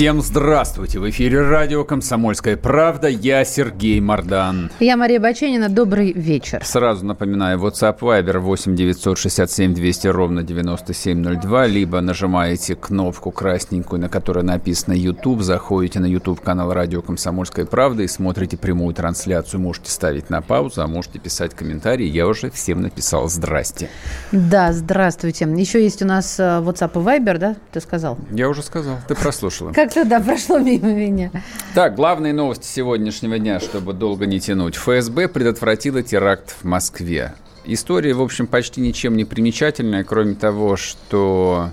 Всем 0.00 0.22
здравствуйте! 0.22 0.98
В 0.98 1.10
эфире 1.10 1.42
радио 1.42 1.84
«Комсомольская 1.84 2.56
правда». 2.56 3.06
Я 3.06 3.44
Сергей 3.44 4.00
Мордан. 4.00 4.70
Я 4.80 4.96
Мария 4.96 5.20
Баченина. 5.20 5.68
Добрый 5.68 6.14
вечер. 6.14 6.64
Сразу 6.64 7.04
напоминаю, 7.04 7.58
WhatsApp 7.58 7.98
Viber 7.98 8.38
8 8.38 8.74
967 8.76 9.74
200 9.74 10.06
ровно 10.06 10.42
9702, 10.42 11.66
либо 11.66 12.00
нажимаете 12.00 12.76
кнопку 12.76 13.30
красненькую, 13.30 14.00
на 14.00 14.08
которой 14.08 14.42
написано 14.42 14.94
YouTube, 14.94 15.42
заходите 15.42 16.00
на 16.00 16.06
YouTube-канал 16.06 16.72
радио 16.72 17.02
«Комсомольская 17.02 17.66
правда» 17.66 18.02
и 18.02 18.08
смотрите 18.08 18.56
прямую 18.56 18.94
трансляцию. 18.94 19.60
Можете 19.60 19.90
ставить 19.90 20.30
на 20.30 20.40
паузу, 20.40 20.80
а 20.80 20.86
можете 20.86 21.18
писать 21.18 21.54
комментарии. 21.54 22.06
Я 22.06 22.26
уже 22.26 22.50
всем 22.50 22.80
написал 22.80 23.28
«Здрасте». 23.28 23.90
Да, 24.32 24.72
здравствуйте. 24.72 25.44
Еще 25.44 25.82
есть 25.82 26.00
у 26.00 26.06
нас 26.06 26.40
э, 26.40 26.42
WhatsApp 26.42 26.92
и 26.94 27.04
Viber, 27.04 27.36
да? 27.36 27.56
Ты 27.70 27.82
сказал? 27.82 28.16
Я 28.30 28.48
уже 28.48 28.62
сказал. 28.62 28.96
Ты 29.06 29.14
прослушала. 29.14 29.72
Как 29.72 29.89
как-то, 29.90 30.08
да, 30.08 30.20
прошло 30.20 30.58
мимо 30.58 30.92
меня. 30.92 31.30
Так, 31.74 31.94
главные 31.94 32.32
новости 32.32 32.66
сегодняшнего 32.66 33.38
дня, 33.38 33.60
чтобы 33.60 33.92
долго 33.92 34.26
не 34.26 34.40
тянуть. 34.40 34.76
ФСБ 34.76 35.28
предотвратила 35.28 36.02
теракт 36.02 36.56
в 36.60 36.64
Москве. 36.64 37.34
История, 37.64 38.14
в 38.14 38.22
общем, 38.22 38.46
почти 38.46 38.80
ничем 38.80 39.16
не 39.16 39.24
примечательная, 39.24 40.04
кроме 40.04 40.34
того, 40.34 40.76
что 40.76 41.70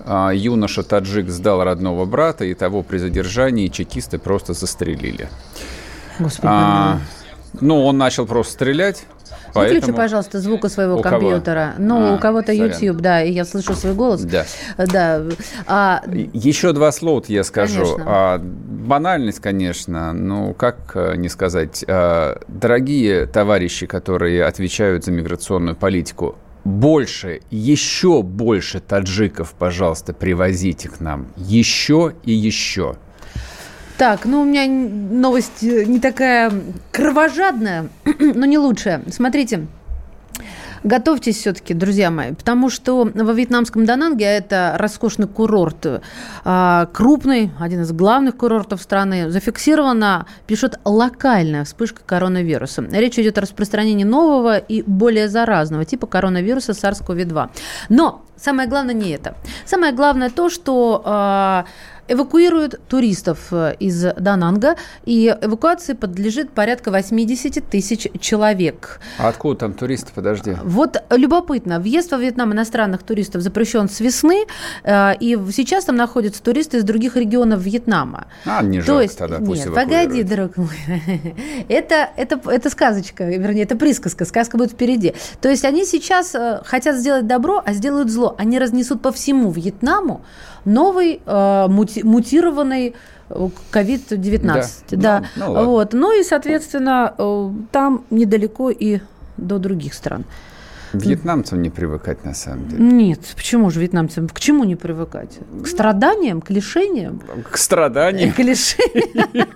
а, 0.00 0.30
юноша 0.30 0.82
таджик 0.82 1.28
сдал 1.28 1.64
родного 1.64 2.04
брата, 2.04 2.44
и 2.44 2.54
того 2.54 2.82
при 2.82 2.98
задержании 2.98 3.68
чекисты 3.68 4.18
просто 4.18 4.52
застрелили. 4.52 5.28
Господи, 6.18 6.46
а, 6.48 7.00
ну, 7.60 7.84
он 7.84 7.98
начал 7.98 8.26
просто 8.26 8.52
стрелять, 8.52 9.04
Поэтому... 9.54 9.80
Выключи, 9.80 9.96
пожалуйста, 9.96 10.40
звук 10.40 10.64
у 10.64 10.68
своего 10.68 10.96
у 10.96 11.02
компьютера. 11.02 11.74
Кого? 11.76 11.88
Ну, 11.88 12.12
а, 12.12 12.14
у 12.14 12.18
кого-то 12.18 12.52
YouTube, 12.52 12.98
да, 12.98 13.22
и 13.22 13.32
я 13.32 13.44
слышу 13.44 13.74
свой 13.74 13.94
голос. 13.94 14.22
Да. 14.22 14.44
да. 14.78 15.22
А... 15.66 16.02
Еще 16.32 16.72
два 16.72 16.92
слова 16.92 17.22
я 17.28 17.44
скажу. 17.44 17.82
Конечно. 17.82 18.04
А, 18.06 18.38
банальность, 18.38 19.40
конечно, 19.40 20.12
ну, 20.12 20.54
как 20.54 20.92
э, 20.94 21.16
не 21.16 21.28
сказать. 21.28 21.84
А, 21.86 22.40
дорогие 22.48 23.26
товарищи, 23.26 23.86
которые 23.86 24.44
отвечают 24.44 25.04
за 25.04 25.12
миграционную 25.12 25.76
политику, 25.76 26.36
больше, 26.64 27.40
еще 27.50 28.22
больше 28.22 28.80
таджиков, 28.80 29.54
пожалуйста, 29.58 30.12
привозите 30.12 30.88
к 30.88 31.00
нам. 31.00 31.28
Еще 31.36 32.14
и 32.24 32.32
еще. 32.32 32.96
Так, 34.02 34.24
ну 34.24 34.42
у 34.42 34.44
меня 34.44 34.66
новость 34.66 35.62
э, 35.62 35.84
не 35.84 36.00
такая 36.00 36.52
кровожадная, 36.90 37.88
но 38.18 38.46
не 38.46 38.58
лучшая. 38.58 39.00
Смотрите, 39.12 39.68
Готовьтесь 40.82 41.36
все-таки, 41.36 41.74
друзья 41.74 42.10
мои, 42.10 42.32
потому 42.32 42.68
что 42.68 43.08
во 43.14 43.32
вьетнамском 43.32 43.84
Дананге, 43.84 44.26
а 44.26 44.30
это 44.30 44.74
роскошный 44.76 45.28
курорт, 45.28 46.02
а, 46.44 46.86
крупный, 46.86 47.52
один 47.60 47.82
из 47.82 47.92
главных 47.92 48.36
курортов 48.36 48.82
страны, 48.82 49.30
зафиксирована, 49.30 50.26
пишет, 50.48 50.80
локальная 50.84 51.64
вспышка 51.64 52.02
коронавируса. 52.04 52.82
Речь 52.90 53.16
идет 53.20 53.38
о 53.38 53.42
распространении 53.42 54.02
нового 54.02 54.58
и 54.58 54.82
более 54.82 55.28
заразного 55.28 55.84
типа 55.84 56.08
коронавируса 56.08 56.72
SARS-CoV-2. 56.72 57.50
Но 57.88 58.24
самое 58.36 58.68
главное 58.68 58.94
не 58.94 59.10
это. 59.10 59.36
Самое 59.64 59.92
главное 59.92 60.30
то, 60.30 60.50
что 60.50 61.02
а, 61.04 61.64
эвакуируют 62.12 62.80
туристов 62.88 63.38
э, 63.50 63.74
из 63.78 64.02
Дананга, 64.16 64.76
и 65.04 65.34
эвакуации 65.40 65.94
подлежит 65.94 66.50
порядка 66.50 66.90
80 66.90 67.68
тысяч 67.68 68.08
человек. 68.20 69.00
А 69.18 69.28
откуда 69.28 69.60
там 69.60 69.74
туристы, 69.74 70.12
подожди? 70.14 70.56
Вот 70.62 71.02
любопытно, 71.10 71.80
въезд 71.80 72.12
во 72.12 72.18
Вьетнам 72.18 72.52
иностранных 72.52 73.02
туристов 73.02 73.42
запрещен 73.42 73.88
с 73.88 74.00
весны, 74.00 74.44
э, 74.84 75.16
и 75.18 75.38
сейчас 75.52 75.84
там 75.84 75.96
находятся 75.96 76.42
туристы 76.42 76.78
из 76.78 76.84
других 76.84 77.16
регионов 77.16 77.60
Вьетнама. 77.60 78.26
А, 78.44 78.62
не 78.62 78.82
То 78.82 79.00
есть, 79.00 79.18
тогда, 79.18 79.38
пусть 79.38 79.66
Нет, 79.66 79.74
погоди, 79.74 80.22
друг 80.22 80.56
мой. 80.56 80.68
это, 81.68 82.10
это, 82.16 82.40
это 82.50 82.70
сказочка, 82.70 83.24
вернее, 83.24 83.62
это 83.62 83.76
присказка, 83.76 84.24
сказка 84.24 84.56
будет 84.56 84.72
впереди. 84.72 85.14
То 85.40 85.48
есть 85.48 85.64
они 85.64 85.84
сейчас 85.84 86.34
э, 86.34 86.60
хотят 86.64 86.96
сделать 86.96 87.26
добро, 87.26 87.62
а 87.64 87.72
сделают 87.72 88.10
зло. 88.10 88.34
Они 88.38 88.58
разнесут 88.58 89.02
по 89.02 89.12
всему 89.12 89.50
Вьетнаму 89.50 90.24
новый 90.64 91.20
э, 91.24 91.66
мути, 91.68 92.02
мутированный 92.02 92.94
COVID-19. 93.30 94.42
Да, 94.90 94.96
да. 94.96 95.24
Ну, 95.36 95.54
ну, 95.54 95.64
вот. 95.70 95.92
ну 95.92 96.18
и, 96.18 96.22
соответственно, 96.22 97.14
э, 97.16 97.50
там 97.70 98.04
недалеко 98.10 98.70
и 98.70 99.00
до 99.36 99.58
других 99.58 99.94
стран. 99.94 100.24
Вьетнамцам 100.92 101.62
не 101.62 101.70
привыкать, 101.70 102.24
на 102.24 102.34
самом 102.34 102.68
деле. 102.68 102.82
Нет, 102.82 103.20
почему 103.34 103.70
же 103.70 103.80
вьетнамцам? 103.80 104.28
К 104.28 104.40
чему 104.40 104.64
не 104.64 104.76
привыкать? 104.76 105.38
К 105.62 105.66
страданиям, 105.66 106.40
к 106.40 106.50
лишениям? 106.50 107.22
К 107.50 107.56
страданиям. 107.56 108.32
К 108.32 108.38
лишениям. 108.38 109.48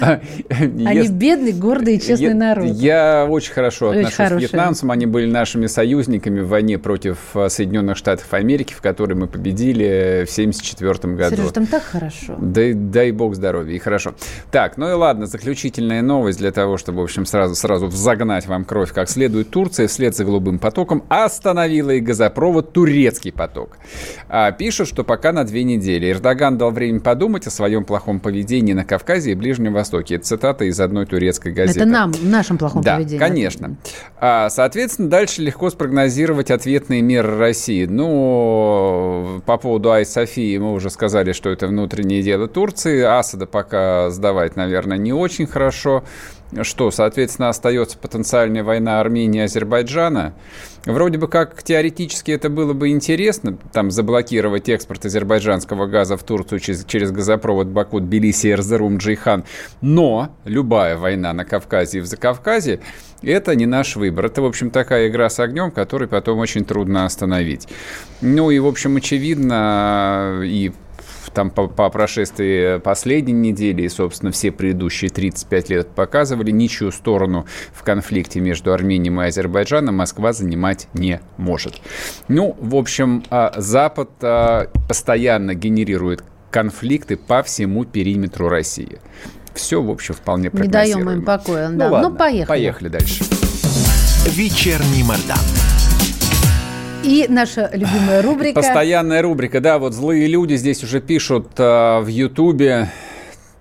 Они 0.00 1.08
бедный, 1.08 1.52
гордый 1.52 1.96
и 1.96 2.00
честный 2.00 2.34
народ. 2.34 2.66
Я 2.66 3.26
очень 3.28 3.52
хорошо 3.52 3.90
отношусь 3.90 4.16
к 4.16 4.30
вьетнамцам. 4.32 4.90
Они 4.90 5.06
были 5.06 5.30
нашими 5.30 5.66
союзниками 5.66 6.40
в 6.40 6.48
войне 6.48 6.78
против 6.78 7.18
э, 7.34 7.48
Соединенных 7.48 7.96
Штатов 7.96 8.32
Америки, 8.32 8.72
в 8.72 8.80
которой 8.80 9.14
мы 9.14 9.26
победили 9.26 10.24
в 10.26 10.32
1974 10.32 11.14
году. 11.14 11.36
Сереж, 11.36 11.52
там 11.52 11.66
так 11.66 11.82
хорошо. 11.82 12.36
Дай, 12.40 12.72
дай 12.72 13.12
бог 13.12 13.34
здоровья, 13.34 13.74
и 13.74 13.78
хорошо. 13.78 14.14
Так, 14.50 14.76
ну 14.76 14.90
и 14.90 14.92
ладно, 14.92 15.26
заключительная 15.26 16.02
новость 16.02 16.38
для 16.38 16.52
того, 16.52 16.76
чтобы, 16.76 17.00
в 17.00 17.04
общем, 17.04 17.26
сразу, 17.26 17.54
сразу 17.54 17.90
загнать 17.90 18.46
вам 18.46 18.64
кровь 18.64 18.79
кровь 18.80 18.92
как 18.94 19.10
следует, 19.10 19.50
Турция 19.50 19.88
вслед 19.88 20.16
за 20.16 20.24
голубым 20.24 20.58
потоком 20.58 21.04
остановила 21.10 21.90
и 21.90 22.00
газопровод 22.00 22.72
«Турецкий 22.72 23.30
поток». 23.30 23.76
А, 24.26 24.52
пишут, 24.52 24.88
что 24.88 25.04
пока 25.04 25.32
на 25.32 25.44
две 25.44 25.64
недели. 25.64 26.10
Эрдоган 26.10 26.56
дал 26.56 26.70
время 26.70 27.00
подумать 27.00 27.46
о 27.46 27.50
своем 27.50 27.84
плохом 27.84 28.20
поведении 28.20 28.72
на 28.72 28.86
Кавказе 28.86 29.32
и 29.32 29.34
Ближнем 29.34 29.74
Востоке. 29.74 30.14
Это 30.14 30.24
цитата 30.24 30.64
из 30.64 30.80
одной 30.80 31.04
турецкой 31.04 31.52
газеты. 31.52 31.80
Это 31.80 31.88
нам, 31.90 32.12
нашем 32.22 32.56
плохом 32.56 32.80
да, 32.80 32.96
поведении. 32.96 33.18
конечно. 33.18 33.76
А, 34.18 34.48
соответственно, 34.48 35.10
дальше 35.10 35.42
легко 35.42 35.68
спрогнозировать 35.68 36.50
ответные 36.50 37.02
меры 37.02 37.36
России. 37.36 37.84
Ну, 37.84 39.42
по 39.44 39.58
поводу 39.58 39.90
Ай-Софии 39.90 40.56
мы 40.56 40.72
уже 40.72 40.88
сказали, 40.88 41.32
что 41.32 41.50
это 41.50 41.66
внутреннее 41.66 42.22
дело 42.22 42.48
Турции. 42.48 43.02
Асада 43.02 43.44
пока 43.44 44.08
сдавать, 44.08 44.56
наверное, 44.56 44.96
не 44.96 45.12
очень 45.12 45.46
хорошо 45.46 46.02
что, 46.62 46.90
соответственно, 46.90 47.48
остается 47.48 47.98
потенциальная 47.98 48.64
война 48.64 49.00
Армении 49.00 49.40
и 49.40 49.44
Азербайджана. 49.44 50.34
Вроде 50.86 51.18
бы 51.18 51.28
как 51.28 51.62
теоретически 51.62 52.30
это 52.30 52.48
было 52.48 52.72
бы 52.72 52.88
интересно, 52.88 53.58
там 53.72 53.90
заблокировать 53.90 54.68
экспорт 54.68 55.04
азербайджанского 55.04 55.86
газа 55.86 56.16
в 56.16 56.22
Турцию 56.22 56.58
через, 56.60 56.84
через 56.84 57.10
газопровод 57.12 57.66
Баку, 57.66 58.00
Тбилиси, 58.00 58.52
Эрзерум, 58.52 58.96
Джейхан. 58.96 59.44
Но 59.82 60.30
любая 60.44 60.96
война 60.96 61.32
на 61.32 61.44
Кавказе 61.44 61.98
и 61.98 62.00
в 62.00 62.06
Закавказье– 62.06 62.80
это 63.22 63.54
не 63.54 63.66
наш 63.66 63.96
выбор. 63.96 64.26
Это, 64.26 64.42
в 64.42 64.46
общем, 64.46 64.70
такая 64.70 65.08
игра 65.08 65.28
с 65.28 65.38
огнем, 65.38 65.70
которую 65.70 66.08
потом 66.08 66.38
очень 66.38 66.64
трудно 66.64 67.04
остановить. 67.04 67.68
Ну 68.22 68.50
и, 68.50 68.58
в 68.58 68.66
общем, 68.66 68.96
очевидно, 68.96 70.40
и 70.42 70.72
там 71.34 71.50
по, 71.50 71.68
по 71.68 71.88
прошествии 71.90 72.78
последней 72.78 73.32
недели 73.32 73.82
и, 73.82 73.88
собственно, 73.88 74.32
все 74.32 74.50
предыдущие 74.50 75.10
35 75.10 75.70
лет 75.70 75.88
показывали, 75.88 76.50
ничью 76.50 76.92
сторону 76.92 77.46
в 77.72 77.82
конфликте 77.82 78.40
между 78.40 78.72
Арменией 78.72 79.14
и 79.24 79.28
Азербайджаном 79.28 79.96
Москва 79.96 80.32
занимать 80.32 80.88
не 80.94 81.20
может. 81.36 81.80
Ну, 82.28 82.56
в 82.60 82.76
общем, 82.76 83.24
а, 83.30 83.52
Запад 83.56 84.10
а, 84.22 84.68
постоянно 84.88 85.54
генерирует 85.54 86.22
конфликты 86.50 87.16
по 87.16 87.42
всему 87.42 87.84
периметру 87.84 88.48
России. 88.48 88.98
Все, 89.54 89.82
в 89.82 89.90
общем, 89.90 90.14
вполне 90.14 90.50
Не 90.52 90.68
даем 90.68 91.08
им 91.10 91.24
покоя, 91.24 91.68
ну, 91.68 91.78
да. 91.78 91.86
Ну, 91.86 91.92
ладно, 91.92 92.08
ну 92.10 92.16
поехали. 92.16 92.46
Поехали 92.46 92.88
дальше. 92.88 93.24
Вечерний 94.26 95.02
Мордан. 95.02 95.38
И 97.02 97.26
наша 97.28 97.70
любимая 97.72 98.22
рубрика. 98.22 98.54
Постоянная 98.60 99.22
рубрика, 99.22 99.60
да, 99.60 99.78
вот 99.78 99.94
злые 99.94 100.26
люди 100.26 100.54
здесь 100.54 100.84
уже 100.84 101.00
пишут 101.00 101.48
э, 101.58 102.00
в 102.00 102.06
Ютубе, 102.08 102.90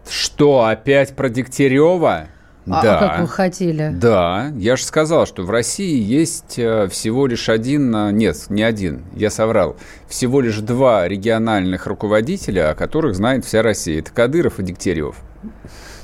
что 0.09 0.65
опять 0.65 1.15
про 1.15 1.30
Дегтярева? 1.30 2.27
А, 2.68 2.83
Да. 2.83 2.97
а 2.97 3.07
как 3.07 3.19
вы 3.21 3.27
хотели? 3.27 3.91
Да, 3.94 4.51
я 4.57 4.75
же 4.75 4.83
сказал, 4.83 5.25
что 5.25 5.44
в 5.44 5.50
России 5.50 6.01
есть 6.01 6.59
э, 6.59 6.88
всего 6.89 7.27
лишь 7.27 7.47
один, 7.47 7.95
э, 7.95 8.12
нет, 8.12 8.36
не 8.50 8.62
один, 8.62 9.03
я 9.15 9.30
соврал, 9.30 9.77
всего 10.07 10.42
лишь 10.42 10.57
два 10.57 11.07
региональных 11.07 11.88
руководителя, 11.88 12.71
о 12.71 12.75
которых 12.75 13.15
знает 13.15 13.45
вся 13.45 13.62
Россия. 13.63 14.00
Это 14.00 14.12
Кадыров 14.12 14.59
и 14.59 14.63
Дегтярев. 14.63 15.15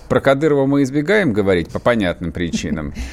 Про 0.07 0.21
Кадырова 0.21 0.65
мы 0.65 0.83
избегаем 0.83 1.33
говорить 1.33 1.69
по 1.69 1.79
понятным 1.79 2.31
причинам. 2.31 2.93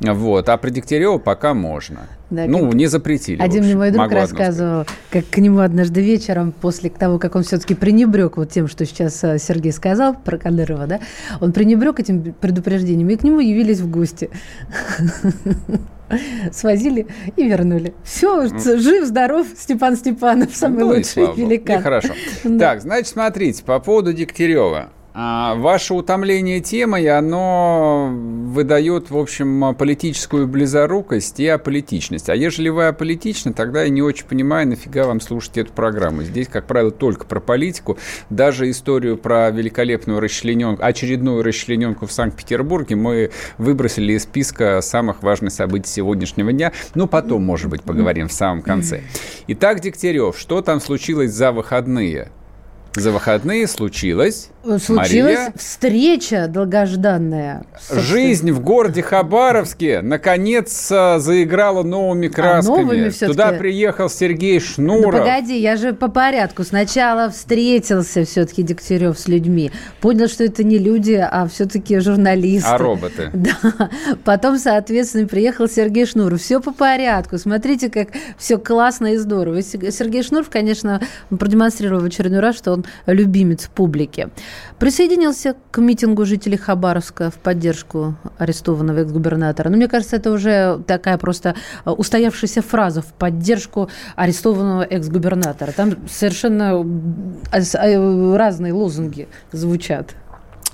Вот. 0.00 0.48
А 0.48 0.56
про 0.56 0.70
Дегтярева 0.70 1.18
пока 1.18 1.54
можно. 1.54 2.08
Да, 2.30 2.44
ну, 2.46 2.70
не 2.72 2.86
запретили. 2.86 3.40
Один 3.40 3.64
мне 3.64 3.74
мой 3.74 3.90
друг 3.90 4.04
Могу 4.04 4.14
рассказывал, 4.14 4.84
как 5.10 5.28
к 5.30 5.38
нему 5.38 5.60
однажды 5.60 6.02
вечером, 6.02 6.52
после 6.52 6.90
того, 6.90 7.18
как 7.18 7.36
он 7.36 7.42
все-таки 7.42 7.74
пренебрег 7.74 8.36
вот 8.36 8.50
тем, 8.50 8.68
что 8.68 8.84
сейчас 8.84 9.24
э, 9.24 9.38
Сергей 9.38 9.72
сказал 9.72 10.14
про 10.14 10.36
Кадырова, 10.36 10.86
да, 10.86 11.00
он 11.40 11.52
пренебрег 11.52 12.00
этим 12.00 12.34
предупреждением, 12.34 13.08
и 13.08 13.16
к 13.16 13.22
нему 13.22 13.40
явились 13.40 13.80
в 13.80 13.90
гости. 13.90 14.28
Свозили 16.52 17.06
и 17.36 17.44
вернули. 17.44 17.94
Все, 18.02 18.46
жив, 18.48 19.06
здоров, 19.06 19.46
Степан 19.56 19.96
Степанов, 19.96 20.54
самый 20.54 20.84
Ну 20.84 20.88
лучший 20.88 21.34
великан. 21.34 21.80
И 21.80 21.82
хорошо. 21.82 22.14
Да. 22.44 22.72
Так, 22.72 22.82
значит, 22.82 23.08
смотрите, 23.08 23.62
по 23.64 23.78
поводу 23.78 24.12
Дегтярева. 24.12 24.90
А, 25.20 25.56
Ваше 25.56 25.94
утомление 25.94 26.60
темой, 26.60 27.08
оно 27.08 28.08
выдает, 28.12 29.10
в 29.10 29.18
общем, 29.18 29.74
политическую 29.74 30.46
близорукость 30.46 31.40
и 31.40 31.48
аполитичность. 31.48 32.28
А 32.28 32.36
ежели 32.36 32.68
вы 32.68 32.86
аполитичны, 32.86 33.52
тогда 33.52 33.82
я 33.82 33.88
не 33.88 34.00
очень 34.00 34.26
понимаю, 34.26 34.68
нафига 34.68 35.08
вам 35.08 35.20
слушать 35.20 35.58
эту 35.58 35.72
программу. 35.72 36.22
Здесь, 36.22 36.46
как 36.46 36.68
правило, 36.68 36.92
только 36.92 37.26
про 37.26 37.40
политику. 37.40 37.98
Даже 38.30 38.70
историю 38.70 39.16
про 39.18 39.50
великолепную 39.50 40.20
расчлененку, 40.20 40.84
очередную 40.84 41.42
расчлененку 41.42 42.06
в 42.06 42.12
Санкт-Петербурге 42.12 42.94
мы 42.94 43.32
выбросили 43.58 44.12
из 44.12 44.22
списка 44.22 44.80
самых 44.82 45.24
важных 45.24 45.50
событий 45.50 45.90
сегодняшнего 45.90 46.52
дня. 46.52 46.70
Ну, 46.94 47.08
потом, 47.08 47.42
может 47.42 47.70
быть, 47.70 47.82
поговорим 47.82 48.28
в 48.28 48.32
самом 48.32 48.62
конце. 48.62 49.02
Итак, 49.48 49.80
Дегтярев, 49.80 50.38
что 50.38 50.62
там 50.62 50.80
случилось 50.80 51.32
за 51.32 51.50
выходные? 51.50 52.30
За 52.94 53.12
выходные 53.12 53.66
случилось, 53.68 54.48
Случилась 54.64 55.12
Мария, 55.38 55.52
встреча 55.56 56.46
долгожданная. 56.48 57.62
жизнь 57.90 58.50
в 58.50 58.60
городе 58.60 59.02
Хабаровске 59.02 60.00
наконец 60.02 60.90
а, 60.90 61.18
заиграла 61.20 61.82
новыми 61.84 62.28
красками. 62.28 62.82
новыми 62.82 63.08
всё-таки? 63.10 63.32
Туда 63.32 63.52
приехал 63.52 64.10
Сергей 64.10 64.58
Шнуров. 64.58 65.20
погоди, 65.22 65.58
я 65.58 65.76
же 65.76 65.92
по 65.92 66.08
порядку. 66.08 66.64
Сначала 66.64 67.30
встретился 67.30 68.24
все-таки 68.24 68.62
Дегтярев 68.62 69.18
с 69.18 69.28
людьми. 69.28 69.70
Понял, 70.00 70.26
что 70.28 70.44
это 70.44 70.64
не 70.64 70.78
люди, 70.78 71.12
а 71.14 71.46
все-таки 71.46 71.98
журналисты. 72.00 72.68
А 72.68 72.78
роботы? 72.78 73.30
Да. 73.38 73.90
Потом, 74.24 74.58
соответственно, 74.58 75.28
приехал 75.28 75.68
Сергей 75.68 76.04
Шнуров. 76.06 76.40
Все 76.40 76.60
по 76.60 76.72
порядку. 76.72 77.38
Смотрите, 77.38 77.88
как 77.90 78.08
все 78.36 78.58
классно 78.58 79.14
и 79.14 79.16
здорово. 79.16 79.62
Сергей 79.62 80.22
Шнуров, 80.22 80.50
конечно, 80.50 81.00
продемонстрировал 81.30 82.02
в 82.02 82.06
очередной 82.06 82.40
раз, 82.40 82.56
что 82.56 82.72
он 82.72 82.77
любимец 83.06 83.68
публики. 83.74 84.28
Присоединился 84.78 85.56
к 85.70 85.78
митингу 85.78 86.24
жителей 86.24 86.56
Хабаровска 86.56 87.30
в 87.30 87.34
поддержку 87.34 88.16
арестованного 88.38 88.98
экс-губернатора. 89.00 89.70
Но 89.70 89.76
мне 89.76 89.88
кажется, 89.88 90.16
это 90.16 90.30
уже 90.30 90.82
такая 90.86 91.18
просто 91.18 91.54
э, 91.84 91.90
устоявшаяся 91.90 92.62
фраза 92.62 93.02
в 93.02 93.12
поддержку 93.12 93.88
арестованного 94.16 94.82
экс-губернатора. 94.82 95.72
Там 95.72 96.08
совершенно 96.08 96.84
э, 97.52 97.60
э, 97.60 98.36
разные 98.36 98.72
лозунги 98.72 99.28
звучат. 99.52 100.14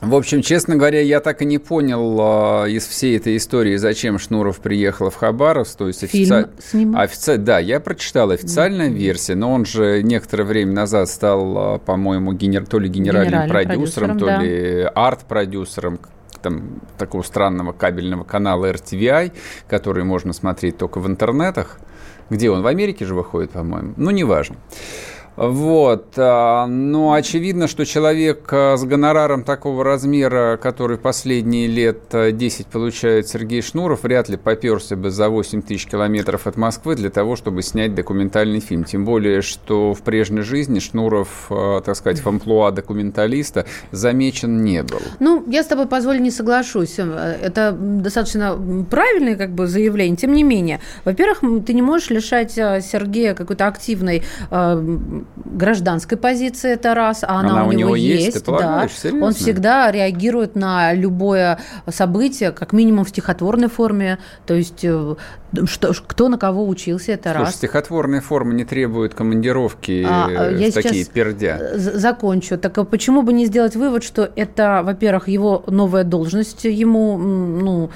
В 0.00 0.14
общем, 0.16 0.42
честно 0.42 0.76
говоря, 0.76 1.00
я 1.00 1.20
так 1.20 1.40
и 1.40 1.44
не 1.46 1.58
понял 1.58 2.18
а, 2.20 2.64
из 2.66 2.86
всей 2.86 3.16
этой 3.16 3.36
истории, 3.38 3.76
зачем 3.76 4.18
Шнуров 4.18 4.58
приехал 4.60 5.08
в 5.08 5.14
Хабаровск. 5.14 5.78
То 5.78 5.86
есть 5.86 6.06
Фильм 6.06 6.32
офици- 6.34 6.48
снимал? 6.70 7.02
Офици- 7.04 7.36
Да, 7.38 7.58
я 7.58 7.80
прочитал 7.80 8.30
официальная 8.30 8.88
версия, 8.90 9.34
но 9.34 9.52
он 9.52 9.64
же 9.64 10.02
некоторое 10.02 10.44
время 10.44 10.72
назад 10.72 11.08
стал, 11.08 11.56
а, 11.56 11.78
по-моему, 11.78 12.32
генер... 12.34 12.66
то 12.66 12.78
ли 12.78 12.88
генеральным, 12.88 13.44
Генеральным 13.44 13.66
продюсером, 13.66 14.08
продюсером, 14.18 14.38
то 14.40 14.44
ли 14.44 14.90
арт-продюсером 14.94 15.98
там, 16.42 16.80
такого 16.98 17.22
странного 17.22 17.72
кабельного 17.72 18.24
канала 18.24 18.66
RTVI, 18.70 19.32
который 19.68 20.04
можно 20.04 20.34
смотреть 20.34 20.76
только 20.76 20.98
в 21.00 21.06
интернетах. 21.06 21.78
Где 22.28 22.50
он? 22.50 22.62
В 22.62 22.66
Америке 22.66 23.06
же 23.06 23.14
выходит, 23.14 23.50
по-моему. 23.52 23.94
Ну, 23.96 24.10
неважно. 24.10 24.56
Вот. 25.36 26.14
а, 26.16 26.66
Но 26.66 27.12
очевидно, 27.12 27.66
что 27.66 27.84
человек 27.84 28.48
а, 28.52 28.76
с 28.76 28.84
гонораром 28.84 29.42
такого 29.44 29.82
размера, 29.84 30.56
который 30.56 30.96
последние 30.98 31.66
лет 31.66 32.02
а, 32.12 32.30
10 32.30 32.66
получает 32.66 33.28
Сергей 33.28 33.62
Шнуров, 33.62 34.04
вряд 34.04 34.28
ли 34.28 34.36
поперся 34.36 34.96
бы 34.96 35.10
за 35.10 35.28
8 35.28 35.62
тысяч 35.62 35.86
километров 35.86 36.46
от 36.46 36.56
Москвы 36.56 36.94
для 36.94 37.10
того, 37.10 37.36
чтобы 37.36 37.62
снять 37.62 37.94
документальный 37.94 38.60
фильм. 38.60 38.84
Тем 38.84 39.04
более, 39.04 39.42
что 39.42 39.92
в 39.94 40.02
прежней 40.02 40.42
жизни 40.42 40.78
Шнуров, 40.78 41.46
а, 41.50 41.80
так 41.80 41.96
сказать, 41.96 42.20
в 42.20 42.26
амплуа 42.28 42.70
документалиста 42.70 43.66
замечен 43.90 44.62
не 44.62 44.82
был. 44.82 45.00
Ну, 45.20 45.44
я 45.48 45.62
с 45.62 45.66
тобой, 45.66 45.86
позволь, 45.86 46.20
не 46.20 46.30
соглашусь. 46.30 46.98
Э, 46.98 47.36
Это 47.42 47.72
достаточно 47.72 48.56
правильное 48.90 49.36
как 49.36 49.50
бы 49.50 49.66
заявление. 49.66 50.16
Тем 50.16 50.32
не 50.32 50.44
менее, 50.44 50.80
во-первых, 51.04 51.40
ты 51.66 51.74
не 51.74 51.82
можешь 51.82 52.10
лишать 52.10 52.56
э, 52.56 52.80
Сергея 52.80 53.34
какой-то 53.34 53.66
активной 53.66 54.22
э, 54.50 55.22
гражданской 55.36 56.16
позиции, 56.18 56.72
это 56.72 56.94
раз, 56.94 57.22
а 57.22 57.40
она, 57.40 57.50
Она 57.50 57.64
у, 57.64 57.68
у 57.68 57.72
него 57.72 57.96
есть, 57.96 58.44
ты 58.44 58.52
да. 58.52 58.88
Серьезно? 58.88 59.26
Он 59.26 59.32
всегда 59.34 59.90
реагирует 59.90 60.54
на 60.54 60.92
любое 60.92 61.58
событие, 61.88 62.50
как 62.52 62.72
минимум 62.72 63.04
в 63.04 63.08
стихотворной 63.08 63.68
форме. 63.68 64.18
То 64.46 64.54
есть, 64.54 64.80
э, 64.84 65.14
что, 65.64 65.92
кто 66.06 66.28
на 66.28 66.38
кого 66.38 66.66
учился, 66.66 67.12
это 67.12 67.30
Слушай, 67.30 67.44
раз. 67.44 67.54
стихотворная 67.56 68.20
форма 68.20 68.52
не 68.54 68.64
требует 68.64 69.14
командировки 69.14 70.04
А, 70.08 70.28
э, 70.30 70.56
я 70.58 70.70
в 70.70 70.74
такие 70.74 71.04
сейчас, 71.04 71.08
пердя. 71.08 71.58
э, 71.60 71.78
з- 71.78 71.98
закончу. 71.98 72.58
Так 72.58 72.76
а 72.78 72.84
почему 72.84 73.22
бы 73.22 73.32
не 73.32 73.46
сделать 73.46 73.76
вывод, 73.76 74.04
что 74.04 74.30
это, 74.36 74.82
во-первых, 74.84 75.28
его 75.28 75.64
новая 75.66 76.04
должность 76.04 76.64
ему, 76.64 77.18
ну, 77.18 77.90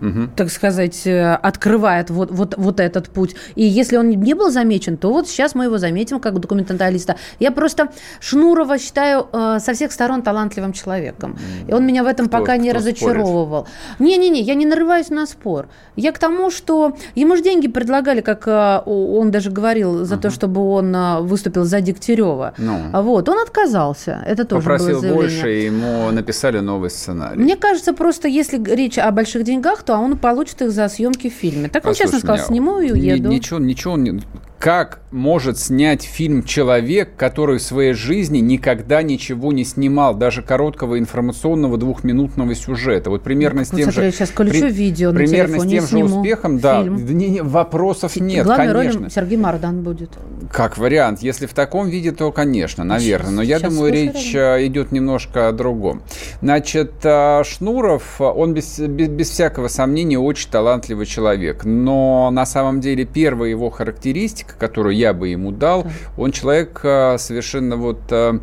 Мгм. 0.00 0.30
так 0.36 0.50
сказать, 0.50 1.06
э, 1.06 1.34
открывает 1.34 2.10
вот, 2.10 2.30
вот, 2.30 2.54
вот 2.56 2.80
этот 2.80 3.08
путь. 3.08 3.34
И 3.54 3.64
если 3.64 3.96
он 3.96 4.10
не 4.10 4.34
был 4.34 4.50
замечен, 4.50 4.96
то 4.96 5.12
вот 5.12 5.28
сейчас 5.28 5.54
мы 5.54 5.64
его 5.64 5.78
заметим 5.78 6.20
как 6.20 6.38
документалиста. 6.40 7.16
Я 7.40 7.50
просто 7.50 7.88
Шнурова 8.20 8.78
считаю 8.78 9.26
э, 9.32 9.58
со 9.60 9.72
всех 9.74 9.92
сторон 9.92 10.22
талантливым 10.22 10.72
человеком. 10.72 11.38
И 11.68 11.72
он 11.72 11.86
меня 11.86 12.02
в 12.02 12.06
этом 12.06 12.28
Кто- 12.28 12.38
пока 12.38 12.56
не 12.56 12.72
разочаровывал. 12.72 13.66
Не-не-не, 13.98 14.40
я 14.40 14.54
не 14.54 14.66
нарываюсь 14.66 15.10
на 15.10 15.26
спор. 15.26 15.68
Я 15.96 16.12
к 16.12 16.18
тому, 16.18 16.50
что 16.50 16.96
ему 17.14 17.36
же 17.36 17.42
деньги 17.42 17.68
предлагали, 17.68 18.20
как 18.20 18.46
э, 18.46 18.80
он 18.86 19.30
даже 19.30 19.50
говорил, 19.50 20.04
за 20.04 20.16
то, 20.16 20.30
чтобы 20.30 20.60
он 20.70 20.94
э, 20.94 21.20
выступил 21.20 21.64
за 21.64 21.80
Дегтярева. 21.80 22.54
Ну. 22.58 23.02
Вот, 23.02 23.28
он 23.28 23.38
отказался. 23.38 24.22
Это 24.26 24.44
тоже 24.44 24.66
было 24.66 24.76
Попросил 24.78 25.00
заявление. 25.00 25.30
больше, 25.42 25.60
и 25.60 25.64
ему 25.66 26.10
написали 26.10 26.60
новый 26.60 26.90
сценарий. 26.90 27.38
Мне 27.42 27.56
кажется, 27.56 27.92
просто 27.92 28.28
если 28.28 28.62
речь 28.74 28.98
о 28.98 29.10
больших 29.10 29.44
деньгах, 29.44 29.67
то 29.76 29.96
он 29.96 30.16
получит 30.16 30.62
их 30.62 30.70
за 30.70 30.88
съемки 30.88 31.28
в 31.28 31.32
фильме. 31.32 31.68
Так 31.68 31.84
он 31.84 31.90
Послушай 31.92 32.04
честно 32.04 32.18
сказал, 32.18 32.36
меня, 32.36 32.46
сниму 32.46 32.80
и 32.80 32.92
уеду. 32.92 33.28
Ничего, 33.28 33.58
ничего 33.58 33.96
не... 33.96 34.20
Как 34.58 35.00
может 35.10 35.58
снять 35.58 36.02
фильм 36.02 36.42
человек, 36.42 37.10
который 37.16 37.58
в 37.58 37.62
своей 37.62 37.92
жизни 37.92 38.38
никогда 38.38 39.02
ничего 39.02 39.52
не 39.52 39.64
снимал, 39.64 40.14
даже 40.14 40.42
короткого 40.42 40.98
информационного 40.98 41.78
двухминутного 41.78 42.54
сюжета? 42.54 43.10
Вот 43.10 43.22
примерно 43.22 43.64
с 43.64 43.70
Вот 43.72 43.78
тем 43.78 43.90
же... 43.90 44.10
сейчас 44.12 44.30
включу 44.30 44.60
при- 44.62 44.70
видео 44.70 45.12
на 45.12 45.18
Примерно 45.18 45.60
с 45.60 45.64
и 45.64 45.68
тем 45.68 45.86
же 45.86 46.04
успехом, 46.04 46.58
да. 46.58 46.82
фильм. 46.82 47.06
Да 47.06 47.12
не- 47.12 47.28
не, 47.28 47.42
вопросов 47.42 48.16
нет, 48.16 48.44
Главной 48.44 48.66
конечно. 48.72 49.00
роли 49.00 49.10
Сергей 49.10 49.36
Мардан 49.38 49.82
будет. 49.82 50.10
Как 50.52 50.78
вариант. 50.78 51.22
Если 51.22 51.46
в 51.46 51.54
таком 51.54 51.88
виде, 51.88 52.12
то, 52.12 52.30
конечно, 52.32 52.84
наверное. 52.84 53.30
Но 53.30 53.42
я 53.42 53.58
сейчас 53.58 53.72
думаю, 53.74 53.92
слушай, 53.92 54.12
речь 54.14 54.34
а, 54.36 54.66
идет 54.66 54.92
немножко 54.92 55.48
о 55.48 55.52
другом. 55.52 56.02
Значит, 56.42 56.92
а, 57.04 57.42
Шнуров, 57.44 58.20
он 58.20 58.54
без, 58.54 58.78
без, 58.78 59.08
без 59.08 59.30
всякого 59.30 59.68
сомнения 59.68 60.18
очень 60.18 60.50
талантливый 60.50 61.06
человек. 61.06 61.64
Но 61.64 62.30
на 62.30 62.46
самом 62.46 62.80
деле 62.80 63.04
первая 63.04 63.50
его 63.50 63.70
характеристика, 63.70 64.54
которую 64.58 64.97
я 64.98 65.14
бы 65.14 65.28
ему 65.28 65.52
дал, 65.52 65.86
он 66.16 66.32
человек 66.32 66.80
а, 66.84 67.16
совершенно 67.18 67.76
вот 67.76 68.00
а, 68.10 68.40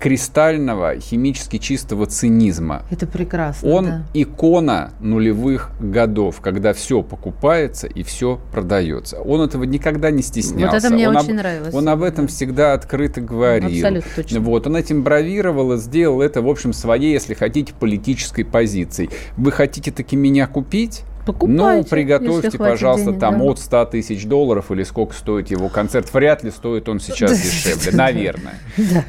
кристального, 0.00 0.98
химически 0.98 1.58
чистого 1.58 2.06
цинизма. 2.06 2.82
Это 2.90 3.06
прекрасно. 3.06 3.68
Он 3.68 3.84
да. 3.84 4.04
икона 4.14 4.92
нулевых 5.00 5.70
годов, 5.78 6.40
когда 6.40 6.72
все 6.72 7.02
покупается 7.02 7.86
и 7.86 8.02
все 8.02 8.40
продается. 8.50 9.20
Он 9.20 9.42
этого 9.42 9.64
никогда 9.64 10.10
не 10.10 10.22
стеснялся. 10.22 10.74
Вот 10.74 10.84
это 10.84 10.94
мне 10.94 11.08
он 11.08 11.16
очень 11.16 11.30
об, 11.32 11.36
нравилось. 11.36 11.74
Он 11.74 11.88
об 11.88 12.02
этом 12.02 12.28
всегда 12.28 12.72
открыто 12.72 13.20
говорил. 13.20 13.68
Абсолютно 13.68 14.10
точно. 14.16 14.40
Вот, 14.40 14.66
он 14.66 14.76
этим 14.76 15.02
бравировал 15.02 15.74
и 15.74 15.76
сделал 15.76 16.22
это, 16.22 16.40
в 16.40 16.48
общем, 16.48 16.72
своей, 16.72 17.12
если 17.12 17.34
хотите, 17.34 17.74
политической 17.78 18.44
позицией. 18.44 19.10
Вы 19.36 19.52
хотите 19.52 19.92
таки 19.92 20.16
меня 20.16 20.46
купить? 20.46 21.02
Покупайте, 21.26 21.56
ну, 21.56 21.84
приготовьте, 21.84 22.58
пожалуйста, 22.58 23.10
денег, 23.10 23.20
там 23.20 23.38
да. 23.38 23.44
от 23.44 23.58
100 23.58 23.84
тысяч 23.86 24.26
долларов 24.26 24.70
или 24.70 24.82
сколько 24.82 25.14
стоит 25.14 25.50
его 25.50 25.68
концерт. 25.68 26.12
Вряд 26.12 26.42
ли 26.42 26.50
стоит 26.50 26.88
он 26.88 27.00
сейчас 27.00 27.38
дешевле, 27.40 27.92
наверное. 27.96 28.54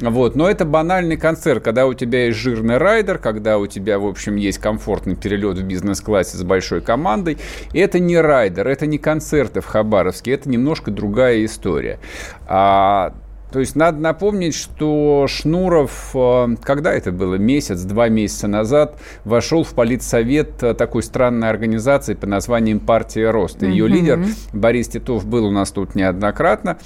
Вот, 0.00 0.36
но 0.36 0.48
это 0.48 0.64
банальный 0.64 1.16
концерт, 1.16 1.62
когда 1.62 1.86
у 1.86 1.94
тебя 1.94 2.26
есть 2.26 2.38
жирный 2.38 2.76
райдер, 2.76 3.18
когда 3.18 3.58
у 3.58 3.66
тебя, 3.66 3.98
в 3.98 4.06
общем, 4.06 4.36
есть 4.36 4.58
комфортный 4.58 5.16
перелет 5.16 5.58
в 5.58 5.62
бизнес-классе 5.64 6.36
с 6.36 6.42
большой 6.42 6.80
командой. 6.80 7.38
Это 7.72 7.98
не 7.98 8.18
райдер, 8.18 8.68
это 8.68 8.86
не 8.86 8.98
концерты 8.98 9.60
в 9.60 9.66
Хабаровске, 9.66 10.32
это 10.32 10.48
немножко 10.48 10.90
другая 10.90 11.44
история. 11.44 11.98
А 12.46 13.14
то 13.52 13.60
есть 13.60 13.76
надо 13.76 13.98
напомнить, 13.98 14.54
что 14.54 15.26
Шнуров, 15.28 16.10
э, 16.14 16.56
когда 16.62 16.92
это 16.92 17.12
было, 17.12 17.34
месяц, 17.34 17.82
два 17.82 18.08
месяца 18.08 18.48
назад, 18.48 18.98
вошел 19.24 19.62
в 19.62 19.74
политсовет 19.74 20.62
э, 20.62 20.74
такой 20.74 21.02
странной 21.02 21.50
организации 21.50 22.14
под 22.14 22.30
названием 22.30 22.80
«Партия 22.80 23.30
роста». 23.30 23.66
Ее 23.66 23.84
угу. 23.84 23.92
лидер 23.92 24.24
Борис 24.52 24.88
Титов 24.88 25.26
был 25.26 25.46
у 25.46 25.50
нас 25.50 25.70
тут 25.70 25.94
неоднократно. 25.94 26.78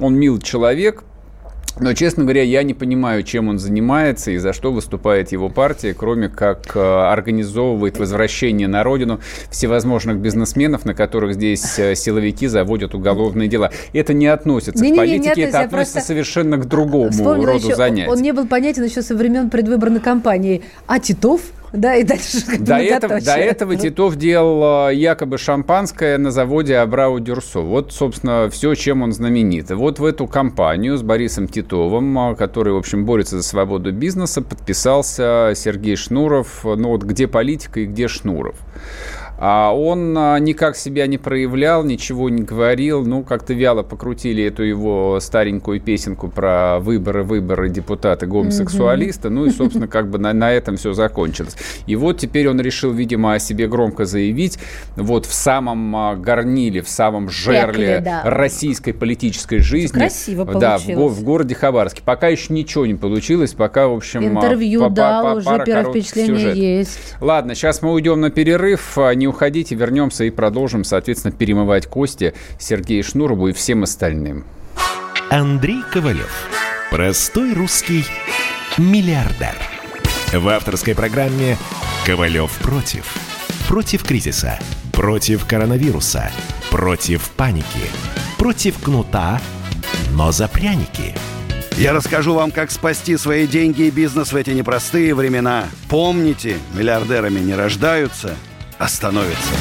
Он 0.00 0.14
мил 0.14 0.38
человек, 0.38 1.04
но, 1.80 1.92
честно 1.94 2.22
говоря, 2.22 2.42
я 2.42 2.62
не 2.62 2.72
понимаю, 2.72 3.22
чем 3.24 3.48
он 3.48 3.58
занимается 3.58 4.30
и 4.30 4.38
за 4.38 4.52
что 4.52 4.72
выступает 4.72 5.32
его 5.32 5.48
партия, 5.48 5.92
кроме 5.94 6.28
как 6.28 6.76
э, 6.76 6.80
организовывает 6.80 7.98
возвращение 7.98 8.68
на 8.68 8.84
родину 8.84 9.20
всевозможных 9.50 10.18
бизнесменов, 10.18 10.84
на 10.84 10.94
которых 10.94 11.34
здесь 11.34 11.78
э, 11.78 11.94
силовики 11.96 12.46
заводят 12.46 12.94
уголовные 12.94 13.48
дела. 13.48 13.72
Это 13.92 14.14
не 14.14 14.26
относится 14.26 14.84
не, 14.84 14.92
к 14.92 14.96
политике, 14.96 15.32
не, 15.34 15.42
не 15.42 15.48
это 15.48 15.60
относится 15.60 16.00
совершенно 16.00 16.58
к 16.58 16.66
другому 16.66 17.44
роду 17.44 17.66
еще, 17.66 17.74
занятий. 17.74 18.10
Он 18.10 18.22
не 18.22 18.32
был 18.32 18.46
понятен 18.46 18.84
еще 18.84 19.02
со 19.02 19.16
времен 19.16 19.50
предвыборной 19.50 20.00
кампании. 20.00 20.62
А 20.86 21.00
Титов 21.00 21.40
да, 21.74 21.96
и 21.96 22.04
дальше 22.04 22.38
до 22.58 22.76
этого, 22.76 23.20
до 23.20 23.34
этого 23.34 23.74
Титов 23.76 24.16
делал 24.16 24.88
э, 24.88 24.94
якобы 24.94 25.38
шампанское 25.38 26.18
на 26.18 26.30
заводе 26.30 26.76
Абрау 26.76 27.18
Дюрсо. 27.18 27.60
Вот, 27.60 27.92
собственно, 27.92 28.48
все, 28.48 28.74
чем 28.74 29.02
он 29.02 29.12
знаменит. 29.12 29.72
И 29.72 29.74
вот 29.74 29.98
в 29.98 30.04
эту 30.04 30.28
компанию 30.28 30.96
с 30.96 31.02
Борисом 31.02 31.48
Титовым, 31.48 32.16
э, 32.30 32.36
который, 32.36 32.72
в 32.72 32.76
общем, 32.76 33.04
борется 33.04 33.38
за 33.38 33.42
свободу 33.42 33.92
бизнеса, 33.92 34.40
подписался 34.40 35.52
Сергей 35.56 35.96
Шнуров. 35.96 36.60
Ну 36.64 36.90
вот 36.90 37.02
где 37.02 37.26
политика 37.26 37.80
и 37.80 37.86
где 37.86 38.06
Шнуров. 38.06 38.54
А 39.38 39.72
он 39.74 40.16
а, 40.16 40.38
никак 40.38 40.76
себя 40.76 41.06
не 41.06 41.18
проявлял, 41.18 41.84
ничего 41.84 42.30
не 42.30 42.42
говорил. 42.42 43.04
Ну, 43.04 43.22
как-то 43.22 43.52
вяло 43.52 43.82
покрутили 43.82 44.44
эту 44.44 44.62
его 44.62 45.18
старенькую 45.20 45.80
песенку 45.80 46.28
про 46.28 46.78
выборы, 46.78 47.24
выборы 47.24 47.68
депутата 47.68 48.26
гомосексуалиста. 48.26 49.30
Ну 49.30 49.46
и, 49.46 49.50
собственно, 49.50 49.88
как 49.88 50.08
бы 50.08 50.18
на, 50.18 50.32
на 50.32 50.52
этом 50.52 50.76
все 50.76 50.92
закончилось. 50.92 51.56
И 51.86 51.96
вот 51.96 52.18
теперь 52.18 52.48
он 52.48 52.60
решил, 52.60 52.92
видимо, 52.92 53.34
о 53.34 53.38
себе 53.38 53.66
громко 53.66 54.04
заявить. 54.04 54.58
Вот 54.96 55.26
в 55.26 55.34
самом 55.34 55.94
а, 55.96 56.14
горниле, 56.14 56.82
в 56.82 56.88
самом 56.88 57.28
жерле 57.28 57.72
Пекле, 57.72 58.00
да. 58.00 58.22
российской 58.24 58.92
политической 58.92 59.58
жизни. 59.58 59.98
Красиво 59.98 60.44
да, 60.44 60.78
получилось. 60.78 61.12
в, 61.12 61.20
в 61.20 61.24
городе 61.24 61.54
Хабаровске. 61.54 62.02
Пока 62.04 62.28
еще 62.28 62.52
ничего 62.52 62.86
не 62.86 62.94
получилось, 62.94 63.52
пока, 63.52 63.88
в 63.88 63.94
общем... 63.94 64.24
Интервью 64.24 64.80
по, 64.80 64.90
дал, 64.90 65.22
по, 65.24 65.38
уже 65.38 65.64
первое 65.64 65.90
впечатление 65.90 66.36
сюжет. 66.36 66.56
есть. 66.56 67.16
Ладно, 67.20 67.54
сейчас 67.54 67.82
мы 67.82 67.92
уйдем 67.92 68.20
на 68.20 68.30
перерыв. 68.30 68.96
Не 69.14 69.23
уходите, 69.26 69.74
вернемся 69.74 70.24
и 70.24 70.30
продолжим, 70.30 70.84
соответственно, 70.84 71.32
перемывать 71.32 71.86
кости 71.86 72.34
Сергею 72.58 73.04
Шнурову 73.04 73.48
и 73.48 73.52
всем 73.52 73.82
остальным. 73.82 74.44
Андрей 75.30 75.82
Ковалев. 75.92 76.48
Простой 76.90 77.54
русский 77.54 78.04
миллиардер. 78.78 79.54
В 80.32 80.48
авторской 80.48 80.94
программе 80.94 81.56
«Ковалев 82.06 82.50
против». 82.58 83.14
Против 83.68 84.04
кризиса, 84.04 84.58
против 84.92 85.46
коронавируса, 85.46 86.30
против 86.70 87.30
паники, 87.30 87.88
против 88.38 88.78
кнута, 88.78 89.40
но 90.12 90.30
за 90.32 90.48
пряники– 90.48 91.14
я 91.76 91.92
расскажу 91.92 92.34
вам, 92.34 92.52
как 92.52 92.70
спасти 92.70 93.16
свои 93.16 93.48
деньги 93.48 93.82
и 93.82 93.90
бизнес 93.90 94.32
в 94.32 94.36
эти 94.36 94.50
непростые 94.50 95.12
времена. 95.12 95.64
Помните, 95.88 96.56
миллиардерами 96.72 97.40
не 97.40 97.54
рождаются, 97.54 98.36
становятся. 98.88 99.54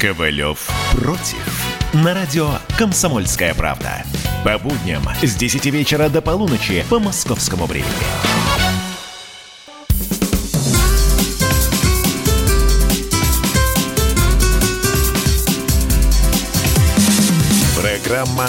Ковалев 0.00 0.68
против. 0.92 1.64
На 1.92 2.14
радио 2.14 2.50
«Комсомольская 2.76 3.54
правда». 3.54 4.04
По 4.44 4.58
будням 4.58 5.02
с 5.22 5.34
10 5.34 5.66
вечера 5.66 6.08
до 6.08 6.22
полуночи 6.22 6.84
по 6.88 6.98
московскому 6.98 7.66
времени. 7.66 7.88
Программа 17.80 18.48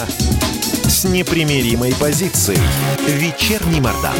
с 0.83 1.05
непримиримой 1.05 1.93
позицией. 1.95 2.59
Вечерний 3.07 3.81
Мордан. 3.81 4.15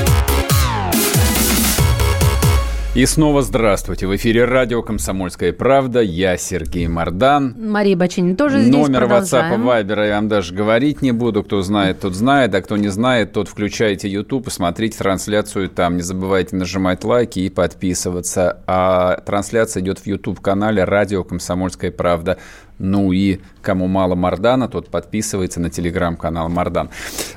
И 2.95 3.05
снова 3.05 3.43
здравствуйте. 3.43 4.07
В 4.07 4.15
эфире 4.15 4.45
радио 4.45 4.81
«Комсомольская 4.81 5.53
правда». 5.53 6.01
Я 6.01 6.37
Сергей 6.37 6.87
Мордан. 6.87 7.53
Мария 7.55 7.95
Бачинин 7.95 8.35
тоже 8.35 8.61
здесь. 8.61 8.73
Номер 8.73 9.03
WhatsApp 9.03 9.57
Viber 9.59 10.07
я 10.07 10.15
вам 10.15 10.27
даже 10.27 10.55
говорить 10.55 11.03
не 11.03 11.11
буду. 11.11 11.43
Кто 11.43 11.61
знает, 11.61 11.99
тот 11.99 12.15
знает. 12.15 12.55
А 12.55 12.61
кто 12.63 12.77
не 12.77 12.87
знает, 12.87 13.31
тот 13.31 13.47
включайте 13.47 14.09
YouTube 14.09 14.47
и 14.47 14.49
смотрите 14.49 14.97
трансляцию 14.97 15.69
там. 15.69 15.97
Не 15.97 16.01
забывайте 16.01 16.55
нажимать 16.55 17.03
лайки 17.03 17.39
и 17.39 17.49
подписываться. 17.49 18.63
А 18.65 19.21
трансляция 19.23 19.81
идет 19.81 19.99
в 19.99 20.07
YouTube-канале 20.07 20.83
«Радио 20.83 21.23
Комсомольская 21.23 21.91
правда». 21.91 22.39
Ну 22.79 23.11
и 23.11 23.39
кому 23.61 23.87
мало 23.87 24.15
Мардана, 24.15 24.69
тот 24.69 24.89
подписывается 24.89 25.59
на 25.59 25.69
телеграм-канал 25.69 26.47
Мардан. 26.47 26.89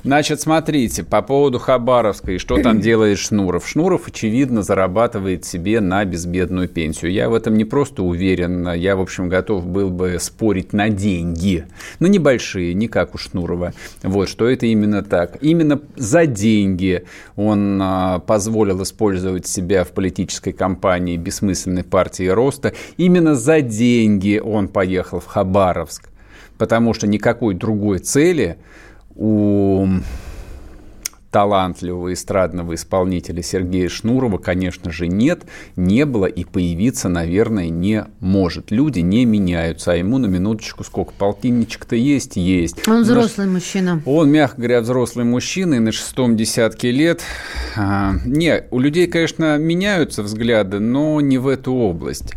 Значит, 0.04 0.40
смотрите, 0.40 1.02
по 1.02 1.21
поводу 1.21 1.59
Хабаровска 1.59 2.32
и 2.32 2.38
что 2.38 2.62
там 2.62 2.80
делает 2.80 3.18
Шнуров. 3.18 3.68
Шнуров, 3.68 4.06
очевидно, 4.06 4.62
зарабатывает 4.62 5.41
себе 5.44 5.80
на 5.80 6.04
безбедную 6.04 6.68
пенсию. 6.68 7.12
Я 7.12 7.28
в 7.28 7.34
этом 7.34 7.56
не 7.56 7.64
просто 7.64 8.02
уверен, 8.02 8.72
я, 8.72 8.96
в 8.96 9.00
общем, 9.00 9.28
готов 9.28 9.66
был 9.66 9.90
бы 9.90 10.18
спорить 10.20 10.72
на 10.72 10.88
деньги. 10.88 11.66
Но 11.99 12.06
небольшие, 12.06 12.75
не 12.75 12.88
как 12.88 13.14
у 13.14 13.18
Шнурова. 13.18 13.72
Вот, 14.02 14.28
что 14.28 14.49
это 14.49 14.66
именно 14.66 15.02
так. 15.02 15.38
Именно 15.40 15.80
за 15.96 16.26
деньги 16.26 17.04
он 17.37 17.80
а, 17.82 18.18
позволил 18.20 18.82
использовать 18.82 19.46
себя 19.46 19.84
в 19.84 19.92
политической 19.92 20.52
кампании 20.52 21.16
бессмысленной 21.16 21.84
партии 21.84 22.28
роста. 22.28 22.72
Именно 22.96 23.34
за 23.34 23.61
деньги 23.61 24.40
он 24.42 24.68
поехал 24.68 25.20
в 25.20 25.26
Хабаровск, 25.26 26.08
потому 26.58 26.94
что 26.94 27.06
никакой 27.06 27.54
другой 27.54 27.99
цели 27.99 28.58
у 29.14 29.87
талантливого 31.32 32.12
эстрадного 32.12 32.74
исполнителя 32.74 33.42
Сергея 33.42 33.88
Шнурова, 33.88 34.36
конечно 34.36 34.92
же, 34.92 35.08
нет, 35.08 35.44
не 35.74 36.04
было 36.04 36.26
и 36.26 36.44
появиться, 36.44 37.08
наверное, 37.08 37.70
не 37.70 38.04
может. 38.20 38.70
Люди 38.70 39.00
не 39.00 39.24
меняются, 39.24 39.92
а 39.92 39.96
ему 39.96 40.18
на 40.18 40.26
минуточку 40.26 40.84
сколько? 40.84 41.12
Полтинничек-то 41.14 41.96
есть? 41.96 42.36
Есть. 42.36 42.86
Он 42.86 43.02
взрослый 43.02 43.46
на... 43.46 43.54
мужчина. 43.54 44.02
Он, 44.04 44.30
мягко 44.30 44.58
говоря, 44.58 44.82
взрослый 44.82 45.24
мужчина 45.24 45.74
и 45.74 45.78
на 45.78 45.90
шестом 45.90 46.36
десятке 46.36 46.90
лет. 46.90 47.22
А, 47.76 48.14
не, 48.26 48.64
у 48.70 48.78
людей, 48.78 49.06
конечно, 49.06 49.56
меняются 49.56 50.22
взгляды, 50.22 50.80
но 50.80 51.20
не 51.22 51.38
в 51.38 51.48
эту 51.48 51.72
область. 51.72 52.34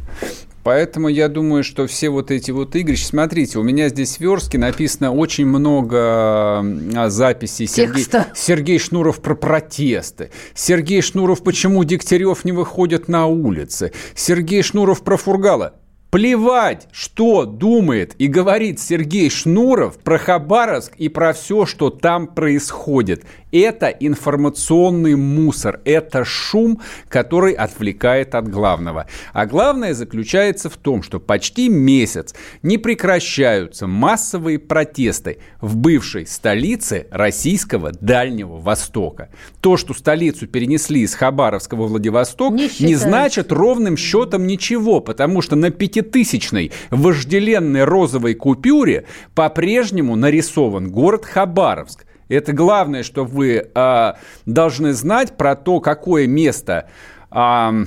Поэтому 0.66 1.10
я 1.10 1.30
думаю, 1.30 1.64
что 1.64 1.86
все 1.86 2.10
вот 2.10 2.32
эти 2.32 2.50
вот 2.50 2.76
игры... 2.76 2.98
Смотрите, 2.98 3.60
у 3.60 3.62
меня 3.62 3.88
здесь 3.88 4.18
в 4.18 4.22
верстке 4.22 4.58
написано 4.58 5.14
очень 5.14 5.46
много 5.46 6.00
а, 6.00 7.06
записей. 7.10 7.68
Сергей, 7.68 8.08
Сергей 8.34 8.80
Шнуров 8.80 9.22
про 9.22 9.36
протесты. 9.36 10.32
Сергей 10.56 11.04
Шнуров, 11.04 11.44
почему 11.44 11.84
Дегтярев 11.84 12.44
не 12.46 12.52
выходит 12.52 13.08
на 13.08 13.28
улицы. 13.28 13.92
Сергей 14.16 14.64
Шнуров 14.64 15.04
про 15.04 15.18
Фургала. 15.18 15.76
Плевать, 16.10 16.88
что 16.92 17.46
думает 17.46 18.16
и 18.18 18.28
говорит 18.28 18.80
Сергей 18.80 19.30
Шнуров 19.30 19.98
про 19.98 20.18
Хабаровск 20.18 20.94
и 20.96 21.10
про 21.10 21.34
все, 21.34 21.68
что 21.68 21.92
там 21.92 22.26
происходит. 22.26 23.24
Это 23.56 23.88
информационный 23.88 25.16
мусор, 25.16 25.80
это 25.86 26.26
шум, 26.26 26.82
который 27.08 27.54
отвлекает 27.54 28.36
от 28.36 28.50
главного. 28.50 29.08
А 29.32 29.46
главное 29.46 29.94
заключается 29.94 30.70
в 30.70 30.76
том, 30.76 31.02
что 31.02 31.22
почти 31.22 31.70
месяц 31.70 32.36
не 32.64 32.78
прекращаются 32.78 33.88
массовые 33.88 34.60
протесты 34.60 35.38
в 35.62 35.78
бывшей 35.78 36.28
столице 36.28 37.08
российского 37.12 37.94
Дальнего 37.94 38.58
Востока. 38.58 39.30
То, 39.62 39.78
что 39.78 39.94
столицу 39.94 40.48
перенесли 40.48 41.00
из 41.00 41.16
Хабаровска 41.16 41.78
во 41.78 41.88
Владивосток, 41.88 42.54
не, 42.54 42.70
не 42.82 42.96
значит 42.96 43.54
ровным 43.54 43.96
счетом 43.96 44.48
ничего, 44.48 45.00
потому 45.00 45.42
что 45.42 45.56
на 45.56 45.72
пятитысячной 45.72 46.74
вожделенной 46.90 47.86
розовой 47.86 48.34
купюре 48.34 49.06
по-прежнему 49.34 50.18
нарисован 50.18 50.92
город 50.92 51.24
Хабаровск. 51.24 52.06
Это 52.28 52.54
главное, 52.54 53.04
что 53.04 53.24
вы 53.24 53.70
э, 53.74 54.14
должны 54.46 54.94
знать 54.94 55.38
про 55.38 55.56
то, 55.56 55.80
какое 55.80 56.28
место 56.28 56.88
э, 57.32 57.86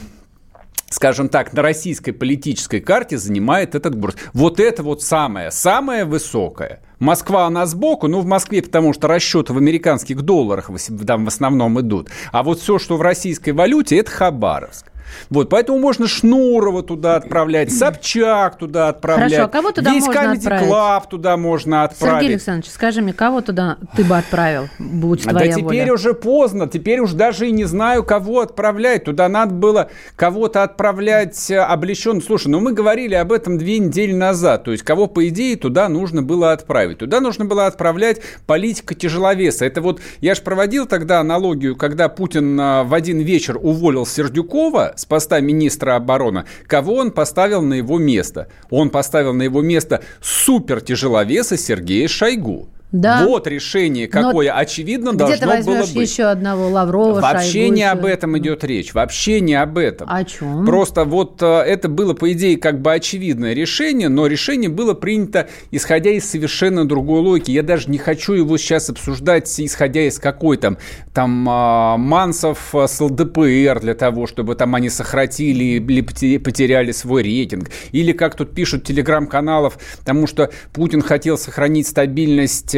скажем 0.91 1.29
так, 1.29 1.53
на 1.53 1.63
российской 1.63 2.13
политической 2.13 2.81
карте 2.81 3.19
занимает 3.19 3.75
этот 3.75 3.99
город. 3.99 4.17
Вот 4.33 4.61
это 4.61 4.83
вот 4.83 5.03
самое, 5.03 5.51
самое 5.51 6.05
высокое. 6.05 6.81
Москва, 6.99 7.47
она 7.47 7.67
сбоку, 7.67 8.09
ну, 8.09 8.21
в 8.21 8.27
Москве, 8.27 8.63
потому 8.63 8.93
что 8.93 9.07
расчеты 9.07 9.53
в 9.53 9.59
американских 9.59 10.23
долларах 10.23 10.71
там 11.07 11.25
в 11.25 11.29
основном 11.29 11.81
идут. 11.81 12.09
А 12.33 12.43
вот 12.43 12.61
все, 12.61 12.79
что 12.79 12.97
в 12.97 13.03
российской 13.03 13.51
валюте, 13.51 13.99
это 13.99 14.11
Хабаровск. 14.11 14.87
Вот, 15.31 15.49
поэтому 15.49 15.79
можно 15.79 16.07
Шнурова 16.09 16.83
туда 16.83 17.17
отправлять, 17.17 17.73
Собчак 17.73 18.59
туда 18.59 18.89
отправлять. 18.89 19.33
Хорошо, 19.33 19.45
а 19.45 19.49
кого 19.49 19.73
туда 19.73 19.93
Весь 19.93 20.07
можно 20.07 20.33
отправить? 20.33 20.69
Клаб 20.69 21.09
туда 21.09 21.37
можно 21.37 21.85
отправить. 21.85 22.15
Сергей 22.15 22.35
Александрович, 22.35 22.73
скажи 22.73 23.03
мне, 23.03 23.13
кого 23.13 23.41
туда 23.41 23.79
ты 23.97 24.05
бы 24.05 24.17
отправил, 24.17 24.69
будь 24.79 25.23
твоя 25.23 25.39
Да 25.39 25.53
теперь 25.53 25.83
воля? 25.83 25.93
уже 25.93 26.15
поздно, 26.15 26.69
теперь 26.69 27.01
уж 27.01 27.13
даже 27.13 27.49
и 27.49 27.53
не 27.53 27.65
знаю, 27.65 28.05
кого 28.05 28.41
отправлять. 28.41 29.05
Туда 29.05 29.29
надо 29.29 29.55
было 29.55 29.91
кого-то 30.17 30.63
отправлять 30.63 31.51
э, 31.51 31.59
облечен. 31.59 32.23
Слушай, 32.23 32.49
ну 32.49 32.61
мы 32.61 32.73
говорили 32.73 33.15
об 33.15 33.33
этом 33.33 33.59
две 33.59 33.79
недели 33.79 34.13
назад. 34.13 34.65
То 34.65 34.73
есть 34.73 34.83
кого, 34.83 35.07
по 35.07 35.27
идее, 35.29 35.57
туда 35.57 35.89
нужно 35.89 36.23
было 36.23 36.53
отправить? 36.53 36.99
Туда 36.99 37.21
нужно 37.21 37.45
было 37.45 37.67
отправлять 37.67 38.21
политика 38.47 38.95
тяжеловеса. 38.95 39.65
Это 39.65 39.81
вот, 39.81 40.01
я 40.21 40.35
же 40.35 40.43
проводил 40.43 40.87
тогда 40.87 41.21
аналогию, 41.21 41.77
когда 41.77 42.09
Путин 42.09 42.59
э, 42.59 42.85
в 42.85 42.95
один 42.95 43.21
вечер 43.21 43.59
уволил 43.61 44.07
Сердюкова 44.07 44.95
с 44.99 45.05
поста 45.05 45.41
министра 45.41 45.95
обороны, 45.95 46.45
кого 46.67 46.97
он 46.97 47.13
поставил 47.13 47.63
на 47.63 47.75
его 47.75 47.99
место? 47.99 48.49
Он 48.69 48.91
поставил 48.91 49.33
на 49.33 49.43
его 49.43 49.63
место 49.63 50.03
супер 50.21 50.81
тяжеловеса 50.81 51.57
Сергея 51.57 52.09
Шойгу. 52.09 52.69
Да. 52.91 53.27
Вот 53.27 53.47
решение 53.47 54.09
какое, 54.09 54.51
Но 54.51 54.59
очевидно, 54.59 55.13
должно 55.13 55.47
было 55.47 55.81
быть. 55.81 55.91
Где 55.91 55.95
ты 55.95 56.01
еще 56.01 56.25
одного 56.25 56.69
Лаврова, 56.69 57.21
Вообще 57.21 57.65
Шойгу, 57.65 57.75
не 57.75 57.83
об 57.83 58.05
этом 58.07 58.39
идет 58.39 58.65
речь. 58.65 58.95
Вообще 58.95 59.41
не 59.41 59.55
об 59.55 59.77
этом. 59.77 60.09
О 60.11 60.25
чем? 60.25 60.65
Просто 60.65 61.05
вот 61.05 61.43
э, 61.43 61.47
это 61.47 61.91
было, 61.91 62.15
по 62.15 62.33
идее, 62.33 62.57
как 62.57 62.81
бы 62.81 62.95
очевидное 62.95 63.53
решение, 63.53 64.09
но 64.09 64.27
решение 64.27 64.71
было 64.71 64.95
принято, 64.95 65.49
исходя 65.71 66.11
из 66.11 66.29
совершенно 66.29 66.89
другой 66.89 67.21
логики. 67.21 67.51
Я 67.51 67.63
даже 67.63 67.91
не 67.91 67.99
хочу 67.99 68.33
его 68.33 68.57
сейчас 68.57 68.89
обсуждать, 68.89 69.49
исходя 69.61 70.07
из 70.07 70.19
какой 70.19 70.57
там, 70.57 70.79
там 71.13 71.47
а, 71.47 71.99
Мансов 71.99 72.75
с 72.75 73.01
ЛДПР 73.01 73.81
для 73.81 73.95
того, 73.95 74.27
чтобы 74.27 74.55
там 74.55 74.75
они 74.75 74.89
сократили 74.89 75.65
или 75.65 76.39
потеряли 76.39 76.93
свой 76.93 77.23
рейтинг. 77.23 77.71
Или, 77.93 78.13
как 78.13 78.35
тут 78.35 78.55
пишут 78.55 78.85
телеграм-каналов, 78.85 79.79
потому 79.99 80.27
что 80.27 80.51
Путин 80.73 81.03
хотел 81.03 81.37
сохранить 81.37 81.87
стабильность 81.87 82.78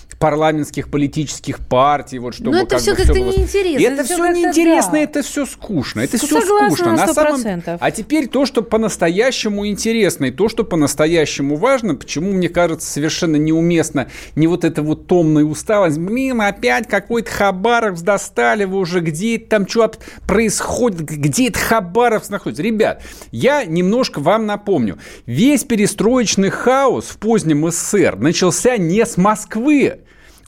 парламентских 0.21 0.91
политических 0.91 1.59
партий, 1.67 2.19
вот 2.19 2.35
чтобы 2.35 2.51
Но 2.51 2.57
это 2.59 2.67
как 2.67 2.79
все 2.81 2.95
как-то 2.95 3.19
неинтересно. 3.19 3.85
Это, 3.85 3.93
это 3.93 4.03
все 4.03 4.27
неинтересно, 4.27 4.91
да. 4.91 4.99
это 4.99 5.23
все 5.23 5.47
скучно, 5.47 6.01
это 6.01 6.17
все 6.17 6.41
скучно. 6.41 6.93
На, 6.93 7.07
на 7.07 7.13
самом... 7.13 7.63
А 7.79 7.89
теперь 7.89 8.27
то, 8.27 8.45
что 8.45 8.61
по-настоящему 8.61 9.65
интересно, 9.65 10.25
и 10.25 10.31
то, 10.31 10.47
что 10.47 10.63
по-настоящему 10.63 11.55
важно, 11.55 11.95
почему, 11.95 12.33
мне 12.33 12.49
кажется, 12.49 12.87
совершенно 12.87 13.37
неуместно 13.37 14.09
не 14.35 14.45
вот 14.45 14.63
эта 14.63 14.83
вот 14.83 15.07
томная 15.07 15.43
усталость, 15.43 15.97
блин, 15.97 16.39
опять 16.39 16.87
какой-то 16.87 17.31
Хабаровск 17.31 18.03
достали 18.03 18.65
вы 18.65 18.77
уже, 18.77 18.99
где 18.99 19.37
это 19.37 19.49
там 19.49 19.67
что 19.67 19.91
происходит, 20.27 21.01
где 21.01 21.47
это 21.47 21.57
Хабаровск 21.57 22.29
находится. 22.29 22.61
Ребят, 22.61 23.01
я 23.31 23.65
немножко 23.65 24.19
вам 24.19 24.45
напомню, 24.45 24.99
весь 25.25 25.63
перестроечный 25.63 26.51
хаос 26.51 27.05
в 27.05 27.17
позднем 27.17 27.67
СССР 27.71 28.17
начался 28.17 28.77
не 28.77 29.03
с 29.03 29.17
Москвы, 29.17 30.01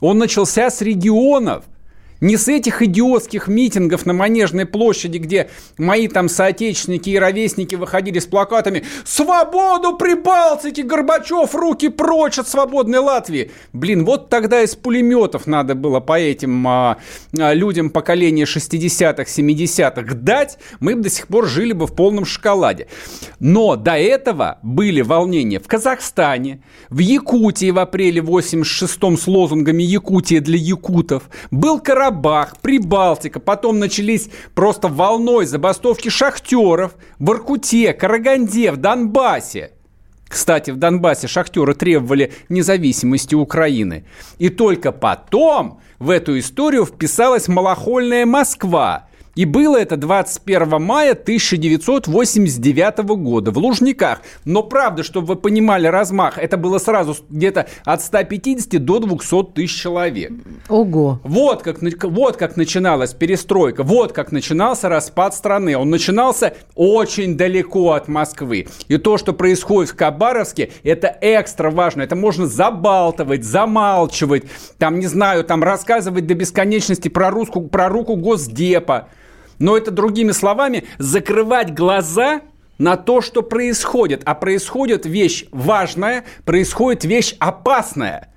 он 0.04 0.18
начался 0.18 0.70
с 0.70 0.82
регионов. 0.82 1.64
Не 2.24 2.38
с 2.38 2.48
этих 2.48 2.80
идиотских 2.80 3.48
митингов 3.48 4.06
на 4.06 4.14
Манежной 4.14 4.64
площади, 4.64 5.18
где 5.18 5.50
мои 5.76 6.08
там 6.08 6.30
соотечественники 6.30 7.10
и 7.10 7.18
ровесники 7.18 7.74
выходили 7.74 8.18
с 8.18 8.24
плакатами 8.24 8.82
«Свободу 9.04 9.98
Прибалтике! 9.98 10.84
Горбачев, 10.84 11.54
руки 11.54 11.90
прочь 11.90 12.38
от 12.38 12.48
свободной 12.48 13.00
Латвии!» 13.00 13.50
Блин, 13.74 14.06
вот 14.06 14.30
тогда 14.30 14.62
из 14.62 14.74
пулеметов 14.74 15.46
надо 15.46 15.74
было 15.74 16.00
по 16.00 16.18
этим 16.18 16.66
а, 16.66 16.96
а, 17.38 17.52
людям 17.52 17.90
поколения 17.90 18.44
60-х, 18.44 19.24
70-х 19.24 20.14
дать, 20.14 20.56
мы 20.80 20.96
бы 20.96 21.02
до 21.02 21.10
сих 21.10 21.26
пор 21.26 21.46
жили 21.46 21.74
бы 21.74 21.86
в 21.86 21.94
полном 21.94 22.24
шоколаде. 22.24 22.86
Но 23.38 23.76
до 23.76 23.98
этого 23.98 24.60
были 24.62 25.02
волнения 25.02 25.60
в 25.60 25.66
Казахстане, 25.66 26.62
в 26.88 27.00
Якутии 27.00 27.70
в 27.70 27.78
апреле 27.78 28.22
86-м 28.22 29.18
с 29.18 29.26
лозунгами 29.26 29.82
«Якутия 29.82 30.40
для 30.40 30.56
якутов», 30.56 31.24
был 31.50 31.80
корабль 31.80 32.13
Карабах, 32.14 32.58
Прибалтика, 32.58 33.40
потом 33.40 33.80
начались 33.80 34.30
просто 34.54 34.86
волной 34.88 35.46
забастовки 35.46 36.08
шахтеров 36.08 36.94
в 37.18 37.30
Иркуте, 37.30 37.92
Караганде, 37.92 38.70
в 38.70 38.76
Донбассе. 38.76 39.72
Кстати, 40.28 40.70
в 40.70 40.76
Донбассе 40.76 41.26
шахтеры 41.26 41.74
требовали 41.74 42.32
независимости 42.48 43.34
Украины. 43.34 44.04
И 44.38 44.48
только 44.48 44.92
потом 44.92 45.80
в 45.98 46.10
эту 46.10 46.38
историю 46.38 46.86
вписалась 46.86 47.48
малохольная 47.48 48.26
Москва– 48.26 49.08
и 49.34 49.44
было 49.44 49.76
это 49.76 49.96
21 49.96 50.80
мая 50.82 51.12
1989 51.12 52.98
года 53.16 53.50
в 53.50 53.58
Лужниках. 53.58 54.20
Но 54.44 54.62
правда, 54.62 55.02
чтобы 55.02 55.26
вы 55.28 55.36
понимали 55.36 55.86
размах, 55.86 56.38
это 56.38 56.56
было 56.56 56.78
сразу 56.78 57.16
где-то 57.28 57.66
от 57.84 58.02
150 58.02 58.84
до 58.84 58.98
200 59.00 59.52
тысяч 59.54 59.80
человек. 59.80 60.32
Ого. 60.68 61.20
Вот 61.24 61.62
как, 61.62 61.78
вот 62.04 62.36
как 62.36 62.56
начиналась 62.56 63.12
перестройка, 63.14 63.82
вот 63.82 64.12
как 64.12 64.32
начинался 64.32 64.88
распад 64.88 65.34
страны. 65.34 65.76
Он 65.76 65.90
начинался 65.90 66.54
очень 66.74 67.36
далеко 67.36 67.92
от 67.92 68.08
Москвы. 68.08 68.68
И 68.88 68.96
то, 68.98 69.18
что 69.18 69.32
происходит 69.32 69.90
в 69.90 69.98
Хабаровске, 69.98 70.70
это 70.82 71.16
экстра 71.20 71.70
важно. 71.70 72.02
Это 72.02 72.16
можно 72.16 72.46
забалтывать, 72.46 73.44
замалчивать, 73.44 74.44
там, 74.78 74.98
не 74.98 75.06
знаю, 75.06 75.44
там 75.44 75.62
рассказывать 75.62 76.26
до 76.26 76.34
бесконечности 76.34 77.08
про, 77.08 77.30
русскую, 77.30 77.68
про 77.68 77.88
руку 77.88 78.16
Госдепа. 78.16 79.08
Но 79.58 79.76
это, 79.76 79.90
другими 79.90 80.32
словами, 80.32 80.84
закрывать 80.98 81.74
глаза 81.74 82.42
на 82.78 82.96
то, 82.96 83.20
что 83.20 83.42
происходит. 83.42 84.22
А 84.24 84.34
происходит 84.34 85.06
вещь 85.06 85.46
важная, 85.50 86.24
происходит 86.44 87.04
вещь 87.04 87.34
опасная. 87.38 88.28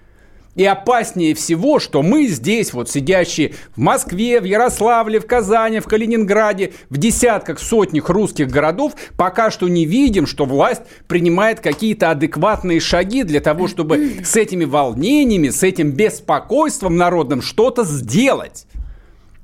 И 0.58 0.66
опаснее 0.66 1.36
всего, 1.36 1.80
что 1.80 2.02
мы 2.02 2.26
здесь, 2.26 2.74
вот 2.74 2.90
сидящие 2.90 3.54
в 3.76 3.80
Москве, 3.80 4.42
в 4.42 4.44
Ярославле, 4.44 5.20
в 5.20 5.28
Казани, 5.28 5.80
в 5.80 5.86
Калининграде, 5.86 6.74
в 6.90 6.98
десятках, 6.98 7.60
сотнях 7.60 8.10
русских 8.10 8.50
городов, 8.50 8.94
пока 9.18 9.52
что 9.52 9.68
не 9.68 9.86
видим, 9.86 10.26
что 10.26 10.46
власть 10.46 10.82
принимает 11.08 11.60
какие-то 11.60 12.10
адекватные 12.10 12.80
шаги 12.80 13.22
для 13.22 13.40
того, 13.40 13.68
чтобы 13.68 14.14
с 14.24 14.36
этими 14.36 14.66
волнениями, 14.66 15.50
с 15.50 15.62
этим 15.62 15.92
беспокойством 15.92 16.98
народным 16.98 17.44
что-то 17.44 17.84
сделать. 17.84 18.66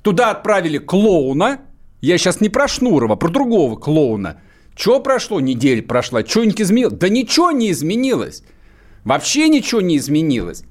Туда 0.04 0.32
отправили 0.32 0.78
клоуна. 0.78 1.62
Я 2.02 2.18
сейчас 2.18 2.42
не 2.42 2.50
про 2.50 2.68
Шнурова, 2.68 3.16
про 3.16 3.30
другого 3.30 3.78
клоуна. 3.78 4.42
Что 4.76 5.00
прошло? 5.00 5.40
Неделя 5.40 5.82
прошла. 5.82 6.26
Что-нибудь 6.26 6.62
изменилось? 6.62 6.94
Да 6.94 7.10
ничего 7.10 7.52
не 7.52 7.72
изменилось. 7.72 8.44
Вообще 9.06 9.48
ничего 9.48 9.82
не 9.82 9.98
изменилось. 9.98 10.64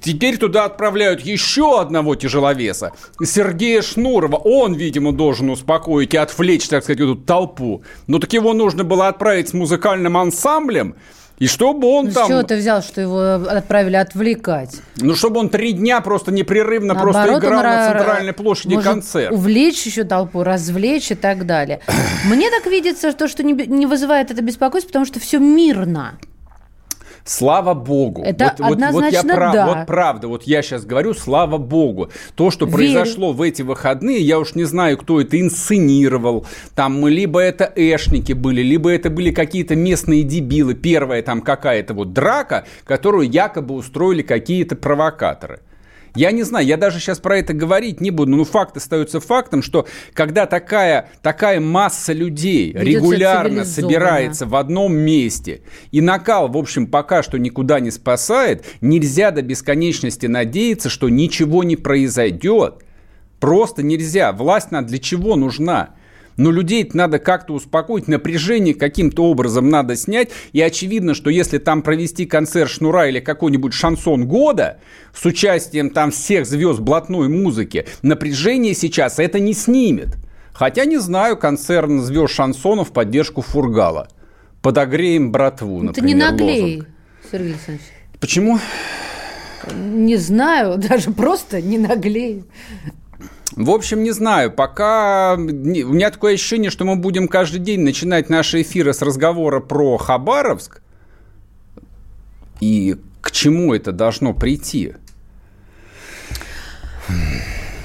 Теперь 0.00 0.36
туда 0.36 0.64
отправляют 0.64 1.22
еще 1.22 1.80
одного 1.80 2.14
тяжеловеса, 2.14 2.92
Сергея 3.22 3.80
Шнурова. 3.80 4.36
Он, 4.36 4.74
видимо, 4.74 5.12
должен 5.12 5.48
успокоить 5.48 6.12
и 6.12 6.18
отвлечь, 6.18 6.68
так 6.68 6.84
сказать, 6.84 7.00
эту 7.00 7.16
толпу. 7.16 7.82
Но 8.06 8.18
так 8.18 8.32
его 8.34 8.52
нужно 8.52 8.84
было 8.84 9.08
отправить 9.08 9.48
с 9.48 9.54
музыкальным 9.54 10.18
ансамблем, 10.18 10.94
и 11.38 11.46
чтобы 11.46 11.88
он 11.88 12.06
ну, 12.06 12.12
там... 12.12 12.24
С 12.24 12.28
чего 12.28 12.42
ты 12.42 12.56
взял, 12.56 12.82
что 12.82 13.00
его 13.00 13.20
отправили 13.48 13.96
отвлекать? 13.96 14.80
Ну, 14.98 15.14
чтобы 15.14 15.40
он 15.40 15.48
три 15.48 15.72
дня 15.72 16.00
просто 16.00 16.30
непрерывно 16.30 16.94
Наоборот, 16.94 17.14
просто 17.14 17.38
играл 17.38 17.62
на 17.62 17.92
центральной 17.92 18.32
площади 18.32 18.74
может 18.74 18.90
концерт. 18.90 19.32
увлечь 19.32 19.84
еще 19.84 20.04
толпу, 20.04 20.44
развлечь 20.44 21.10
и 21.10 21.14
так 21.14 21.46
далее. 21.46 21.80
Мне 22.26 22.50
так 22.50 22.66
видится, 22.66 23.10
что, 23.10 23.26
что 23.26 23.42
не, 23.42 23.52
не 23.52 23.86
вызывает 23.86 24.30
это 24.30 24.42
беспокойство, 24.42 24.88
потому 24.88 25.06
что 25.06 25.18
все 25.18 25.38
мирно. 25.38 26.18
Слава 27.24 27.72
богу. 27.72 28.22
Это 28.22 28.54
вот, 28.58 28.72
однозначно 28.72 28.92
вот, 28.92 29.02
вот 29.02 29.12
я 29.12 29.34
прав, 29.34 29.52
да. 29.54 29.66
Вот 29.66 29.86
правда, 29.86 30.28
вот 30.28 30.42
я 30.42 30.62
сейчас 30.62 30.84
говорю, 30.84 31.14
слава 31.14 31.56
богу. 31.56 32.10
То, 32.34 32.50
что 32.50 32.66
Верю. 32.66 32.76
произошло 32.76 33.32
в 33.32 33.40
эти 33.40 33.62
выходные, 33.62 34.20
я 34.20 34.38
уж 34.38 34.54
не 34.54 34.64
знаю, 34.64 34.98
кто 34.98 35.20
это 35.22 35.40
инсценировал. 35.40 36.46
Там 36.74 37.06
либо 37.06 37.40
это 37.40 37.72
эшники 37.74 38.34
были, 38.34 38.60
либо 38.60 38.90
это 38.90 39.08
были 39.08 39.30
какие-то 39.30 39.74
местные 39.74 40.22
дебилы. 40.22 40.74
Первая 40.74 41.22
там 41.22 41.40
какая-то 41.40 41.94
вот 41.94 42.12
драка, 42.12 42.66
которую 42.84 43.30
якобы 43.30 43.74
устроили 43.74 44.20
какие-то 44.20 44.76
провокаторы. 44.76 45.60
Я 46.14 46.30
не 46.30 46.44
знаю, 46.44 46.64
я 46.64 46.76
даже 46.76 47.00
сейчас 47.00 47.18
про 47.18 47.38
это 47.38 47.54
говорить 47.54 48.00
не 48.00 48.10
буду, 48.10 48.36
но 48.36 48.44
факт 48.44 48.76
остается 48.76 49.18
фактом, 49.18 49.62
что 49.62 49.86
когда 50.12 50.46
такая, 50.46 51.10
такая 51.22 51.60
масса 51.60 52.12
людей 52.12 52.72
Ведется 52.72 52.84
регулярно 52.84 53.64
собирается 53.64 54.46
в 54.46 54.54
одном 54.54 54.94
месте, 54.94 55.62
и 55.90 56.00
накал, 56.00 56.48
в 56.48 56.56
общем, 56.56 56.86
пока 56.86 57.24
что 57.24 57.38
никуда 57.38 57.80
не 57.80 57.90
спасает, 57.90 58.64
нельзя 58.80 59.32
до 59.32 59.42
бесконечности 59.42 60.26
надеяться, 60.26 60.88
что 60.88 61.08
ничего 61.08 61.64
не 61.64 61.76
произойдет. 61.76 62.84
Просто 63.40 63.82
нельзя. 63.82 64.32
Власть 64.32 64.68
она 64.70 64.82
для 64.82 64.98
чего 64.98 65.34
нужна? 65.36 65.90
Но 66.36 66.50
людей 66.50 66.88
надо 66.92 67.18
как-то 67.18 67.54
успокоить, 67.54 68.08
напряжение 68.08 68.74
каким-то 68.74 69.24
образом 69.24 69.68
надо 69.68 69.96
снять. 69.96 70.30
И 70.52 70.60
очевидно, 70.60 71.14
что 71.14 71.30
если 71.30 71.58
там 71.58 71.82
провести 71.82 72.26
концерт 72.26 72.70
Шнура 72.70 73.08
или 73.08 73.20
какой-нибудь 73.20 73.72
шансон 73.72 74.26
года 74.26 74.78
с 75.14 75.24
участием 75.24 75.90
там 75.90 76.10
всех 76.10 76.46
звезд 76.46 76.80
блатной 76.80 77.28
музыки, 77.28 77.86
напряжение 78.02 78.74
сейчас 78.74 79.18
это 79.18 79.38
не 79.38 79.54
снимет. 79.54 80.16
Хотя 80.52 80.84
не 80.84 80.98
знаю, 80.98 81.36
концерн 81.36 82.00
звезд 82.00 82.32
шансона 82.32 82.84
в 82.84 82.92
поддержку 82.92 83.42
Фургала. 83.42 84.08
Подогреем 84.62 85.30
братву, 85.30 85.82
Ну, 85.82 85.92
Ты 85.92 86.00
например, 86.00 86.06
не 86.06 86.14
наглей, 86.14 86.62
лозунг. 86.62 86.88
Сергей 87.30 87.50
Александрович. 87.52 87.86
Почему? 88.20 88.58
Не 89.74 90.16
знаю, 90.16 90.78
даже 90.88 91.10
просто 91.10 91.60
не 91.60 91.78
наглей. 91.78 92.44
В 93.56 93.70
общем, 93.70 94.02
не 94.02 94.10
знаю, 94.10 94.50
пока... 94.50 95.34
У 95.34 95.38
меня 95.38 96.10
такое 96.10 96.34
ощущение, 96.34 96.70
что 96.70 96.84
мы 96.84 96.96
будем 96.96 97.28
каждый 97.28 97.60
день 97.60 97.80
начинать 97.80 98.28
наши 98.28 98.62
эфиры 98.62 98.92
с 98.92 99.00
разговора 99.00 99.60
про 99.60 99.96
Хабаровск. 99.96 100.82
И 102.60 102.96
к 103.20 103.30
чему 103.30 103.72
это 103.74 103.92
должно 103.92 104.34
прийти? 104.34 104.94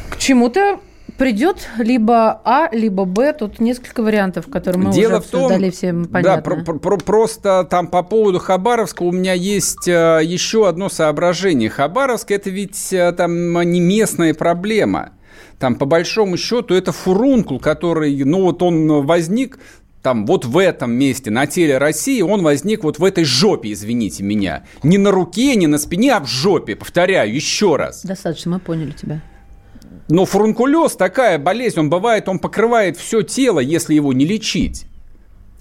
К 0.10 0.18
чему-то 0.18 0.80
придет 1.18 1.68
либо 1.78 2.42
А, 2.46 2.70
либо 2.72 3.06
Б. 3.06 3.34
Тут 3.34 3.60
несколько 3.60 4.02
вариантов, 4.02 4.48
которые 4.50 4.86
мы 4.88 4.94
Дело 4.94 5.18
уже 5.18 5.28
в 5.28 5.30
том, 5.30 5.44
обсуждали, 5.46 5.70
всем 5.70 6.04
да, 6.04 6.10
понятно. 6.10 6.42
про- 6.42 6.64
про- 6.64 6.80
про- 6.80 6.98
просто 6.98 7.68
там 7.70 7.88
по 7.88 8.02
поводу 8.02 8.40
Хабаровска 8.40 9.04
у 9.04 9.12
меня 9.12 9.34
есть 9.34 9.88
э, 9.88 10.22
еще 10.24 10.68
одно 10.68 10.90
соображение. 10.90 11.70
Хабаровск 11.70 12.32
это 12.32 12.50
ведь 12.50 12.92
э, 12.94 13.12
там 13.12 13.62
не 13.70 13.82
местная 13.82 14.34
проблема. 14.34 15.12
Там 15.58 15.76
по 15.76 15.86
большому 15.86 16.38
счету 16.38 16.74
это 16.74 16.92
фурункул, 16.92 17.60
который, 17.60 18.24
ну 18.24 18.44
вот 18.44 18.62
он 18.62 19.06
возник 19.06 19.60
там 20.02 20.26
вот 20.26 20.46
в 20.46 20.58
этом 20.58 20.92
месте, 20.92 21.30
на 21.30 21.46
теле 21.46 21.78
России, 21.78 22.22
он 22.22 22.42
возник 22.42 22.84
вот 22.84 23.00
в 23.00 23.04
этой 23.04 23.26
жопе, 23.26 23.74
извините 23.74 24.24
меня. 24.24 24.64
Не 24.84 24.98
на 24.98 25.12
руке, 25.12 25.56
не 25.56 25.68
на 25.68 25.78
спине, 25.78 26.14
а 26.14 26.20
в 26.22 26.28
жопе. 26.28 26.76
Повторяю 26.76 27.34
еще 27.34 27.76
раз. 27.76 28.04
Достаточно, 28.06 28.52
мы 28.52 28.60
поняли 28.60 28.92
тебя. 28.92 29.22
Но 30.08 30.26
фурункулез 30.26 30.96
такая 30.96 31.38
болезнь, 31.38 31.80
он 31.80 31.90
бывает, 31.90 32.30
он 32.30 32.40
покрывает 32.40 32.98
все 32.98 33.22
тело, 33.22 33.60
если 33.60 33.94
его 33.94 34.14
не 34.14 34.26
лечить. 34.26 34.86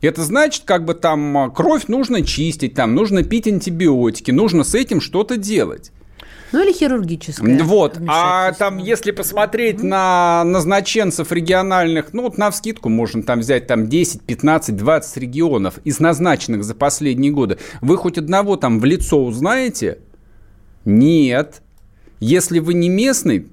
Это 0.01 0.23
значит, 0.23 0.63
как 0.65 0.85
бы 0.85 0.95
там 0.95 1.37
а, 1.37 1.51
кровь 1.51 1.89
нужно 1.89 2.23
чистить, 2.23 2.75
там 2.75 2.95
нужно 2.95 3.25
пить 3.25 3.49
антибиотики, 3.49 4.31
нужно 4.31 4.63
с 4.63 4.75
этим 4.75 5.01
что-то 5.01 5.37
делать. 5.37 5.91
Ну 6.53 6.65
или 6.65 6.73
хирургическое. 6.73 7.63
Вот. 7.63 7.99
А 8.07 8.53
там, 8.53 8.79
если 8.79 9.11
посмотреть 9.11 9.83
на 9.83 10.45
назначенцев 10.45 11.31
региональных, 11.33 12.13
ну 12.13 12.23
вот 12.23 12.39
на 12.39 12.51
вскидку 12.51 12.89
можно 12.89 13.23
там 13.23 13.41
взять 13.41 13.67
там 13.67 13.89
10, 13.89 14.23
15, 14.23 14.77
20 14.77 15.17
регионов 15.19 15.79
из 15.85 16.01
назначенных 16.01 16.65
за 16.65 16.75
последние 16.75 17.33
годы. 17.33 17.59
Вы 17.81 17.97
хоть 17.97 18.19
одного 18.19 18.57
там 18.57 18.81
в 18.81 18.85
лицо 18.85 19.23
узнаете? 19.23 19.99
Нет. 20.85 21.63
Если 22.21 22.59
вы 22.59 22.75
не 22.75 22.89
местный, 22.89 23.49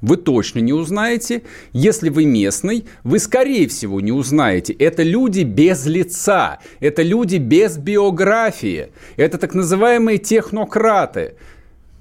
вы 0.00 0.16
точно 0.16 0.60
не 0.60 0.72
узнаете. 0.72 1.42
Если 1.72 2.08
вы 2.08 2.24
местный, 2.24 2.86
вы, 3.04 3.18
скорее 3.18 3.68
всего, 3.68 4.00
не 4.00 4.12
узнаете. 4.12 4.72
Это 4.72 5.02
люди 5.02 5.42
без 5.42 5.86
лица, 5.86 6.58
это 6.80 7.02
люди 7.02 7.36
без 7.36 7.76
биографии, 7.76 8.88
это 9.16 9.38
так 9.38 9.54
называемые 9.54 10.18
технократы 10.18 11.34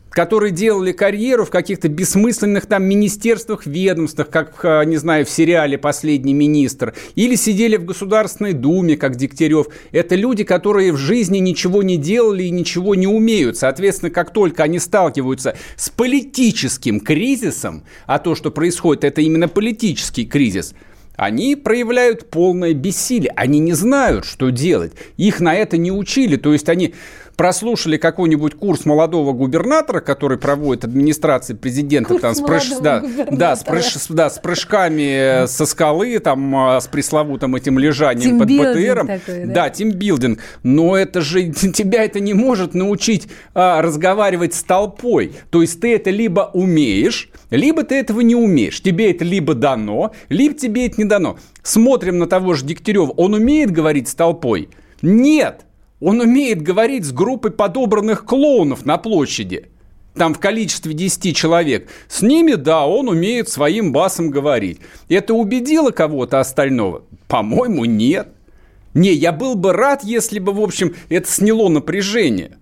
которые 0.10 0.52
делали 0.52 0.92
карьеру 0.92 1.46
в 1.46 1.50
каких-то 1.50 1.88
бессмысленных 1.88 2.66
там 2.66 2.84
министерствах, 2.84 3.66
ведомствах, 3.66 4.30
как, 4.30 4.60
э, 4.64 4.84
не 4.86 4.98
знаю, 4.98 5.26
в 5.26 5.30
сериале 5.30 5.78
«Последний 5.78 6.34
министр», 6.34 6.94
или 7.16 7.36
сидели 7.36 7.78
в 7.78 7.86
Государственной 7.86 8.54
Думе, 8.54 8.98
как 8.98 9.16
Дегтярев. 9.16 9.68
Это 9.92 10.16
люди, 10.16 10.44
которые 10.44 10.92
в 10.92 10.98
жизни 10.98 11.38
ничего 11.38 11.84
не 11.84 11.98
делали 11.98 12.44
и 12.44 12.50
ничего 12.50 12.96
не 12.96 13.08
умеют. 13.08 13.58
Соответственно, 13.58 14.12
как 14.12 14.34
только 14.34 14.64
они 14.64 14.80
сталкиваются 14.80 15.56
с 15.76 15.90
политическим 15.90 17.00
кризисом, 17.00 17.84
а 18.06 18.20
то, 18.20 18.36
что 18.36 18.52
происходит, 18.52 19.04
это 19.04 19.22
именно 19.22 19.48
политический 19.48 20.26
кризис– 20.26 20.74
они 21.20 21.58
проявляют 21.58 22.30
полное 22.30 22.74
бессилие. 22.74 23.34
Они 23.36 23.60
не 23.60 23.74
знают, 23.74 24.24
что 24.24 24.52
делать. 24.52 24.94
Их 25.18 25.42
на 25.42 25.54
это 25.54 25.78
не 25.78 25.92
учили. 25.92 26.38
То 26.38 26.54
есть 26.54 26.70
они 26.70 26.94
прослушали 27.40 27.96
какой-нибудь 27.96 28.56
курс 28.56 28.84
молодого 28.84 29.32
губернатора, 29.32 30.02
который 30.02 30.38
проводит 30.38 30.84
администрация 30.84 31.56
президента 31.56 32.10
Курс 32.10 32.22
там, 32.22 32.36
с, 32.36 32.42
прыж- 32.42 32.82
да, 32.82 33.02
да, 33.32 33.56
с 33.56 33.64
прыж- 33.64 34.14
да, 34.14 34.30
с 34.30 34.40
прыжками 34.40 35.44
э, 35.44 35.48
со 35.48 35.66
скалы, 35.66 36.20
там, 36.20 36.54
а, 36.54 36.82
с 36.82 36.88
пресловутым 36.88 37.56
этим 37.56 37.80
лежанием 37.80 38.40
под 38.40 38.50
БТРом. 38.50 39.08
такой, 39.08 39.46
да? 39.46 39.54
да, 39.54 39.70
тимбилдинг. 39.70 40.40
Но 40.64 40.98
это 40.98 41.22
же 41.22 41.44
тебя 41.54 42.04
это 42.04 42.20
не 42.20 42.34
может 42.34 42.74
научить 42.74 43.30
а, 43.54 43.82
разговаривать 43.82 44.54
с 44.54 44.62
толпой. 44.62 45.32
То 45.50 45.62
есть 45.62 45.80
ты 45.80 45.96
это 45.96 46.10
либо 46.10 46.52
умеешь, 46.54 47.30
либо 47.52 47.84
ты 47.84 47.96
этого 47.96 48.20
не 48.20 48.36
умеешь. 48.36 48.82
Тебе 48.82 49.12
это 49.12 49.24
либо 49.24 49.54
дано, 49.54 50.12
либо 50.28 50.56
тебе 50.56 50.88
это 50.88 50.98
не 50.98 51.06
дано. 51.06 51.38
Смотрим 51.64 52.18
на 52.18 52.28
того 52.28 52.54
же 52.54 52.66
Дегтярева. 52.66 53.12
Он 53.12 53.34
умеет 53.34 53.72
говорить 53.72 54.10
с 54.10 54.14
толпой? 54.14 54.68
Нет. 55.02 55.62
Он 56.00 56.22
умеет 56.22 56.62
говорить 56.62 57.06
с 57.06 57.12
группой 57.12 57.52
подобранных 57.52 58.26
клоунов 58.26 58.86
на 58.86 58.98
площади. 58.98 59.70
Там 60.16 60.34
в 60.34 60.40
количестве 60.40 60.94
10 60.94 61.36
человек. 61.36 61.90
С 62.08 62.22
ними, 62.22 62.54
да, 62.54 62.86
он 62.86 63.10
умеет 63.10 63.50
своим 63.50 63.92
басом 63.92 64.32
говорить. 64.32 64.80
Это 65.08 65.34
убедило 65.34 65.92
кого-то 65.92 66.40
остального? 66.40 67.04
По-моему, 67.28 67.86
нет. 67.86 68.30
Не, 68.94 69.14
я 69.14 69.32
был 69.32 69.56
бы 69.56 69.72
рад, 69.72 70.04
если 70.04 70.40
бы, 70.40 70.52
в 70.52 70.62
общем, 70.62 70.96
это 71.10 71.30
сняло 71.30 71.70
напряжение. 71.70 72.58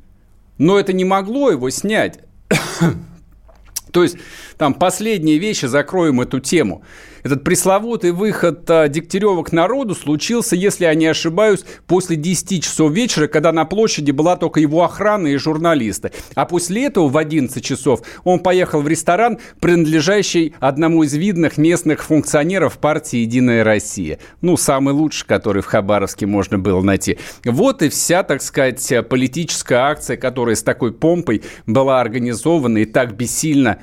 Но 0.57 0.79
это 0.79 0.93
не 0.93 1.05
могло 1.05 1.49
его 1.51 1.69
снять. 1.69 2.19
То 3.91 4.03
есть, 4.03 4.17
там, 4.57 4.73
последние 4.73 5.37
вещи, 5.37 5.65
закроем 5.65 6.21
эту 6.21 6.39
тему. 6.39 6.83
Этот 7.23 7.43
пресловутый 7.43 8.11
выход 8.11 8.69
а, 8.69 8.87
Дегтярева 8.87 9.43
к 9.43 9.51
народу 9.51 9.95
случился, 9.95 10.55
если 10.55 10.85
я 10.85 10.95
не 10.95 11.07
ошибаюсь, 11.07 11.65
после 11.85 12.15
10 12.15 12.63
часов 12.63 12.91
вечера, 12.91 13.27
когда 13.27 13.51
на 13.51 13.65
площади 13.65 14.11
была 14.11 14.35
только 14.37 14.59
его 14.59 14.83
охрана 14.83 15.27
и 15.27 15.35
журналисты. 15.35 16.11
А 16.35 16.45
после 16.45 16.85
этого 16.85 17.07
в 17.09 17.17
11 17.17 17.63
часов 17.63 18.01
он 18.23 18.39
поехал 18.39 18.81
в 18.81 18.87
ресторан, 18.87 19.39
принадлежащий 19.59 20.53
одному 20.59 21.03
из 21.03 21.13
видных 21.13 21.57
местных 21.57 22.03
функционеров 22.03 22.77
партии 22.77 23.17
«Единая 23.17 23.63
Россия». 23.63 24.19
Ну, 24.41 24.55
самый 24.57 24.93
лучший, 24.93 25.27
который 25.27 25.61
в 25.61 25.65
Хабаровске 25.65 26.25
можно 26.25 26.57
было 26.57 26.81
найти. 26.81 27.17
Вот 27.43 27.81
и 27.81 27.89
вся, 27.89 28.23
так 28.23 28.41
сказать, 28.41 28.93
политическая 29.09 29.79
акция, 29.79 30.17
которая 30.17 30.55
с 30.55 30.63
такой 30.63 30.93
помпой 30.93 31.43
была 31.65 31.99
организована 31.99 32.79
и 32.79 32.85
так 32.85 33.15
бессильно 33.15 33.79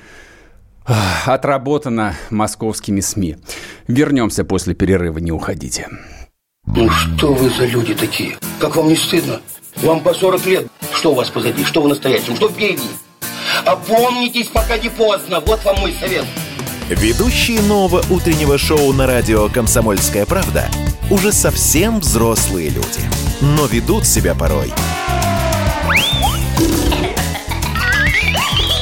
ах, 0.84 1.28
отработана 1.28 2.14
московскими 2.30 3.00
СМИ. 3.00 3.36
Вернемся 3.88 4.44
после 4.44 4.74
перерыва, 4.74 5.18
не 5.18 5.32
уходите. 5.32 5.88
Ну 6.66 6.88
что 6.90 7.32
вы 7.34 7.50
за 7.50 7.66
люди 7.66 7.94
такие? 7.94 8.36
Как 8.58 8.76
вам 8.76 8.88
не 8.88 8.96
стыдно? 8.96 9.40
Вам 9.76 10.00
по 10.00 10.14
40 10.14 10.46
лет. 10.46 10.66
Что 10.92 11.12
у 11.12 11.14
вас 11.14 11.28
позади? 11.30 11.64
Что 11.64 11.82
вы 11.82 11.88
настоящем? 11.88 12.36
Что 12.36 12.48
впереди? 12.48 12.88
Опомнитесь, 13.66 14.48
пока 14.48 14.78
не 14.78 14.88
поздно. 14.88 15.40
Вот 15.40 15.64
вам 15.64 15.80
мой 15.80 15.94
совет. 16.00 16.24
Ведущие 16.88 17.62
нового 17.62 18.04
утреннего 18.10 18.58
шоу 18.58 18.92
на 18.92 19.06
радио 19.06 19.48
«Комсомольская 19.48 20.26
правда» 20.26 20.68
уже 21.10 21.32
совсем 21.32 22.00
взрослые 22.00 22.68
люди. 22.68 23.00
Но 23.40 23.66
ведут 23.66 24.06
себя 24.06 24.34
порой. 24.34 24.72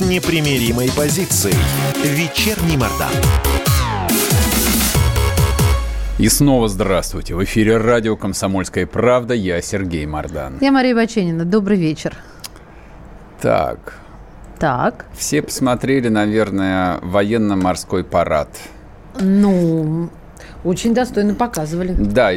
с 0.00 0.02
непримиримой 0.02 0.90
позицией. 0.96 1.54
Вечерний 2.02 2.78
Мордан. 2.78 3.12
И 6.18 6.26
снова 6.30 6.68
здравствуйте. 6.68 7.34
В 7.34 7.44
эфире 7.44 7.76
радио 7.76 8.16
«Комсомольская 8.16 8.86
правда». 8.86 9.34
Я 9.34 9.60
Сергей 9.60 10.06
Мордан. 10.06 10.56
Я 10.62 10.72
Мария 10.72 10.94
Баченина. 10.94 11.44
Добрый 11.44 11.76
вечер. 11.76 12.16
Так, 13.42 13.94
Так, 14.58 15.04
все 15.14 15.42
посмотрели, 15.42 16.08
наверное, 16.08 16.98
военно-морской 17.02 18.02
парад. 18.02 18.48
ну, 19.18 20.08
Очень 20.62 20.92
достойно 20.92 21.34
показывали. 21.34 21.94
Да, 21.98 22.32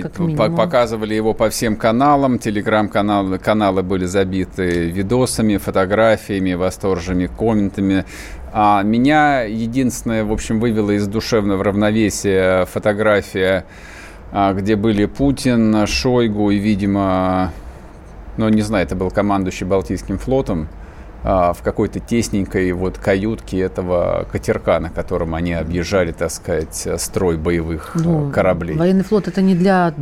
показывали 0.58 1.14
его 1.14 1.34
по 1.34 1.50
всем 1.50 1.76
каналам. 1.76 2.40
Телеграм-каналы 2.40 3.38
каналы 3.38 3.84
были 3.84 4.06
забиты 4.06 4.90
видосами, 4.90 5.58
фотографиями, 5.58 6.54
восторженными 6.54 7.28
комментами. 7.28 8.06
А 8.54 8.82
меня 8.84 9.42
единственное, 9.42 10.24
в 10.24 10.32
общем, 10.32 10.60
вывело 10.60 10.92
из 10.92 11.08
душевного 11.08 11.64
равновесия 11.64 12.66
фотография, 12.66 13.66
а, 14.32 14.54
где 14.54 14.76
были 14.76 15.06
Путин, 15.06 15.86
Шойгу 15.86 16.52
и, 16.52 16.60
видимо, 16.60 17.52
ну, 18.38 18.48
не 18.50 18.62
знаю, 18.62 18.86
это 18.86 18.96
был 18.96 19.12
командующий 19.12 19.66
Балтийским 19.66 20.18
флотом, 20.18 20.70
в 21.24 21.58
какой-то 21.64 22.00
тесненькой 22.00 22.72
вот 22.74 22.98
каютке 22.98 23.60
этого 23.60 24.28
катерка, 24.32 24.80
на 24.80 24.90
котором 24.90 25.36
они 25.36 25.54
объезжали, 25.54 26.12
так 26.12 26.32
сказать, 26.32 26.88
строй 26.98 27.38
боевых 27.38 27.92
ну, 27.96 28.30
кораблей. 28.30 28.76
Военный 28.76 29.04
флот 29.04 29.28
это 29.28 29.42
не 29.42 29.56
для 29.56 29.94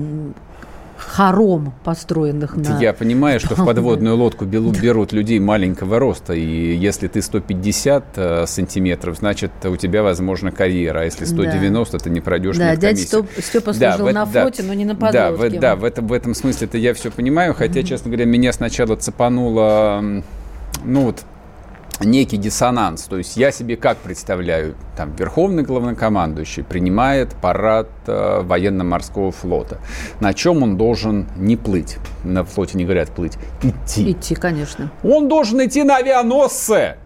хором 1.02 1.74
построенных 1.84 2.56
на... 2.56 2.80
Я 2.80 2.94
понимаю, 2.94 3.40
что 3.40 3.56
в 3.56 3.66
подводную 3.66 4.16
лодку 4.16 4.46
берут 4.46 5.12
людей 5.12 5.40
маленького 5.40 6.00
роста, 6.00 6.34
и 6.34 6.76
если 6.76 7.08
ты 7.08 7.22
150 7.22 8.04
э, 8.16 8.46
сантиметров, 8.48 9.18
значит, 9.18 9.52
у 9.64 9.76
тебя, 9.76 10.04
возможно, 10.04 10.52
карьера, 10.52 11.00
а 11.00 11.04
если 11.04 11.26
190, 11.26 11.98
да. 11.98 12.04
ты 12.04 12.10
не 12.10 12.22
пройдешь 12.22 12.58
Да, 12.58 12.76
дядя 12.76 13.02
Степа 13.02 13.74
служил 13.74 14.06
да, 14.06 14.12
на 14.14 14.26
флоте, 14.26 14.62
да, 14.62 14.68
но 14.68 14.74
не 14.74 14.86
на 14.86 14.96
подлодке. 14.96 15.20
Да, 15.20 15.32
в, 15.32 15.60
да 15.60 15.76
в, 15.76 15.84
этом, 15.84 16.08
в 16.08 16.14
этом 16.14 16.34
смысле 16.34 16.68
это 16.68 16.78
я 16.78 16.94
все 16.94 17.12
понимаю, 17.12 17.54
хотя, 17.54 17.84
честно 17.84 18.10
говоря, 18.10 18.26
меня 18.26 18.54
сначала 18.54 18.96
цепануло, 18.96 20.24
ну 20.84 21.06
вот, 21.06 21.24
некий 22.04 22.38
диссонанс. 22.38 23.04
То 23.04 23.18
есть 23.18 23.38
я 23.38 23.52
себе 23.52 23.78
как 23.78 23.98
представляю, 23.98 24.76
там 24.96 25.16
Верховный 25.16 25.64
главнокомандующий 25.64 26.64
принимает 26.64 27.34
парад 27.36 27.90
э, 28.08 28.42
военно-морского 28.42 29.32
флота. 29.32 29.80
На 30.20 30.34
чем 30.34 30.64
он 30.64 30.78
должен 30.78 31.28
не 31.36 31.58
плыть? 31.58 31.98
На 32.24 32.44
флоте 32.44 32.78
не 32.78 32.86
говорят 32.86 33.12
плыть. 33.12 33.38
Идти. 33.62 34.12
Идти, 34.12 34.36
конечно. 34.36 34.92
Он 35.04 35.28
должен 35.28 35.64
идти 35.66 35.84
на 35.84 35.98
авианосце. 35.98 36.98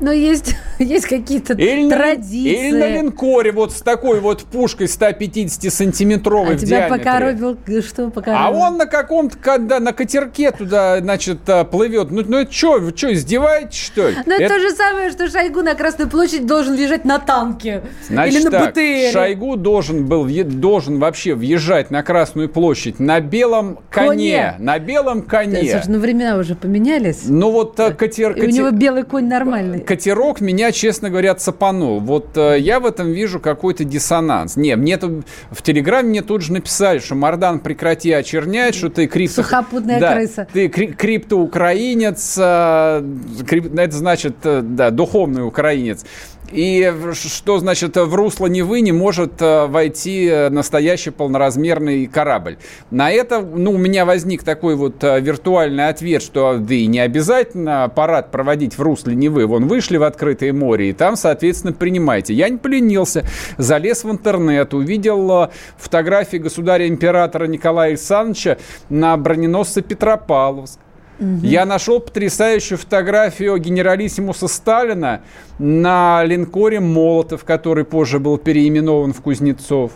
Но 0.00 0.12
есть, 0.12 0.56
есть 0.78 1.06
какие-то 1.06 1.54
или 1.54 1.88
традиции. 1.88 2.68
или 2.68 2.76
на 2.76 2.88
линкоре 2.88 3.52
вот 3.52 3.72
с 3.72 3.80
такой 3.80 4.20
вот 4.20 4.44
пушкой 4.44 4.86
150-сантиметровой 4.86 6.54
а 6.54 6.56
в 6.56 6.60
тебя 6.60 6.88
диаметре. 6.88 7.04
покоробил, 7.04 7.82
что 7.82 8.10
покоробил? 8.10 8.40
А 8.40 8.50
он 8.50 8.76
на 8.76 8.86
каком-то, 8.86 9.36
когда 9.38 9.80
на 9.80 9.92
катерке 9.92 10.50
туда, 10.50 10.98
значит, 11.00 11.38
э, 11.46 11.64
плывет. 11.64 12.10
Ну, 12.10 12.22
ну 12.26 12.38
это 12.38 12.52
что, 12.52 12.78
вы 12.78 12.96
что, 12.96 13.12
издеваетесь, 13.12 13.78
что 13.78 14.08
ли? 14.08 14.16
Ну, 14.26 14.34
это, 14.34 14.44
это 14.44 14.54
то 14.54 14.60
же 14.60 14.70
самое, 14.70 15.10
что 15.10 15.28
Шойгу 15.28 15.62
на 15.62 15.74
Красной 15.74 16.06
площади 16.06 16.44
должен 16.44 16.74
лежать 16.74 17.04
на 17.04 17.18
танке. 17.18 17.82
Значит, 18.08 18.34
или 18.34 18.44
на 18.44 18.50
так, 18.50 18.70
БТР. 18.70 19.12
Шойгу 19.12 19.56
должен 19.56 20.06
был, 20.06 20.26
должен 20.44 20.98
вообще 20.98 21.34
въезжать 21.34 21.90
на 21.90 22.02
Красную 22.02 22.48
площадь 22.48 22.98
на 22.98 23.20
белом 23.20 23.78
коне. 23.90 24.08
коне. 24.08 24.54
На 24.58 24.78
белом 24.78 25.22
коне. 25.22 25.62
Да, 25.62 25.80
слушай, 25.80 25.88
ну 25.88 25.98
времена 25.98 26.36
уже 26.36 26.54
поменялись. 26.54 27.22
Ну 27.26 27.50
вот 27.50 27.78
э, 27.80 27.92
катер... 27.92 28.32
И 28.32 28.40
катер... 28.40 28.48
у 28.48 28.52
него 28.52 28.70
белый 28.70 29.04
конь 29.04 29.26
нормальный 29.26 29.75
катерок 29.80 30.40
меня, 30.40 30.72
честно 30.72 31.10
говоря, 31.10 31.34
цапанул. 31.34 32.00
Вот 32.00 32.36
э, 32.36 32.56
я 32.58 32.80
в 32.80 32.86
этом 32.86 33.10
вижу 33.12 33.40
какой-то 33.40 33.84
диссонанс. 33.84 34.56
Не, 34.56 34.76
мне 34.76 34.96
тут 34.96 35.26
в 35.50 35.62
Телеграме 35.62 36.08
мне 36.10 36.22
тут 36.22 36.42
же 36.42 36.52
написали, 36.52 36.98
что 36.98 37.14
Мардан, 37.14 37.60
прекрати 37.60 38.12
очернять, 38.12 38.74
что 38.74 38.90
ты 38.90 39.06
крипто... 39.06 39.42
Сухопутная 39.42 40.00
да, 40.00 40.14
крыса. 40.14 40.46
Ты 40.52 40.68
кри- 40.68 40.92
криптоукраинец, 40.92 42.36
э, 42.38 43.04
крип... 43.46 43.76
это 43.76 43.96
значит, 43.96 44.36
э, 44.44 44.62
да, 44.62 44.90
духовный 44.90 45.46
украинец. 45.46 46.04
И 46.52 46.92
что 47.12 47.58
значит 47.58 47.96
в 47.96 48.14
русло 48.14 48.46
Невы 48.46 48.80
не 48.80 48.92
может 48.92 49.42
э, 49.42 49.66
войти 49.66 50.26
э, 50.26 50.48
настоящий 50.48 51.10
полноразмерный 51.10 52.06
корабль? 52.06 52.58
На 52.90 53.10
это 53.10 53.40
ну, 53.40 53.72
у 53.72 53.76
меня 53.76 54.04
возник 54.04 54.44
такой 54.44 54.76
вот 54.76 55.02
э, 55.02 55.20
виртуальный 55.20 55.88
ответ, 55.88 56.22
что 56.22 56.58
да 56.58 56.74
и 56.74 56.86
не 56.86 57.00
обязательно 57.00 57.90
парад 57.94 58.30
проводить 58.30 58.78
в 58.78 58.82
русле 58.82 59.16
Невы. 59.16 59.46
Вон 59.46 59.66
вышли 59.66 59.96
в 59.96 60.04
открытое 60.04 60.52
море, 60.52 60.90
и 60.90 60.92
там, 60.92 61.16
соответственно, 61.16 61.72
принимайте. 61.72 62.32
Я 62.32 62.48
не 62.48 62.58
поленился, 62.58 63.24
залез 63.58 64.04
в 64.04 64.10
интернет, 64.10 64.72
увидел 64.72 65.50
фотографии 65.76 66.36
государя-императора 66.36 67.46
Николая 67.46 67.90
Александровича 67.90 68.58
на 68.88 69.16
броненосце 69.16 69.82
Петропавловск. 69.82 70.78
Угу. 71.18 71.46
Я 71.46 71.64
нашел 71.64 72.00
потрясающую 72.00 72.78
фотографию 72.78 73.56
генералиссимуса 73.58 74.48
Сталина 74.48 75.22
на 75.58 76.22
линкоре 76.24 76.80
«Молотов», 76.80 77.44
который 77.44 77.84
позже 77.84 78.18
был 78.18 78.38
переименован 78.38 79.12
в 79.12 79.20
«Кузнецов». 79.22 79.92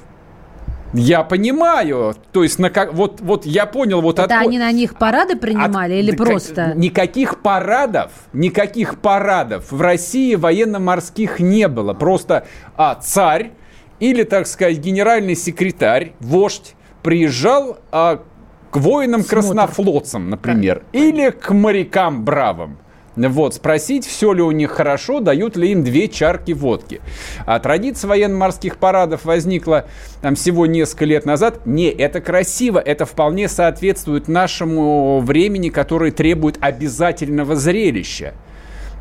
Я 0.93 1.23
понимаю, 1.23 2.17
то 2.33 2.43
есть 2.43 2.59
на 2.59 2.69
как 2.69 2.95
вот 2.95 3.21
вот 3.21 3.47
я 3.47 3.67
понял 3.67 4.01
вот 4.01 4.19
это 4.19 4.25
откуда... 4.25 4.41
они 4.41 4.59
на 4.59 4.73
них 4.73 4.97
парады 4.97 5.37
принимали 5.37 5.93
от... 5.93 6.01
или 6.01 6.17
просто 6.17 6.73
никаких 6.75 7.43
парадов 7.43 8.11
никаких 8.33 8.99
парадов 8.99 9.71
в 9.71 9.81
России 9.81 10.35
военно-морских 10.35 11.39
не 11.39 11.69
было 11.69 11.95
просто 11.95 12.45
а 12.77 12.97
царь 12.97 13.53
или 14.01 14.25
так 14.25 14.49
сказать 14.49 14.79
генеральный 14.79 15.37
секретарь 15.37 16.15
вождь 16.19 16.75
приезжал 17.05 17.79
а, 17.93 18.23
к 18.71 18.77
воинам-краснофлотцам, 18.77 20.31
например, 20.31 20.77
так. 20.77 20.87
или 20.93 21.31
к 21.31 21.53
морякам 21.53 22.25
бравым. 22.25 22.79
Вот, 23.17 23.55
спросить, 23.55 24.07
все 24.07 24.33
ли 24.33 24.41
у 24.41 24.51
них 24.53 24.71
хорошо, 24.71 25.21
дают 25.21 25.57
ли 25.57 25.73
им 25.73 25.83
две 25.83 26.09
чарки 26.09 26.53
водки. 26.53 27.01
А 27.45 27.59
традиция 27.59 28.09
военно-морских 28.09 28.77
парадов 28.77 29.25
возникла 29.25 29.87
там 30.23 30.37
всего 30.37 30.67
несколько 30.67 31.05
лет 31.05 31.27
назад. 31.27 31.67
Не, 31.67 31.91
это 31.91 32.21
красиво, 32.21 32.79
это 32.79 33.05
вполне 33.05 33.49
соответствует 33.49 34.29
нашему 34.29 35.21
времени, 35.21 35.69
которое 35.71 36.13
требует 36.13 36.57
обязательного 36.61 37.57
зрелища. 37.57 38.35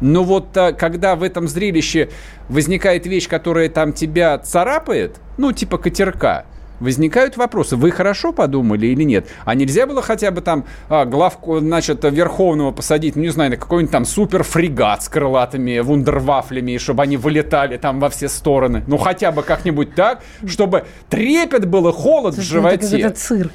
Но 0.02 0.24
вот 0.24 0.56
а, 0.58 0.72
когда 0.74 1.16
в 1.16 1.24
этом 1.24 1.48
зрелище 1.48 2.10
возникает 2.48 3.06
вещь, 3.06 3.28
которая 3.28 3.70
там 3.70 3.94
тебя 3.94 4.38
царапает, 4.40 5.18
ну, 5.38 5.52
типа 5.52 5.78
катерка, 5.78 6.46
возникают 6.80 7.38
вопросы. 7.38 7.76
Вы 7.76 7.92
хорошо 7.92 8.32
подумали 8.32 8.88
или 8.88 9.04
нет? 9.04 9.28
А 9.46 9.56
нельзя 9.56 9.86
было 9.86 10.02
хотя 10.02 10.32
бы 10.32 10.42
там 10.42 10.66
а, 10.90 11.06
главку, 11.06 11.60
значит, 11.60 12.04
Верховного 12.04 12.72
посадить, 12.72 13.16
ну, 13.16 13.24
не 13.24 13.30
знаю, 13.30 13.52
на 13.52 13.58
какой-нибудь 13.58 13.92
там 13.92 14.06
суперфрегат 14.06 15.04
с 15.04 15.10
крылатыми 15.10 15.80
вундервафлями, 15.80 16.78
чтобы 16.78 17.04
они 17.04 17.18
вылетали 17.18 17.78
там 17.78 18.00
во 18.00 18.10
все 18.10 18.30
стороны. 18.30 18.84
Ну, 18.88 18.98
хотя 18.98 19.32
бы 19.32 19.44
как-нибудь 19.44 19.96
так, 19.96 20.22
чтобы 20.46 20.86
трепет 21.10 21.68
был 21.68 21.88
и 21.90 21.92
холод 21.92 22.36
Слушай, 22.36 22.48
в 22.48 22.50
животе. 22.50 23.00
Это 23.00 23.16
цирк 23.16 23.52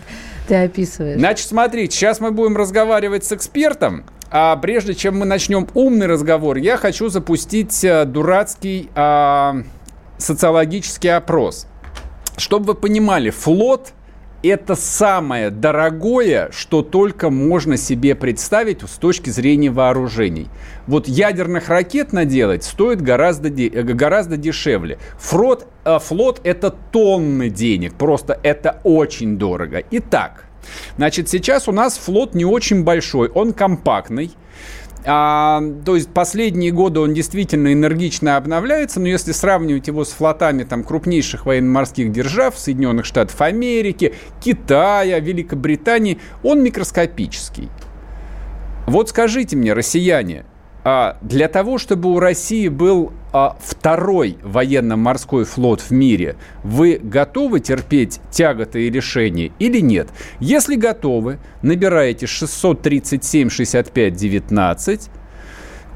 ты 0.46 0.56
описываешь. 0.56 1.18
Значит, 1.18 1.48
смотрите, 1.48 1.96
сейчас 1.96 2.20
мы 2.20 2.30
будем 2.30 2.56
разговаривать 2.56 3.24
с 3.24 3.32
экспертом, 3.32 4.04
а 4.30 4.56
прежде 4.56 4.94
чем 4.94 5.18
мы 5.18 5.26
начнем 5.26 5.68
умный 5.74 6.06
разговор, 6.06 6.56
я 6.56 6.76
хочу 6.76 7.08
запустить 7.08 7.84
э, 7.84 8.04
дурацкий 8.04 8.90
а, 8.94 9.62
социологический 10.18 11.14
опрос. 11.14 11.66
Чтобы 12.36 12.66
вы 12.66 12.74
понимали, 12.74 13.30
флот 13.30 13.92
это 14.42 14.74
самое 14.74 15.50
дорогое, 15.50 16.50
что 16.52 16.82
только 16.82 17.30
можно 17.30 17.76
себе 17.76 18.14
представить 18.14 18.82
с 18.82 18.98
точки 18.98 19.30
зрения 19.30 19.70
вооружений. 19.70 20.48
Вот 20.86 21.08
ядерных 21.08 21.68
ракет 21.68 22.12
наделать 22.12 22.64
стоит 22.64 23.00
гораздо, 23.00 23.48
гораздо 23.50 24.36
дешевле. 24.36 24.98
Флот, 25.18 25.66
э, 25.84 25.98
флот 25.98 26.40
это 26.44 26.70
тонны 26.70 27.48
денег, 27.48 27.94
просто 27.94 28.38
это 28.42 28.80
очень 28.84 29.38
дорого. 29.38 29.82
Итак, 29.92 30.44
значит, 30.98 31.28
сейчас 31.30 31.68
у 31.68 31.72
нас 31.72 31.96
флот 31.96 32.34
не 32.34 32.44
очень 32.44 32.84
большой, 32.84 33.28
он 33.28 33.54
компактный. 33.54 34.30
А, 35.06 35.62
то 35.84 35.96
есть 35.96 36.08
последние 36.08 36.70
годы 36.70 37.00
он 37.00 37.12
действительно 37.12 37.72
энергично 37.72 38.36
обновляется, 38.36 39.00
но 39.00 39.08
если 39.08 39.32
сравнивать 39.32 39.86
его 39.86 40.04
с 40.04 40.12
флотами 40.12 40.64
там, 40.64 40.82
крупнейших 40.82 41.44
военно-морских 41.44 42.10
держав, 42.10 42.58
Соединенных 42.58 43.04
Штатов 43.04 43.40
Америки, 43.42 44.14
Китая, 44.42 45.18
Великобритании, 45.18 46.18
он 46.42 46.62
микроскопический. 46.62 47.68
Вот 48.86 49.10
скажите 49.10 49.56
мне, 49.56 49.74
россияне, 49.74 50.44
для 51.22 51.48
того, 51.48 51.78
чтобы 51.78 52.12
у 52.12 52.18
России 52.18 52.68
был 52.68 53.12
а, 53.32 53.56
второй 53.58 54.36
военно-морской 54.42 55.44
флот 55.44 55.80
в 55.80 55.90
мире, 55.90 56.36
вы 56.62 57.00
готовы 57.02 57.60
терпеть 57.60 58.20
тяготы 58.30 58.86
и 58.86 58.90
лишения 58.90 59.50
или 59.58 59.80
нет? 59.80 60.08
Если 60.40 60.76
готовы, 60.76 61.38
набираете 61.62 62.26
637 62.26 63.48
65 63.48 64.14
19, 64.14 65.10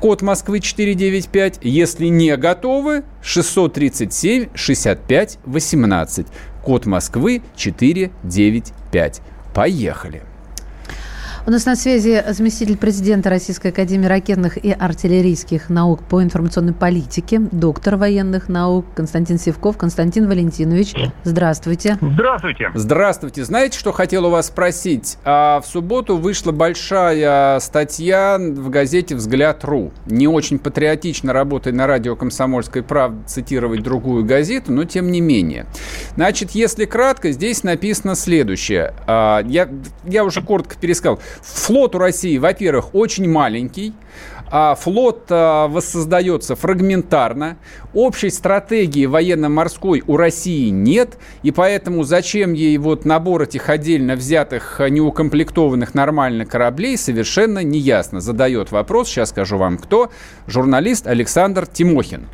код 0.01 0.23
Москвы 0.23 0.61
495. 0.61 1.59
Если 1.63 2.07
не 2.07 2.35
готовы, 2.39 3.05
637 3.23 4.49
65 4.55 5.39
18, 5.45 6.27
код 6.65 6.87
Москвы 6.87 7.43
495. 7.57 9.21
Поехали. 9.55 10.23
У 11.49 11.51
нас 11.51 11.65
на 11.65 11.77
связи 11.77 12.23
заместитель 12.29 12.77
президента 12.77 13.31
Российской 13.31 13.69
Академии 13.69 14.05
ракетных 14.05 14.63
и 14.63 14.71
артиллерийских 14.71 15.71
наук 15.71 16.03
по 16.03 16.23
информационной 16.23 16.75
политике, 16.75 17.39
доктор 17.39 17.97
военных 17.97 18.51
наук 18.51 18.85
Константин 18.95 19.39
Севков. 19.39 19.79
Константин 19.79 20.29
Валентинович, 20.29 20.95
здравствуйте. 21.25 21.97
Здравствуйте. 22.03 22.71
Здравствуйте. 22.75 23.45
Знаете, 23.45 23.79
что 23.79 23.93
хотел 23.93 24.27
у 24.27 24.29
вас 24.29 24.49
спросить? 24.49 25.17
А 25.25 25.63
в 25.63 25.67
субботу 25.67 26.19
вышла 26.19 26.53
большая 26.53 27.59
статья 27.61 28.37
в 28.39 28.69
газете 28.69 29.15
«Взгляд.ру». 29.15 29.91
Не 30.05 30.29
очень 30.29 30.59
патриотично 30.59 31.33
работая 31.33 31.73
на 31.73 31.87
радио 31.87 32.15
«Комсомольской 32.15 32.83
правды» 32.83 33.27
цитировать 33.27 33.83
другую 33.83 34.23
газету, 34.27 34.71
но 34.71 34.85
тем 34.85 35.11
не 35.11 35.23
менее. 35.23 35.65
Значит, 36.15 36.51
если 36.51 36.85
кратко, 36.85 37.31
здесь 37.31 37.65
написано 37.65 38.17
следующее. 38.17 38.93
А, 39.07 39.43
я, 39.47 39.67
я 40.05 40.27
уже 40.27 40.43
коротко 40.43 40.77
пересказал. 40.79 41.19
Флот 41.43 41.95
у 41.95 41.99
России, 41.99 42.39
во-первых, 42.39 42.95
очень 42.95 43.29
маленький. 43.29 43.93
А 44.51 44.75
флот 44.75 45.27
а, 45.29 45.69
воссоздается 45.69 46.57
фрагментарно. 46.57 47.59
Общей 47.93 48.31
стратегии 48.31 49.05
военно-морской 49.05 50.03
у 50.07 50.17
России 50.17 50.71
нет. 50.71 51.19
И 51.43 51.51
поэтому 51.51 52.03
зачем 52.03 52.55
ей 52.55 52.79
вот 52.79 53.05
набор 53.05 53.43
этих 53.43 53.69
отдельно 53.69 54.17
взятых 54.17 54.81
неукомплектованных 54.89 55.95
нормальных 55.95 56.49
кораблей, 56.49 56.97
совершенно 56.97 57.63
неясно. 57.63 58.21
Задает 58.21 58.73
вопрос, 58.73 59.09
сейчас 59.09 59.31
скажу 59.31 59.59
вам 59.59 59.77
кто, 59.77 60.11
журналист 60.47 61.07
Александр 61.07 61.67
Тимохин. 61.67 62.29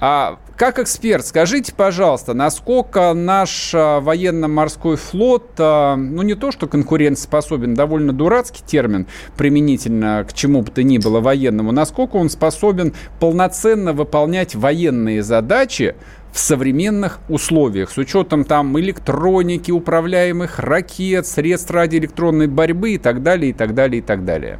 А 0.00 0.38
как 0.56 0.80
эксперт, 0.80 1.24
скажите, 1.24 1.72
пожалуйста, 1.72 2.34
насколько 2.34 3.12
наш 3.14 3.70
а, 3.74 4.00
военно-морской 4.00 4.96
флот, 4.96 5.52
а, 5.58 5.94
ну 5.94 6.22
не 6.22 6.34
то 6.34 6.50
что 6.50 6.66
конкурентоспособен, 6.66 7.74
довольно 7.74 8.12
дурацкий 8.12 8.62
термин 8.66 9.06
применительно 9.36 10.26
к 10.28 10.32
чему 10.32 10.62
бы 10.62 10.70
то 10.72 10.82
ни 10.82 10.98
было 10.98 11.20
военному, 11.20 11.70
насколько 11.70 12.16
он 12.16 12.28
способен 12.28 12.92
полноценно 13.20 13.92
выполнять 13.92 14.56
военные 14.56 15.22
задачи 15.22 15.94
в 16.32 16.38
современных 16.40 17.20
условиях, 17.28 17.90
с 17.90 17.98
учетом 17.98 18.44
там 18.44 18.78
электроники, 18.78 19.70
управляемых 19.70 20.58
ракет, 20.58 21.26
средств 21.26 21.70
радиоэлектронной 21.70 22.48
борьбы 22.48 22.94
и 22.94 22.98
так 22.98 23.22
далее, 23.22 23.50
и 23.50 23.52
так 23.52 23.74
далее, 23.74 24.00
и 24.00 24.02
так 24.02 24.24
далее. 24.24 24.58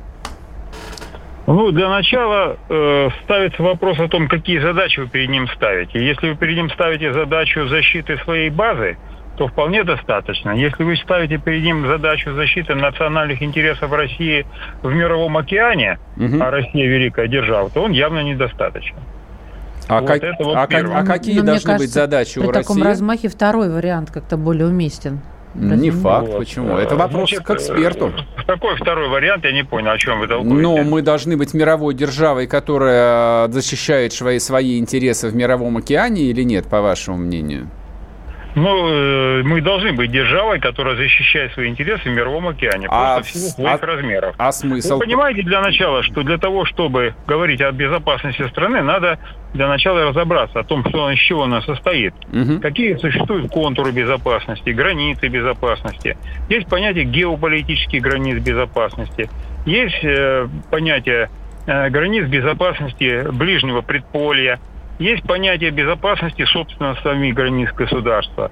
Ну, 1.49 1.73
для 1.73 1.89
начала 1.89 2.59
э, 2.69 3.09
ставится 3.25 3.63
вопрос 3.63 3.99
о 3.99 4.07
том, 4.09 4.29
какие 4.29 4.59
задачи 4.59 5.01
вы 5.01 5.09
перед 5.09 5.31
ним 5.31 5.49
ставите. 5.57 5.99
Если 6.07 6.29
вы 6.29 6.37
перед 6.37 6.57
ним 6.57 6.71
ставите 6.71 7.11
задачу 7.15 7.67
защиты 7.69 8.19
своей 8.19 8.51
базы, 8.51 8.99
то 9.39 9.49
вполне 9.49 9.83
достаточно. 9.83 10.51
Если 10.51 10.85
вы 10.85 10.95
ставите 10.97 11.39
перед 11.39 11.65
ним 11.65 11.87
задачу 11.87 12.35
защиты 12.35 12.75
национальных 12.75 13.41
интересов 13.43 13.91
России 13.93 14.45
в 14.83 14.93
мировом 14.93 15.39
океане, 15.39 15.99
угу. 16.19 16.37
а 16.39 16.51
Россия 16.51 16.87
великая 16.87 17.29
держава, 17.29 17.71
то 17.71 17.83
он 17.83 17.93
явно 17.93 18.23
недостаточен. 18.23 18.97
А, 19.89 20.03
вот 20.03 20.21
как, 20.21 20.23
вот 20.41 20.55
а, 20.55 20.65
а 20.65 21.07
какие 21.07 21.39
Но, 21.39 21.47
должны 21.47 21.65
кажется, 21.65 21.79
быть 21.79 21.91
задачи 21.91 22.39
у 22.39 22.43
России? 22.43 22.53
При 22.53 22.61
таком 22.61 22.83
размахе 22.83 23.29
второй 23.29 23.71
вариант 23.71 24.11
как-то 24.11 24.37
более 24.37 24.67
уместен. 24.67 25.23
Не 25.55 25.91
факт, 25.91 26.29
вот. 26.29 26.39
почему? 26.39 26.77
Это 26.77 26.97
вопрос 26.97 27.31
Значит, 27.31 27.47
к 27.47 27.51
эксперту. 27.51 28.13
Какой 28.47 28.77
второй 28.77 29.09
вариант, 29.09 29.45
я 29.45 29.53
не 29.53 29.65
понял, 29.65 29.91
о 29.91 29.99
чем 29.99 30.21
вы 30.21 30.29
толкуете. 30.29 30.55
Ну, 30.57 30.83
мы 30.85 31.03
должны 31.03 31.37
быть 31.37 31.55
мировой 31.55 31.95
державой, 31.95 32.47
которая 32.47 33.49
защищает 33.49 34.13
свои, 34.13 34.39
свои 34.39 34.79
интересы 34.79 35.29
в 35.29 35.35
мировом 35.35 35.77
океане 35.77 36.23
или 36.23 36.43
нет, 36.43 36.67
по 36.67 36.81
вашему 36.81 37.19
мнению? 37.19 37.69
Ну, 38.59 38.89
э, 38.89 39.43
мы 39.45 39.61
должны 39.61 39.93
быть 39.93 40.11
державой, 40.11 40.59
которая 40.59 40.97
защищает 40.97 41.53
свои 41.53 41.69
интересы 41.69 42.11
в 42.11 42.13
мировом 42.13 42.49
океане, 42.49 42.89
а 42.91 43.17
просто 43.17 43.23
в 43.23 43.33
силу 43.33 43.51
своих 43.51 43.83
а, 43.83 43.87
размеров. 43.87 44.35
А 44.39 44.53
смысл? 44.53 44.95
Вы 44.95 45.05
понимаете, 45.05 45.43
для 45.43 45.61
начала, 45.61 46.03
что 46.03 46.23
для 46.23 46.39
того, 46.39 46.65
чтобы 46.65 47.15
говорить 47.27 47.61
о 47.61 47.71
безопасности 47.71 48.47
страны, 48.49 48.83
надо 48.83 49.19
для 49.55 49.69
начала 49.69 50.07
разобраться 50.07 50.61
о 50.61 50.65
том, 50.65 50.85
что, 50.89 51.11
из 51.11 51.19
чего 51.19 51.45
она 51.45 51.63
состоит. 51.63 52.15
Угу. 52.33 52.61
Какие 52.61 52.97
существуют 52.97 53.51
контуры 53.51 53.93
безопасности, 53.93 54.71
границы 54.71 55.29
безопасности. 55.29 56.17
Есть 56.49 56.69
понятие 56.69 57.05
геополитических 57.05 58.03
границ 58.03 58.43
безопасности. 58.43 59.31
Есть 59.67 60.03
э, 60.03 60.49
понятие 60.71 61.31
э, 61.67 61.91
границ 61.91 62.27
безопасности 62.27 63.31
ближнего 63.31 63.83
предполья. 63.83 64.59
Есть 64.99 65.23
понятие 65.25 65.71
безопасности, 65.71 66.45
собственно, 66.45 66.97
самих 67.03 67.35
границ 67.35 67.71
государства. 67.73 68.51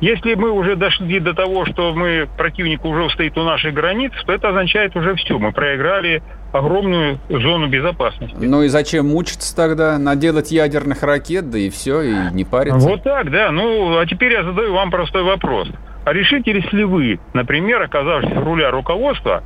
Если 0.00 0.34
мы 0.34 0.52
уже 0.52 0.76
дошли 0.76 1.18
до 1.18 1.34
того, 1.34 1.66
что 1.66 1.92
мы 1.92 2.28
противник 2.36 2.84
уже 2.84 3.10
стоит 3.10 3.36
у 3.36 3.42
наших 3.42 3.74
границ, 3.74 4.12
то 4.26 4.32
это 4.32 4.50
означает 4.50 4.94
уже 4.94 5.16
все. 5.16 5.38
Мы 5.38 5.50
проиграли 5.50 6.22
огромную 6.52 7.18
зону 7.28 7.68
безопасности. 7.68 8.36
Ну 8.38 8.62
и 8.62 8.68
зачем 8.68 9.08
мучиться 9.08 9.56
тогда? 9.56 9.98
Наделать 9.98 10.52
ядерных 10.52 11.02
ракет, 11.02 11.50
да 11.50 11.58
и 11.58 11.68
все, 11.68 12.02
и 12.02 12.14
не 12.32 12.44
париться. 12.44 12.78
Вот 12.78 13.02
так, 13.02 13.30
да. 13.30 13.50
Ну, 13.50 13.98
а 13.98 14.06
теперь 14.06 14.32
я 14.32 14.44
задаю 14.44 14.72
вам 14.72 14.90
простой 14.90 15.24
вопрос. 15.24 15.68
А 16.04 16.12
решите 16.12 16.52
ли 16.52 16.84
вы, 16.84 17.18
например, 17.34 17.82
оказавшись 17.82 18.32
в 18.32 18.44
руля 18.44 18.70
руководства, 18.70 19.42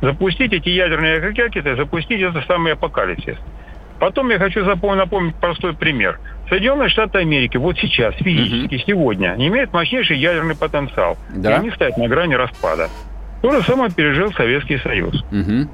запустить 0.00 0.52
эти 0.52 0.70
ядерные 0.70 1.18
ракеты, 1.20 1.76
запустить 1.76 2.22
этот 2.22 2.46
самый 2.46 2.72
апокалипсис? 2.72 3.36
Потом 4.00 4.30
я 4.30 4.38
хочу 4.38 4.64
напомнить 4.64 5.36
простой 5.36 5.74
пример. 5.74 6.18
Соединенные 6.48 6.88
Штаты 6.88 7.18
Америки 7.18 7.58
вот 7.58 7.78
сейчас, 7.78 8.14
физически, 8.16 8.76
угу. 8.76 8.84
сегодня, 8.86 9.34
имеют 9.36 9.72
мощнейший 9.74 10.16
ядерный 10.16 10.56
потенциал. 10.56 11.18
Да? 11.28 11.50
И 11.50 11.54
они 11.54 11.70
стоят 11.70 11.98
на 11.98 12.08
грани 12.08 12.34
распада. 12.34 12.88
То 13.42 13.52
же 13.52 13.62
самое 13.62 13.92
пережил 13.92 14.32
Советский 14.32 14.78
Союз. 14.78 15.22
Угу. 15.30 15.68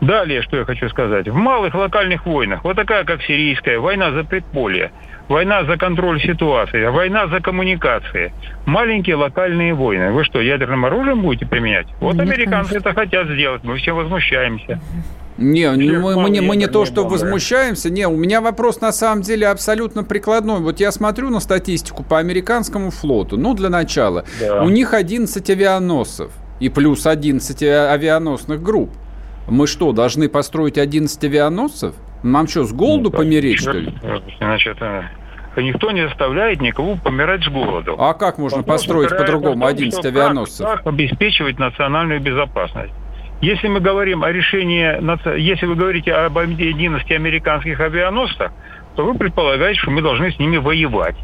Далее, 0.00 0.42
что 0.42 0.56
я 0.56 0.64
хочу 0.64 0.88
сказать. 0.88 1.28
В 1.28 1.34
малых 1.34 1.74
локальных 1.74 2.26
войнах, 2.26 2.64
вот 2.64 2.74
такая, 2.74 3.04
как 3.04 3.22
сирийская, 3.22 3.78
война 3.78 4.12
за 4.12 4.24
предполье, 4.24 4.90
война 5.28 5.64
за 5.64 5.76
контроль 5.76 6.20
ситуации, 6.20 6.86
война 6.86 7.28
за 7.28 7.40
коммуникации, 7.40 8.32
маленькие 8.66 9.16
локальные 9.16 9.74
войны. 9.74 10.10
Вы 10.10 10.24
что, 10.24 10.40
ядерным 10.40 10.86
оружием 10.86 11.20
будете 11.20 11.46
применять? 11.46 11.86
Вот 12.00 12.14
Нет, 12.14 12.22
американцы 12.22 12.70
конечно. 12.70 12.90
это 12.90 12.94
хотят 12.94 13.28
сделать, 13.28 13.62
мы 13.62 13.76
все 13.76 13.92
возмущаемся. 13.92 14.80
Не, 15.40 15.70
мы, 15.70 16.16
мы, 16.16 16.30
не, 16.30 16.42
мы 16.42 16.56
не 16.56 16.66
то, 16.66 16.84
что 16.84 17.06
возмущаемся. 17.06 17.88
Не, 17.90 18.06
у 18.06 18.16
меня 18.16 18.42
вопрос 18.42 18.80
на 18.82 18.92
самом 18.92 19.22
деле 19.22 19.48
абсолютно 19.48 20.04
прикладной. 20.04 20.60
Вот 20.60 20.80
я 20.80 20.92
смотрю 20.92 21.30
на 21.30 21.40
статистику 21.40 22.04
по 22.04 22.18
американскому 22.18 22.90
флоту. 22.90 23.38
Ну, 23.38 23.54
для 23.54 23.70
начала. 23.70 24.24
Да. 24.38 24.62
У 24.62 24.68
них 24.68 24.92
11 24.92 25.48
авианосцев 25.48 26.30
и 26.60 26.68
плюс 26.68 27.06
11 27.06 27.62
авианосных 27.62 28.62
групп. 28.62 28.90
Мы 29.48 29.66
что, 29.66 29.92
должны 29.92 30.28
построить 30.28 30.76
11 30.76 31.24
авианосцев? 31.24 31.94
Нам 32.22 32.46
что, 32.46 32.64
с 32.64 32.72
голоду 32.72 33.10
ну, 33.10 33.16
помереть, 33.16 33.60
что 33.60 33.72
ли? 33.72 33.94
Значит, 34.38 34.76
э, 34.82 35.04
никто 35.56 35.90
не 35.90 36.06
заставляет 36.06 36.60
никого 36.60 36.96
помирать 36.96 37.42
с 37.44 37.48
голоду. 37.48 37.96
А 37.98 38.12
как 38.12 38.36
можно 38.36 38.58
Вопрос 38.58 38.82
построить 38.82 39.08
по-другому 39.08 39.64
11 39.64 40.04
авианосцев? 40.04 40.66
Как, 40.66 40.76
как 40.78 40.86
обеспечивать 40.86 41.58
национальную 41.58 42.20
безопасность? 42.20 42.92
Если 43.40 43.68
мы 43.68 43.80
говорим 43.80 44.22
о 44.22 44.30
решении, 44.30 45.38
если 45.38 45.66
вы 45.66 45.74
говорите 45.74 46.12
об 46.12 46.36
11 46.36 47.10
американских 47.10 47.80
авианосцах, 47.80 48.52
то 48.96 49.04
вы 49.04 49.14
предполагаете, 49.14 49.80
что 49.80 49.90
мы 49.90 50.02
должны 50.02 50.30
с 50.30 50.38
ними 50.38 50.58
воевать. 50.58 51.16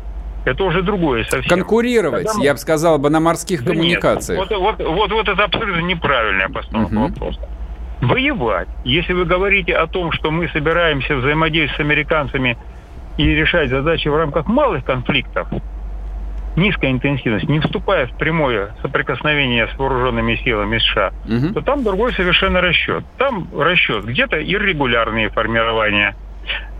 Это 0.46 0.62
уже 0.62 0.82
другое 0.82 1.24
совсем. 1.24 1.48
Конкурировать, 1.48 2.28
мы... 2.36 2.44
я 2.44 2.52
бы 2.52 2.58
сказал 2.58 2.98
бы, 2.98 3.10
на 3.10 3.20
морских 3.20 3.64
да 3.64 3.72
коммуникациях. 3.72 4.38
Нет, 4.38 4.58
вот, 4.58 4.78
вот, 4.78 4.88
вот, 4.88 5.10
вот 5.10 5.28
это 5.28 5.44
абсолютно 5.44 5.80
неправильная 5.80 6.48
постановка 6.48 6.94
uh-huh. 6.94 7.08
вопроса. 7.08 7.40
Воевать. 8.00 8.68
Если 8.84 9.12
вы 9.12 9.24
говорите 9.24 9.74
о 9.74 9.88
том, 9.88 10.12
что 10.12 10.30
мы 10.30 10.48
собираемся 10.48 11.16
взаимодействовать 11.16 11.76
с 11.76 11.80
американцами 11.80 12.56
и 13.16 13.26
решать 13.26 13.70
задачи 13.70 14.06
в 14.06 14.16
рамках 14.16 14.46
малых 14.46 14.84
конфликтов, 14.84 15.48
низкая 16.56 16.90
интенсивность, 16.90 17.48
не 17.48 17.60
вступая 17.60 18.06
в 18.06 18.16
прямое 18.16 18.74
соприкосновение 18.82 19.68
с 19.68 19.78
вооруженными 19.78 20.36
силами 20.36 20.78
США, 20.78 21.12
угу. 21.24 21.54
то 21.54 21.60
там 21.60 21.84
другой 21.84 22.12
совершенно 22.14 22.60
расчет. 22.60 23.04
Там 23.18 23.48
расчет 23.56 24.04
где-то 24.04 24.42
иррегулярные 24.42 25.28
формирования, 25.30 26.16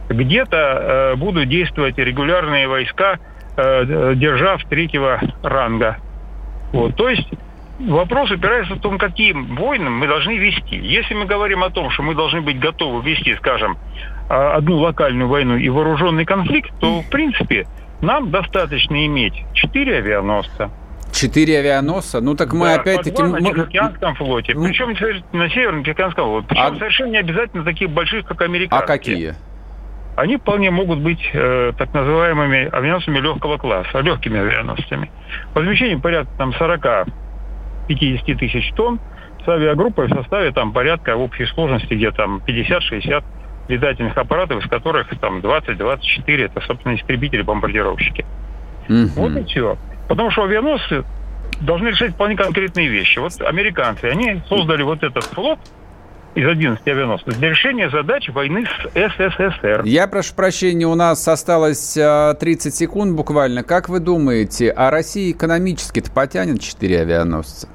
где-то 0.08 0.56
э, 0.56 1.16
будут 1.16 1.48
действовать 1.48 1.98
регулярные 1.98 2.68
войска, 2.68 3.18
э, 3.56 4.14
держав 4.16 4.64
третьего 4.64 5.20
ранга. 5.42 5.98
Вот. 6.72 6.96
То 6.96 7.08
есть 7.08 7.28
вопрос 7.78 8.30
упирается 8.30 8.74
в 8.74 8.80
том, 8.80 8.98
каким 8.98 9.56
войнам 9.56 9.98
мы 9.98 10.06
должны 10.06 10.36
вести. 10.36 10.76
Если 10.76 11.14
мы 11.14 11.26
говорим 11.26 11.62
о 11.62 11.70
том, 11.70 11.90
что 11.90 12.02
мы 12.02 12.14
должны 12.14 12.40
быть 12.40 12.58
готовы 12.58 13.08
вести, 13.08 13.34
скажем, 13.36 13.76
а, 14.28 14.56
одну 14.56 14.78
локальную 14.78 15.28
войну 15.28 15.56
и 15.56 15.68
вооруженный 15.68 16.24
конфликт, 16.24 16.70
то, 16.80 17.00
в 17.00 17.10
принципе, 17.10 17.66
нам 18.00 18.30
достаточно 18.30 19.06
иметь 19.06 19.34
четыре 19.52 19.98
авианосца. 19.98 20.70
Четыре 21.12 21.60
авианосца? 21.60 22.20
Ну 22.20 22.34
так 22.34 22.52
мы 22.52 22.66
да, 22.66 22.74
опять-таки... 22.74 23.22
на 23.22 23.40
Тихоокеанском 23.40 24.14
флоте. 24.16 24.54
Ну, 24.54 24.64
Причем 24.64 24.88
на 25.32 25.48
Северном 25.48 25.82
Тихоокеанском 25.82 26.24
флоте. 26.24 26.46
Причем 26.48 26.62
а... 26.62 26.78
совершенно 26.78 27.10
не 27.10 27.18
обязательно 27.18 27.64
таких 27.64 27.90
больших, 27.90 28.26
как 28.26 28.42
американские. 28.42 28.84
А 28.84 28.86
какие? 28.86 29.34
Они 30.16 30.36
вполне 30.38 30.70
могут 30.70 31.00
быть 31.00 31.20
э, 31.32 31.72
так 31.76 31.92
называемыми 31.92 32.74
авианосцами 32.74 33.18
легкого 33.18 33.58
класса, 33.58 34.00
легкими 34.00 34.40
авианосцами. 34.40 35.10
Возмещение 35.54 35.98
порядка 35.98 36.32
там 36.38 36.50
40-50 36.50 37.06
тысяч 38.36 38.72
тонн 38.74 38.98
с 39.44 39.48
авиагруппой 39.48 40.08
в 40.08 40.14
составе 40.14 40.52
там 40.52 40.72
порядка 40.72 41.16
в 41.16 41.20
общей 41.22 41.46
сложности 41.46 41.94
где-то 41.94 42.16
там 42.16 42.42
50-60 42.46 43.24
летательных 43.68 44.16
аппаратов, 44.16 44.64
из 44.64 44.68
которых 44.68 45.08
там 45.20 45.40
20-24 45.40 46.44
это, 46.44 46.60
собственно, 46.60 46.94
истребители-бомбардировщики. 46.94 48.24
Mm-hmm. 48.88 49.10
Вот 49.16 49.36
и 49.36 49.44
все. 49.44 49.78
Потому 50.08 50.30
что 50.30 50.44
авианосцы 50.44 51.04
должны 51.60 51.88
решать 51.88 52.12
вполне 52.12 52.36
конкретные 52.36 52.88
вещи. 52.88 53.18
Вот 53.18 53.32
американцы, 53.40 54.04
они 54.04 54.40
создали 54.48 54.82
вот 54.82 55.02
этот 55.02 55.24
флот, 55.24 55.58
из 56.36 56.46
11 56.46 56.86
авианосцев 56.86 57.38
для 57.38 57.48
решения 57.48 57.88
задач 57.88 58.28
войны 58.28 58.66
с 58.66 58.90
СССР. 58.90 59.82
Я 59.84 60.06
прошу 60.06 60.34
прощения, 60.34 60.86
у 60.86 60.94
нас 60.94 61.26
осталось 61.26 61.94
30 61.94 61.98
а, 61.98 62.70
секунд 62.70 63.16
буквально. 63.16 63.62
Как 63.62 63.88
вы 63.88 64.00
думаете, 64.00 64.70
а 64.70 64.90
Россия 64.90 65.32
экономически-то 65.32 66.10
потянет 66.10 66.60
4 66.60 67.00
авианосца? 67.00 67.68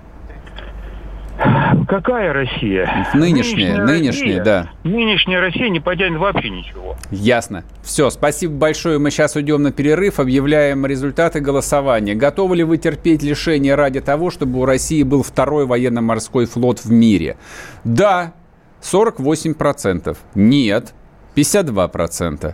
Какая 1.87 2.33
Россия? 2.33 3.09
Нынешняя, 3.13 3.77
нынешняя, 3.77 3.85
нынешняя, 3.85 4.43
да. 4.43 4.69
Нынешняя 4.83 5.41
Россия 5.41 5.69
не 5.69 5.79
потянет 5.79 6.19
вообще 6.19 6.49
ничего. 6.49 6.95
Ясно. 7.09 7.63
Все, 7.81 8.09
спасибо 8.09 8.53
большое. 8.53 8.99
Мы 8.99 9.11
сейчас 9.11 9.35
уйдем 9.35 9.63
на 9.63 9.71
перерыв, 9.71 10.19
объявляем 10.19 10.85
результаты 10.85 11.39
голосования. 11.39 12.13
Готовы 12.15 12.57
ли 12.57 12.63
вы 12.63 12.77
терпеть 12.77 13.23
лишение 13.23 13.75
ради 13.75 14.01
того, 14.01 14.29
чтобы 14.29 14.59
у 14.59 14.65
России 14.65 15.03
был 15.03 15.23
второй 15.23 15.65
военно-морской 15.65 16.45
флот 16.45 16.79
в 16.79 16.91
мире? 16.91 17.37
Да, 17.83 18.33
48%. 18.81 20.17
Нет, 20.35 20.93
52%. 21.35 22.53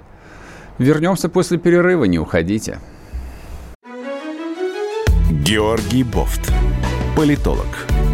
Вернемся 0.77 1.29
после 1.29 1.57
перерыва, 1.57 2.05
не 2.05 2.19
уходите. 2.19 2.79
Георгий 5.29 6.03
Бофт. 6.03 6.51
Политолог 7.15 7.65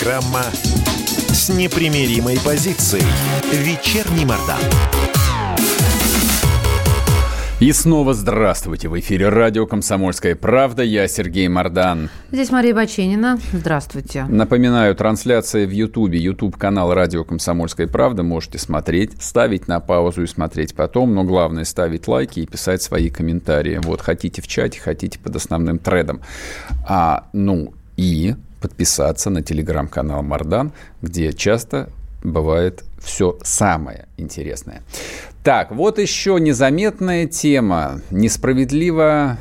Программа 0.00 0.44
с 1.28 1.50
непримиримой 1.50 2.38
позицией. 2.42 3.04
Вечерний 3.52 4.24
Мордан. 4.24 4.58
И 7.60 7.70
снова 7.72 8.14
здравствуйте. 8.14 8.88
В 8.88 8.98
эфире 8.98 9.28
радио 9.28 9.66
«Комсомольская 9.66 10.36
правда». 10.36 10.82
Я 10.82 11.06
Сергей 11.06 11.48
Мордан. 11.48 12.08
Здесь 12.32 12.50
Мария 12.50 12.74
Баченина. 12.74 13.38
Здравствуйте. 13.52 14.24
Напоминаю, 14.24 14.94
трансляция 14.94 15.66
в 15.66 15.70
Ютубе. 15.70 16.18
Ютуб-канал 16.18 16.94
«Радио 16.94 17.24
«Комсомольская 17.24 17.86
правда». 17.86 18.22
Можете 18.22 18.58
смотреть, 18.58 19.20
ставить 19.20 19.68
на 19.68 19.80
паузу 19.80 20.22
и 20.22 20.26
смотреть 20.26 20.74
потом. 20.74 21.14
Но 21.14 21.24
главное 21.24 21.64
ставить 21.64 22.08
лайки 22.08 22.40
и 22.40 22.46
писать 22.46 22.80
свои 22.80 23.10
комментарии. 23.10 23.78
Вот, 23.82 24.00
хотите 24.00 24.40
в 24.40 24.48
чате, 24.48 24.80
хотите 24.80 25.18
под 25.18 25.36
основным 25.36 25.78
тредом. 25.78 26.22
А, 26.88 27.28
ну 27.34 27.74
и 27.98 28.34
подписаться 28.60 29.30
на 29.30 29.42
телеграм-канал 29.42 30.22
Мардан, 30.22 30.72
где 31.02 31.32
часто 31.32 31.90
бывает 32.22 32.84
все 32.98 33.38
самое 33.42 34.06
интересное. 34.16 34.82
Так, 35.42 35.72
вот 35.72 35.98
еще 35.98 36.38
незаметная 36.38 37.26
тема. 37.26 38.00
Несправедливо, 38.10 39.38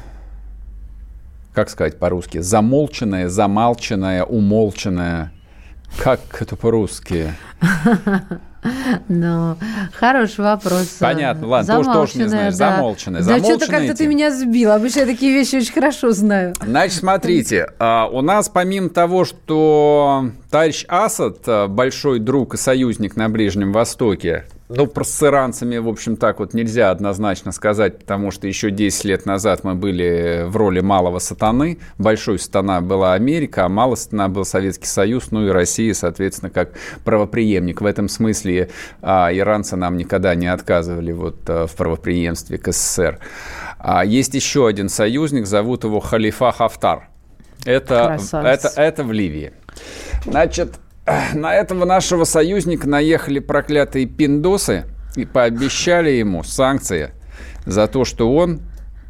как 1.54 1.70
сказать 1.70 2.00
по-русски, 2.00 2.40
замолченная, 2.40 3.28
замалченная, 3.28 4.24
умолченная. 4.24 5.32
Как 5.98 6.20
это 6.42 6.56
по-русски? 6.56 7.34
Ну, 9.08 9.56
хороший 9.94 10.42
вопрос. 10.42 10.98
Понятно, 11.00 11.48
ладно, 11.48 11.76
тоже, 11.76 11.94
тоже 11.94 12.18
не 12.18 12.28
знаешь. 12.28 12.56
Да. 12.56 12.76
Замолчанное. 12.76 13.24
Да 13.24 13.40
что-то 13.40 13.68
как-то 13.68 13.96
ты 13.96 14.08
меня 14.08 14.32
сбил. 14.32 14.72
Обычно 14.72 15.02
я 15.02 15.06
такие 15.06 15.34
вещи 15.34 15.56
очень 15.56 15.74
хорошо 15.74 16.12
знаю. 16.12 16.56
Значит, 16.62 17.00
смотрите, 17.00 17.70
а, 17.80 18.08
у 18.12 18.22
нас 18.22 18.50
помимо 18.50 18.90
того, 18.90 19.26
что 19.26 20.30
товарищ 20.52 20.86
Асад, 20.88 21.38
а, 21.48 21.68
большой 21.68 22.20
друг 22.20 22.56
и 22.56 22.58
союзник 22.58 23.16
на 23.16 23.30
Ближнем 23.30 23.72
Востоке, 23.72 24.46
ну, 24.70 24.86
про 24.86 25.04
с 25.04 25.24
иранцами, 25.24 25.78
в 25.78 25.88
общем, 25.88 26.16
так 26.16 26.40
вот 26.40 26.54
нельзя 26.54 26.92
однозначно 26.92 27.52
сказать, 27.52 27.98
потому 27.98 28.30
что 28.30 28.48
еще 28.48 28.70
10 28.70 29.04
лет 29.04 29.26
назад 29.26 29.64
мы 29.64 29.74
были 29.74 30.44
в 30.46 30.56
роли 30.56 30.80
малого 30.80 31.18
сатаны. 31.18 31.80
Большой 31.98 32.38
сатана 32.38 32.80
была 32.80 33.14
Америка, 33.14 33.66
а 33.66 33.70
малый 33.70 33.98
сатана 33.98 34.30
был 34.30 34.46
Советский 34.46 34.86
Союз, 34.86 35.32
ну 35.32 35.48
и 35.48 35.50
Россия, 35.50 35.96
соответственно, 35.96 36.52
как 36.52 36.74
правоприемник. 37.04 37.82
В 37.82 37.86
этом 37.86 38.08
смысле 38.08 38.70
а, 39.02 39.32
иранцы 39.34 39.76
нам 39.76 39.98
никогда 39.98 40.36
не 40.36 40.46
отказывали 40.46 41.14
вот, 41.14 41.38
а, 41.50 41.66
в 41.66 41.76
правоприемстве 41.76 42.60
к 42.60 42.72
СССР. 42.72 43.18
А 43.80 44.06
есть 44.06 44.36
еще 44.36 44.68
один 44.68 44.90
союзник, 44.90 45.48
зовут 45.48 45.84
его 45.84 46.00
Халифа 46.00 46.52
Хафтар. 46.52 47.10
Это, 47.66 48.20
это, 48.32 48.72
это 48.76 49.04
в 49.04 49.12
Ливии. 49.12 49.52
Значит, 50.26 50.80
на 51.34 51.56
этого 51.56 51.86
нашего 51.86 52.24
союзника 52.24 52.88
наехали 52.88 53.40
проклятые 53.40 54.06
пиндосы 54.06 54.86
и 55.16 55.26
пообещали 55.26 56.12
ему 56.12 56.44
санкции 56.44 57.12
за 57.66 57.88
то, 57.88 58.06
что 58.06 58.34
он 58.34 58.62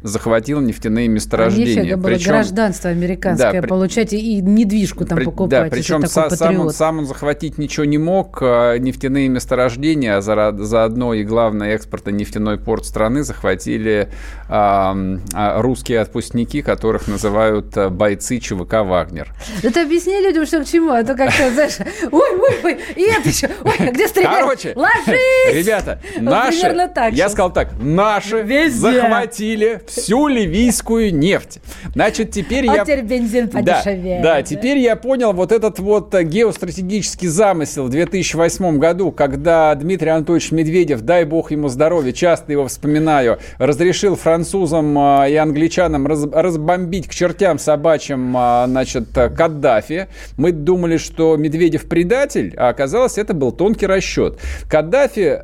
захватил 0.02 0.60
нефтяные 0.60 1.08
месторождения. 1.08 1.80
А 1.80 1.84
нифига 1.84 1.96
было 1.96 2.10
причем, 2.10 2.30
гражданство 2.30 2.90
американское 2.90 3.62
да, 3.62 3.68
получать 3.68 4.12
и 4.12 4.40
недвижку 4.40 5.04
там 5.04 5.18
при, 5.18 5.24
покупать. 5.24 5.50
Да, 5.50 5.68
причем 5.70 6.06
са, 6.06 6.30
сам, 6.30 6.60
он, 6.60 6.70
сам 6.70 6.98
он 7.00 7.06
захватить 7.06 7.58
ничего 7.58 7.84
не 7.84 7.98
мог. 7.98 8.38
А 8.42 8.76
нефтяные 8.78 9.28
месторождения, 9.28 10.16
а 10.16 10.20
за, 10.20 10.54
заодно 10.58 11.14
и 11.14 11.24
главный 11.24 11.70
экспорта 11.70 12.12
нефтяной 12.12 12.58
порт 12.58 12.86
страны 12.86 13.22
захватили 13.22 14.08
а, 14.48 14.94
русские 15.60 16.00
отпускники, 16.00 16.62
которых 16.62 17.08
называют 17.08 17.76
бойцы 17.90 18.38
ЧВК 18.38 18.82
«Вагнер». 18.84 19.32
Это 19.62 19.82
объясни 19.82 20.18
людям, 20.20 20.46
что 20.46 20.62
к 20.62 20.66
чему. 20.66 20.90
А 20.90 21.04
то 21.04 21.14
как-то, 21.14 21.50
знаешь, 21.50 21.78
ой, 22.10 22.30
ой, 22.38 22.56
ой, 22.64 22.78
и 22.96 23.02
это 23.02 23.28
еще, 23.28 23.48
ой, 23.64 23.74
а 23.78 23.90
где 23.90 24.08
стрелять? 24.08 24.40
Короче, 24.40 24.72
ложись! 24.74 25.52
Ребята, 25.52 26.00
наши, 26.18 26.66
я 27.12 27.28
сказал 27.28 27.52
так, 27.52 27.70
наши 27.80 28.70
захватили 28.70 29.82
всю 29.90 30.28
ливийскую 30.28 31.14
нефть. 31.14 31.58
Значит, 31.94 32.30
теперь 32.30 32.68
а 32.68 32.76
я... 32.76 32.84
теперь 32.84 33.02
бензин 33.02 33.48
подешевеет. 33.48 34.22
Да, 34.22 34.36
да, 34.36 34.42
теперь 34.42 34.78
я 34.78 34.96
понял 34.96 35.32
вот 35.32 35.52
этот 35.52 35.78
вот 35.78 36.14
э, 36.14 36.22
геостратегический 36.22 37.28
замысел 37.28 37.84
в 37.84 37.90
2008 37.90 38.78
году, 38.78 39.12
когда 39.12 39.74
Дмитрий 39.74 40.10
Анатольевич 40.10 40.52
Медведев, 40.52 41.00
дай 41.02 41.24
бог 41.24 41.50
ему 41.50 41.68
здоровья, 41.68 42.12
часто 42.12 42.52
его 42.52 42.68
вспоминаю, 42.68 43.38
разрешил 43.58 44.16
французам 44.16 44.98
э, 44.98 45.30
и 45.32 45.36
англичанам 45.36 46.06
раз, 46.06 46.24
разбомбить 46.32 47.08
к 47.08 47.14
чертям 47.14 47.58
собачьим, 47.58 48.36
э, 48.36 48.64
значит, 48.66 49.08
Каддафи. 49.12 50.08
Мы 50.36 50.52
думали, 50.52 50.96
что 50.96 51.36
Медведев 51.36 51.88
предатель, 51.88 52.54
а 52.56 52.68
оказалось, 52.68 53.18
это 53.18 53.34
был 53.34 53.52
тонкий 53.52 53.86
расчет. 53.86 54.38
Каддафи 54.68 55.40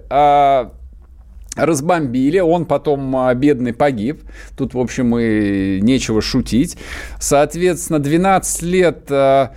разбомбили, 1.56 2.38
он 2.38 2.66
потом 2.66 3.16
а, 3.16 3.34
бедный 3.34 3.72
погиб. 3.72 4.22
Тут, 4.56 4.74
в 4.74 4.78
общем, 4.78 5.16
и 5.18 5.80
нечего 5.80 6.20
шутить. 6.20 6.76
Соответственно, 7.18 7.98
12 7.98 8.62
лет 8.62 9.06
а, 9.10 9.52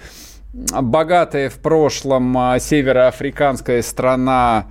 богатая 0.54 1.50
в 1.50 1.56
прошлом 1.56 2.38
а, 2.38 2.60
североафриканская 2.60 3.82
страна 3.82 4.68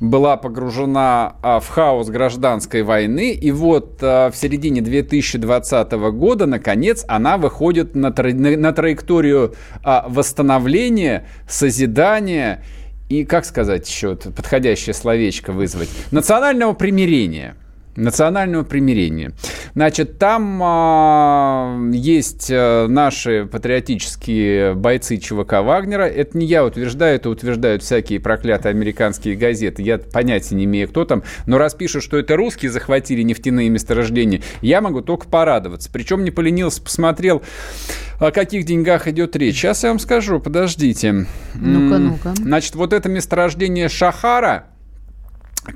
была 0.00 0.36
погружена 0.36 1.34
в 1.42 1.64
хаос 1.68 2.08
гражданской 2.08 2.82
войны, 2.84 3.32
и 3.32 3.50
вот 3.50 4.00
в 4.00 4.32
середине 4.32 4.80
2020 4.80 5.90
года, 6.12 6.46
наконец, 6.46 7.04
она 7.08 7.36
выходит 7.36 7.96
на, 7.96 8.12
тра- 8.12 8.32
на 8.32 8.72
траекторию 8.72 9.56
восстановления, 9.82 11.26
созидания 11.48 12.62
и, 13.08 13.24
как 13.24 13.44
сказать 13.44 13.88
еще, 13.88 14.16
подходящее 14.16 14.94
словечко 14.94 15.52
вызвать, 15.52 15.88
национального 16.10 16.72
примирения. 16.74 17.56
Национального 17.98 18.64
примирения. 18.64 19.32
Значит, 19.74 20.18
там 20.18 20.60
а, 20.62 21.78
есть 21.92 22.48
а, 22.50 22.86
наши 22.86 23.46
патриотические 23.50 24.74
бойцы 24.74 25.16
ЧВК 25.16 25.54
Вагнера. 25.62 26.04
Это 26.04 26.38
не 26.38 26.46
я 26.46 26.64
утверждаю, 26.64 27.16
это 27.16 27.30
утверждают 27.30 27.82
всякие 27.82 28.20
проклятые 28.20 28.70
американские 28.70 29.36
газеты. 29.36 29.82
Я 29.82 29.98
понятия 29.98 30.54
не 30.54 30.64
имею, 30.64 30.88
кто 30.88 31.04
там. 31.04 31.22
Но 31.46 31.58
раз 31.58 31.74
пишут, 31.74 32.02
что 32.02 32.16
это 32.16 32.36
русские 32.36 32.70
захватили 32.70 33.22
нефтяные 33.22 33.68
месторождения, 33.68 34.42
я 34.62 34.80
могу 34.80 35.00
только 35.00 35.28
порадоваться. 35.28 35.90
Причем 35.92 36.24
не 36.24 36.30
поленился, 36.30 36.82
посмотрел, 36.82 37.42
о 38.20 38.30
каких 38.30 38.64
деньгах 38.64 39.08
идет 39.08 39.36
речь. 39.36 39.56
Сейчас 39.56 39.82
я 39.84 39.90
вам 39.90 39.98
скажу, 39.98 40.40
подождите. 40.40 41.26
Ну-ка, 41.54 41.98
ну-ка. 41.98 42.34
Значит, 42.36 42.74
вот 42.74 42.92
это 42.92 43.08
месторождение 43.08 43.88
Шахара, 43.88 44.66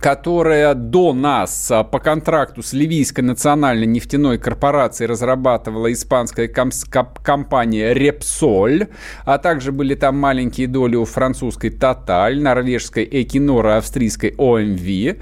которая 0.00 0.74
до 0.74 1.12
нас 1.12 1.70
а, 1.70 1.84
по 1.84 1.98
контракту 1.98 2.62
с 2.62 2.72
Ливийской 2.72 3.20
национальной 3.20 3.86
нефтяной 3.86 4.38
корпорацией 4.38 5.08
разрабатывала 5.08 5.92
испанская 5.92 6.48
компания 6.48 7.94
Repsol, 7.94 8.88
а 9.24 9.38
также 9.38 9.72
были 9.72 9.94
там 9.94 10.18
маленькие 10.18 10.66
доли 10.66 10.96
у 10.96 11.04
французской 11.04 11.70
Total, 11.70 12.34
норвежской 12.34 13.04
Equinor, 13.04 13.78
австрийской 13.78 14.30
OMV. 14.30 15.20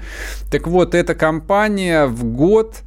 Так 0.51 0.67
вот, 0.67 0.95
эта 0.95 1.15
компания 1.15 2.05
в 2.05 2.23
год 2.23 2.81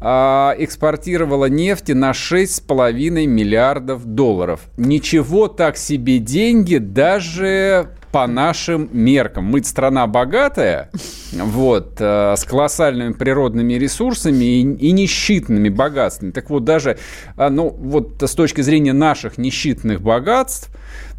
а, 0.00 0.54
экспортировала 0.58 1.46
нефти 1.46 1.92
на 1.92 2.10
6,5 2.10 3.26
миллиардов 3.26 4.04
долларов. 4.04 4.60
Ничего 4.76 5.48
так 5.48 5.76
себе 5.78 6.18
деньги 6.18 6.76
даже 6.76 7.88
по 8.14 8.28
нашим 8.28 8.88
меркам. 8.92 9.46
Мы 9.46 9.64
страна 9.64 10.06
богатая, 10.06 10.88
вот, 11.32 11.96
э, 11.98 12.34
с 12.36 12.44
колоссальными 12.44 13.12
природными 13.12 13.72
ресурсами 13.72 14.44
и, 14.44 14.60
и 14.60 14.92
несчитными 14.92 15.68
богатствами. 15.68 16.30
Так 16.30 16.48
вот, 16.48 16.62
даже, 16.62 16.96
э, 17.36 17.48
ну, 17.48 17.70
вот 17.70 18.22
с 18.22 18.30
точки 18.36 18.60
зрения 18.60 18.92
наших 18.92 19.36
несчитных 19.36 20.00
богатств, 20.00 20.70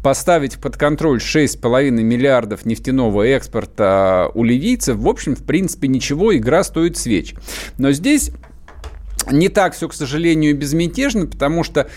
поставить 0.02 0.56
под 0.56 0.78
контроль 0.78 1.18
6,5 1.18 1.90
миллиардов 1.90 2.64
нефтяного 2.64 3.24
экспорта 3.24 4.30
у 4.32 4.42
ливийцев, 4.42 4.96
в 4.96 5.06
общем, 5.06 5.36
в 5.36 5.44
принципе, 5.44 5.88
ничего, 5.88 6.34
игра 6.34 6.64
стоит 6.64 6.96
свеч. 6.96 7.34
Но 7.76 7.92
здесь 7.92 8.30
не 9.30 9.50
так 9.50 9.74
все, 9.74 9.86
к 9.88 9.92
сожалению, 9.92 10.56
безмятежно, 10.56 11.26
потому 11.26 11.62
что 11.62 11.90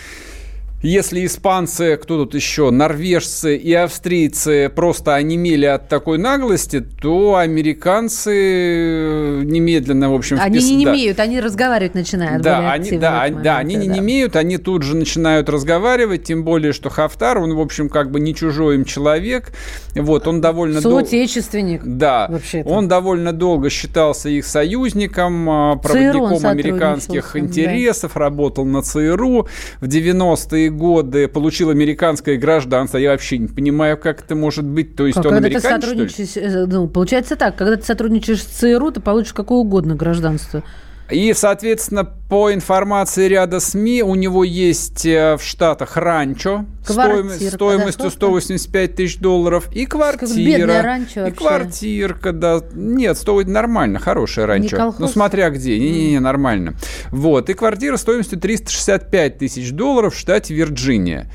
если 0.82 1.26
испанцы, 1.26 1.98
кто 1.98 2.24
тут 2.24 2.36
еще, 2.36 2.72
норвежцы 2.72 3.58
и 3.58 3.74
австрийцы 3.74 4.72
просто 4.74 5.16
онемели 5.16 5.66
от 5.66 5.90
такой 5.90 6.18
наглости, 6.18 6.80
то 6.80 7.36
американцы 7.36 8.32
э, 8.32 9.42
немедленно, 9.44 10.10
в 10.10 10.14
общем, 10.14 10.38
впис... 10.38 10.46
Они 10.46 10.76
не 10.76 10.84
имеют, 10.86 11.18
да. 11.18 11.24
они 11.24 11.42
разговаривать 11.42 11.96
начинают. 11.96 12.42
Да, 12.42 12.72
они, 12.72 12.92
да, 12.92 13.20
моменты, 13.20 13.44
да, 13.44 13.58
они 13.58 13.76
да. 13.76 13.86
не 13.86 14.00
имеют, 14.00 14.36
они 14.38 14.58
тут 14.58 14.84
же 14.84 14.96
начинают 14.96 15.50
разговаривать, 15.50 16.24
тем 16.24 16.46
более, 16.46 16.72
что 16.72 16.90
Хафтар, 16.90 17.40
он, 17.40 17.56
в 17.56 17.60
общем, 17.60 17.90
как 17.90 18.10
бы 18.10 18.22
не 18.22 18.34
чужой 18.34 18.76
им 18.76 18.86
человек, 18.86 19.52
вот, 19.96 20.28
он 20.30 20.40
довольно... 20.40 20.80
Соотечественник. 20.80 21.84
Дол... 21.84 21.96
Да, 21.96 22.28
вообще-то. 22.30 22.70
он 22.70 22.88
довольно 22.88 23.34
долго 23.34 23.70
считался 23.70 24.30
их 24.30 24.46
союзником, 24.46 25.50
а, 25.50 25.76
проводником 25.76 26.46
американских 26.46 27.36
интересов, 27.36 28.14
да. 28.14 28.20
работал 28.22 28.64
на 28.64 28.82
ЦРУ 28.82 29.48
в 29.82 29.86
90-е 29.86 30.69
годы, 30.70 31.28
получил 31.28 31.70
американское 31.70 32.38
гражданство. 32.38 32.98
Я 32.98 33.12
вообще 33.12 33.38
не 33.38 33.48
понимаю, 33.48 33.98
как 33.98 34.22
это 34.22 34.36
может 34.36 34.66
быть. 34.66 34.96
То 34.96 35.06
есть 35.06 35.18
как, 35.18 35.26
он 35.26 35.32
когда 35.32 35.48
американец, 35.48 35.82
ты 35.82 35.88
сотрудничаешь, 35.88 36.38
э, 36.38 36.66
ну, 36.66 36.88
получается 36.88 37.36
так, 37.36 37.56
когда 37.56 37.76
ты 37.76 37.84
сотрудничаешь 37.84 38.44
с 38.44 38.46
ЦРУ, 38.46 38.92
ты 38.92 39.00
получишь 39.00 39.34
какое 39.34 39.60
угодно 39.60 39.96
гражданство. 39.96 40.64
И, 41.10 41.34
соответственно, 41.34 42.04
по 42.06 42.54
информации 42.54 43.28
ряда 43.28 43.60
СМИ, 43.60 44.04
у 44.04 44.14
него 44.14 44.44
есть 44.44 45.06
э, 45.06 45.38
в 45.38 45.44
Штатах 45.44 45.98
ранчо 45.98 46.66
стоимость, 46.84 47.54
стоимостью 47.54 48.12
185 48.12 48.96
тысяч 48.96 49.18
долларов 49.18 49.70
и 49.72 49.88
квартира. 49.88 50.82
ранчо 50.84 51.26
и 51.26 51.32
квартирка, 51.32 52.32
да. 52.32 52.62
Нет, 52.74 53.18
стоит 53.18 53.48
нормально, 53.48 53.98
хорошая 53.98 54.46
ранчо. 54.46 54.94
Ну, 55.00 55.08
смотря 55.08 55.50
где. 55.50 55.80
Не-не-не, 55.80 56.20
нормально. 56.20 56.76
Вот. 57.10 57.50
И 57.50 57.54
квартира 57.54 57.98
стоимостью 57.98 58.40
365 58.40 59.38
тысяч 59.40 59.72
долларов 59.72 60.14
в 60.14 60.20
штате 60.20 60.54
Вирджиния. 60.54 61.32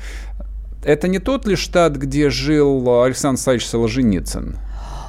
Это 0.85 1.07
не 1.07 1.19
тот 1.19 1.47
ли 1.47 1.55
штат, 1.55 1.97
где 1.97 2.29
жил 2.29 2.77
Александр 3.03 3.39
Александрович 3.39 3.67
Солженицын? 3.67 4.57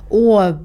О, 0.09 0.59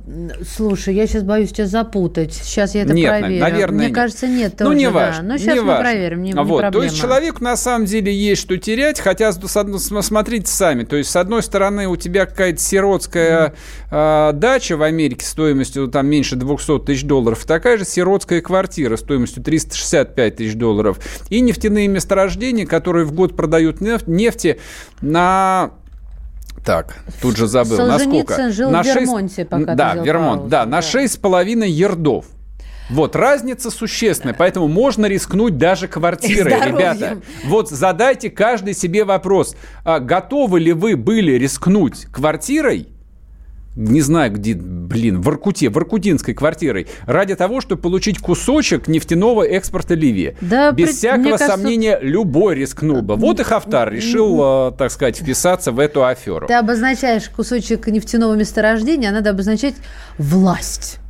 слушай, 0.48 0.94
я 0.94 1.08
сейчас 1.08 1.24
боюсь 1.24 1.52
тебя 1.52 1.66
запутать. 1.66 2.32
Сейчас 2.32 2.76
я 2.76 2.84
это 2.84 2.94
нет, 2.94 3.10
проверю. 3.10 3.42
Наверное, 3.42 3.78
Мне 3.78 3.88
нет. 3.88 3.96
кажется, 3.96 4.28
нет 4.28 4.56
тоже. 4.56 4.70
Ну, 4.70 4.78
не 4.78 4.88
важно. 4.88 5.24
Да. 5.24 5.30
Но 5.30 5.38
сейчас 5.38 5.56
не 5.56 5.62
мы 5.62 5.68
важно. 5.68 5.84
проверим, 5.84 6.22
не, 6.22 6.34
вот. 6.34 6.44
не 6.44 6.46
проблема. 6.46 6.72
То 6.72 6.84
есть 6.84 6.98
человеку 7.00 7.44
на 7.44 7.58
самом 7.58 7.86
деле 7.86 8.14
есть 8.14 8.40
что 8.40 8.56
терять, 8.58 9.00
хотя 9.00 9.32
смотрите 9.32 10.46
сами. 10.46 10.84
То 10.84 10.96
есть 10.96 11.10
с 11.10 11.16
одной 11.16 11.42
стороны 11.42 11.88
у 11.88 11.96
тебя 11.96 12.28
какая-то 12.28 12.62
сиротская 12.62 13.56
mm. 13.90 14.30
э, 14.30 14.34
дача 14.34 14.78
в 14.78 14.84
Америке 14.84 15.26
стоимостью 15.26 15.88
там 15.88 16.06
меньше 16.06 16.36
200 16.36 16.80
тысяч 16.86 17.04
долларов, 17.04 17.44
такая 17.46 17.80
же 17.80 17.86
сиротская 17.86 18.42
квартира 18.42 18.96
стоимостью 18.96 19.42
365 19.42 20.36
тысяч 20.36 20.54
долларов 20.54 21.00
и 21.30 21.42
нефтяные 21.42 21.88
месторождения, 21.88 22.68
которые 22.68 23.06
в 23.06 23.14
год 23.14 23.36
продают 23.36 23.82
нефть, 23.82 24.08
нефти 24.08 24.60
на 25.02 25.72
так, 26.64 26.96
тут 27.22 27.38
же 27.38 27.48
забыл. 27.48 27.78
Солженицын 27.78 28.52
жил 28.52 28.70
на 28.70 28.84
в 28.84 28.86
Вермонте, 28.86 29.36
6... 29.36 29.50
пока 29.50 29.76
Да, 29.76 29.96
Вермонт, 29.96 30.48
да, 30.48 30.66
на 30.66 30.80
6,5 30.80 31.68
ердов. 31.68 32.26
Вот, 32.90 33.16
разница 33.16 33.72
существенная, 33.72 34.34
поэтому 34.34 34.68
можно 34.68 35.06
рискнуть 35.06 35.58
даже 35.58 35.88
квартирой, 35.88 36.54
ребята. 36.66 37.22
Вот 37.46 37.70
задайте 37.70 38.30
каждый 38.30 38.74
себе 38.74 39.06
вопрос, 39.06 39.56
а 39.86 40.00
готовы 40.00 40.60
ли 40.60 40.74
вы 40.74 40.98
были 40.98 41.32
рискнуть 41.34 42.06
квартирой, 42.12 42.90
не 43.76 44.02
знаю 44.02 44.34
где, 44.34 44.54
блин, 44.54 45.22
в 45.22 45.30
Иркуте, 45.30 45.70
в 45.70 45.78
иркутинской 45.78 46.34
квартирой, 46.34 46.88
ради 47.06 47.36
того, 47.36 47.62
чтобы 47.62 47.82
получить 47.82 48.20
кусочек 48.20 48.88
нефтяного 48.88 49.44
экспорта 49.44 49.94
Ливии. 49.94 50.36
Да, 50.42 50.72
Без 50.72 50.88
при... 50.90 50.94
всякого 50.94 51.24
кажется... 51.38 51.48
сомнения, 51.48 52.00
любой 52.02 52.56
рискнул 52.56 53.02
бы. 53.02 53.16
Вот 53.16 53.40
и 53.40 53.44
Хафтар 53.44 53.92
решил, 53.92 54.70
э, 54.70 54.72
так 54.78 54.92
сказать, 54.92 55.18
вписаться 55.18 55.72
в 55.72 55.80
эту 55.80 56.06
аферу. 56.06 56.48
Ты 56.48 56.54
обозначаешь 56.54 57.30
кусочек 57.30 57.88
нефтяного 57.88 58.36
месторождения, 58.36 59.10
а 59.10 59.12
надо 59.12 59.32
обозначать 59.32 59.76
власть. 60.18 61.01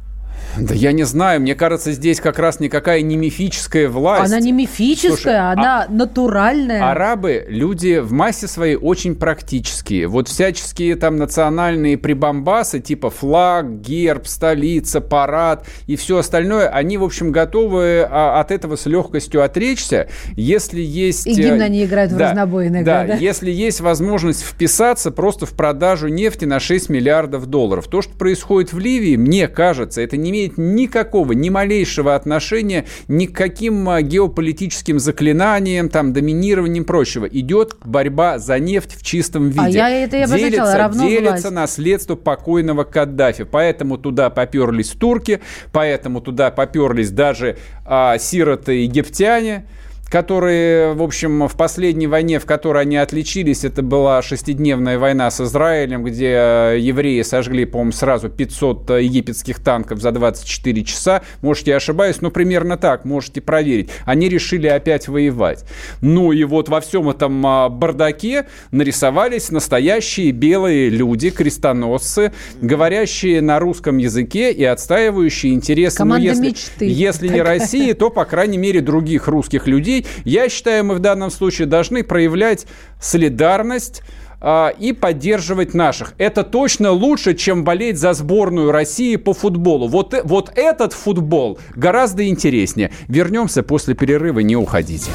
Да 0.58 0.76
я 0.76 0.92
не 0.92 1.04
знаю, 1.04 1.42
мне 1.42 1.56
кажется, 1.56 1.92
здесь 1.92 2.20
как 2.20 2.40
раз 2.40 2.60
никакая 2.60 3.02
не 3.02 3.16
мифическая 3.16 3.90
власть. 3.90 4.32
Она 4.32 4.40
не 4.40 4.52
мифическая, 4.52 5.16
Слушай, 5.16 5.40
она 5.40 5.84
а... 5.84 5.92
натуральная. 5.92 6.92
Арабы 6.92 7.46
люди 7.48 8.00
в 8.00 8.12
массе 8.12 8.48
своей 8.48 8.76
очень 8.76 9.16
практические. 9.16 10.08
Вот 10.08 10.28
всяческие 10.28 10.96
там 10.96 11.18
национальные 11.18 11.98
прибамбасы, 11.98 12.80
типа 12.80 13.10
флаг, 13.10 13.82
герб, 13.82 14.28
столица, 14.28 15.02
парад 15.02 15.66
и 15.88 15.96
все 15.96 16.18
остальное, 16.18 16.68
они, 16.68 16.98
в 16.98 17.04
общем, 17.04 17.32
готовы 17.32 18.06
а, 18.10 18.40
от 18.40 18.52
этого 18.52 18.76
с 18.76 18.86
легкостью 18.86 19.44
отречься, 19.44 20.10
если 20.36 20.82
есть... 20.82 21.28
И 21.28 21.34
гимн 21.34 21.62
они 21.62 21.86
играют 21.86 22.12
да, 22.12 22.18
в 22.18 22.20
разнобой 22.22 22.68
иногда, 22.68 23.02
да, 23.02 23.08
да? 23.08 23.16
если 23.16 23.52
есть 23.52 23.82
возможность 23.82 24.44
вписаться 24.44 25.12
просто 25.12 25.46
в 25.46 25.52
продажу 25.52 26.08
нефти 26.08 26.46
на 26.46 26.60
6 26.60 26.90
миллиардов 26.90 27.46
долларов. 27.46 27.88
То, 27.88 28.02
что 28.02 28.14
происходит 28.14 28.74
в 28.74 28.80
Ливии, 28.80 29.16
мне 29.16 29.48
кажется, 29.48 30.02
это 30.02 30.18
не 30.18 30.30
имеет 30.32 30.41
имеет 30.42 30.58
никакого, 30.58 31.34
ни 31.34 31.50
малейшего 31.50 32.16
отношения 32.16 32.86
ни 33.08 33.26
к 33.26 33.36
каким 33.36 33.88
а, 33.90 34.02
геополитическим 34.02 35.00
заклинаниям, 35.00 35.90
там, 35.90 36.14
доминированием 36.14 36.84
и 36.84 36.86
прочего. 36.86 37.26
Идет 37.26 37.76
борьба 37.84 38.40
за 38.40 38.60
нефть 38.60 38.96
в 38.96 39.04
чистом 39.04 39.50
виде. 39.50 39.62
А 39.62 39.70
я 39.70 39.90
это 39.90 40.18
и 40.18 40.26
делится, 40.26 40.78
равно 40.78 41.08
делится 41.08 41.50
власть. 41.50 41.52
наследство 41.52 42.16
покойного 42.16 42.84
Каддафи. 42.84 43.44
Поэтому 43.44 43.98
туда 43.98 44.30
поперлись 44.30 44.90
турки, 44.90 45.42
поэтому 45.72 46.22
туда 46.22 46.52
поперлись 46.52 47.12
даже 47.12 47.58
а, 47.86 48.18
сироты 48.18 48.84
египтяне 48.84 49.66
которые, 50.12 50.94
в 50.94 51.02
общем, 51.02 51.48
в 51.48 51.56
последней 51.56 52.06
войне, 52.06 52.38
в 52.40 52.46
которой 52.46 52.84
они 52.84 52.98
отличились, 52.98 53.64
это 53.64 53.82
была 53.82 54.22
шестидневная 54.22 55.00
война 55.00 55.32
с 55.32 55.40
Израилем, 55.40 56.04
где 56.04 56.34
э, 56.36 56.78
евреи 56.80 57.22
сожгли, 57.22 57.64
по-моему, 57.64 57.94
сразу 57.94 58.28
500 58.28 58.90
э, 58.92 59.04
египетских 59.04 59.62
танков 59.62 60.02
за 60.02 60.12
24 60.12 60.84
часа. 60.84 61.22
Может, 61.42 61.68
я 61.68 61.78
ошибаюсь, 61.78 62.20
но 62.20 62.30
примерно 62.30 62.76
так, 62.76 63.06
можете 63.06 63.40
проверить. 63.40 63.90
Они 64.04 64.28
решили 64.28 64.68
опять 64.68 65.08
воевать. 65.08 65.64
Ну 66.02 66.34
и 66.34 66.44
вот 66.44 66.68
во 66.68 66.82
всем 66.82 67.10
этом 67.10 67.48
а, 67.48 67.70
бардаке 67.70 68.48
нарисовались 68.72 69.50
настоящие 69.50 70.32
белые 70.32 70.90
люди, 70.90 71.30
крестоносцы, 71.30 72.34
говорящие 72.62 73.40
на 73.42 73.60
русском 73.60 73.98
языке 73.98 74.52
и 74.52 74.66
отстаивающие 74.66 75.54
интересы, 75.54 76.04
ну, 76.04 76.18
если, 76.18 76.48
мечты. 76.48 76.86
если 76.86 77.30
не 77.30 77.42
России, 77.42 77.94
то, 77.94 78.10
по 78.10 78.26
крайней 78.26 78.58
мере, 78.58 78.82
других 78.82 79.30
русских 79.30 79.68
людей, 79.68 80.01
Я 80.24 80.50
считаю, 80.50 80.86
мы 80.86 80.96
в 80.96 81.00
данном 81.00 81.32
случае 81.32 81.68
должны 81.68 82.04
проявлять 82.04 82.66
солидарность 83.00 84.04
а, 84.44 84.70
и 84.70 84.92
поддерживать 84.92 85.74
наших. 85.76 86.14
Это 86.18 86.44
точно 86.44 86.92
лучше, 86.92 87.36
чем 87.36 87.64
болеть 87.64 88.00
за 88.00 88.14
сборную 88.14 88.72
России 88.72 89.16
по 89.16 89.34
футболу. 89.34 89.88
Вот, 89.88 90.14
э, 90.16 90.22
вот 90.24 90.52
этот 90.56 90.94
футбол 90.94 91.60
гораздо 91.76 92.28
интереснее. 92.28 92.92
Вернемся 93.08 93.62
после 93.62 93.94
перерыва, 93.94 94.40
не 94.40 94.56
уходите. 94.56 95.12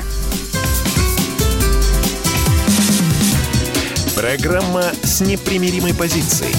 Программа 4.15 4.85
с 5.03 5.21
непримиримой 5.21 5.95
позицией. 5.95 6.55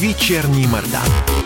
Вечерний 0.00 0.66
Мордан. 0.66 1.45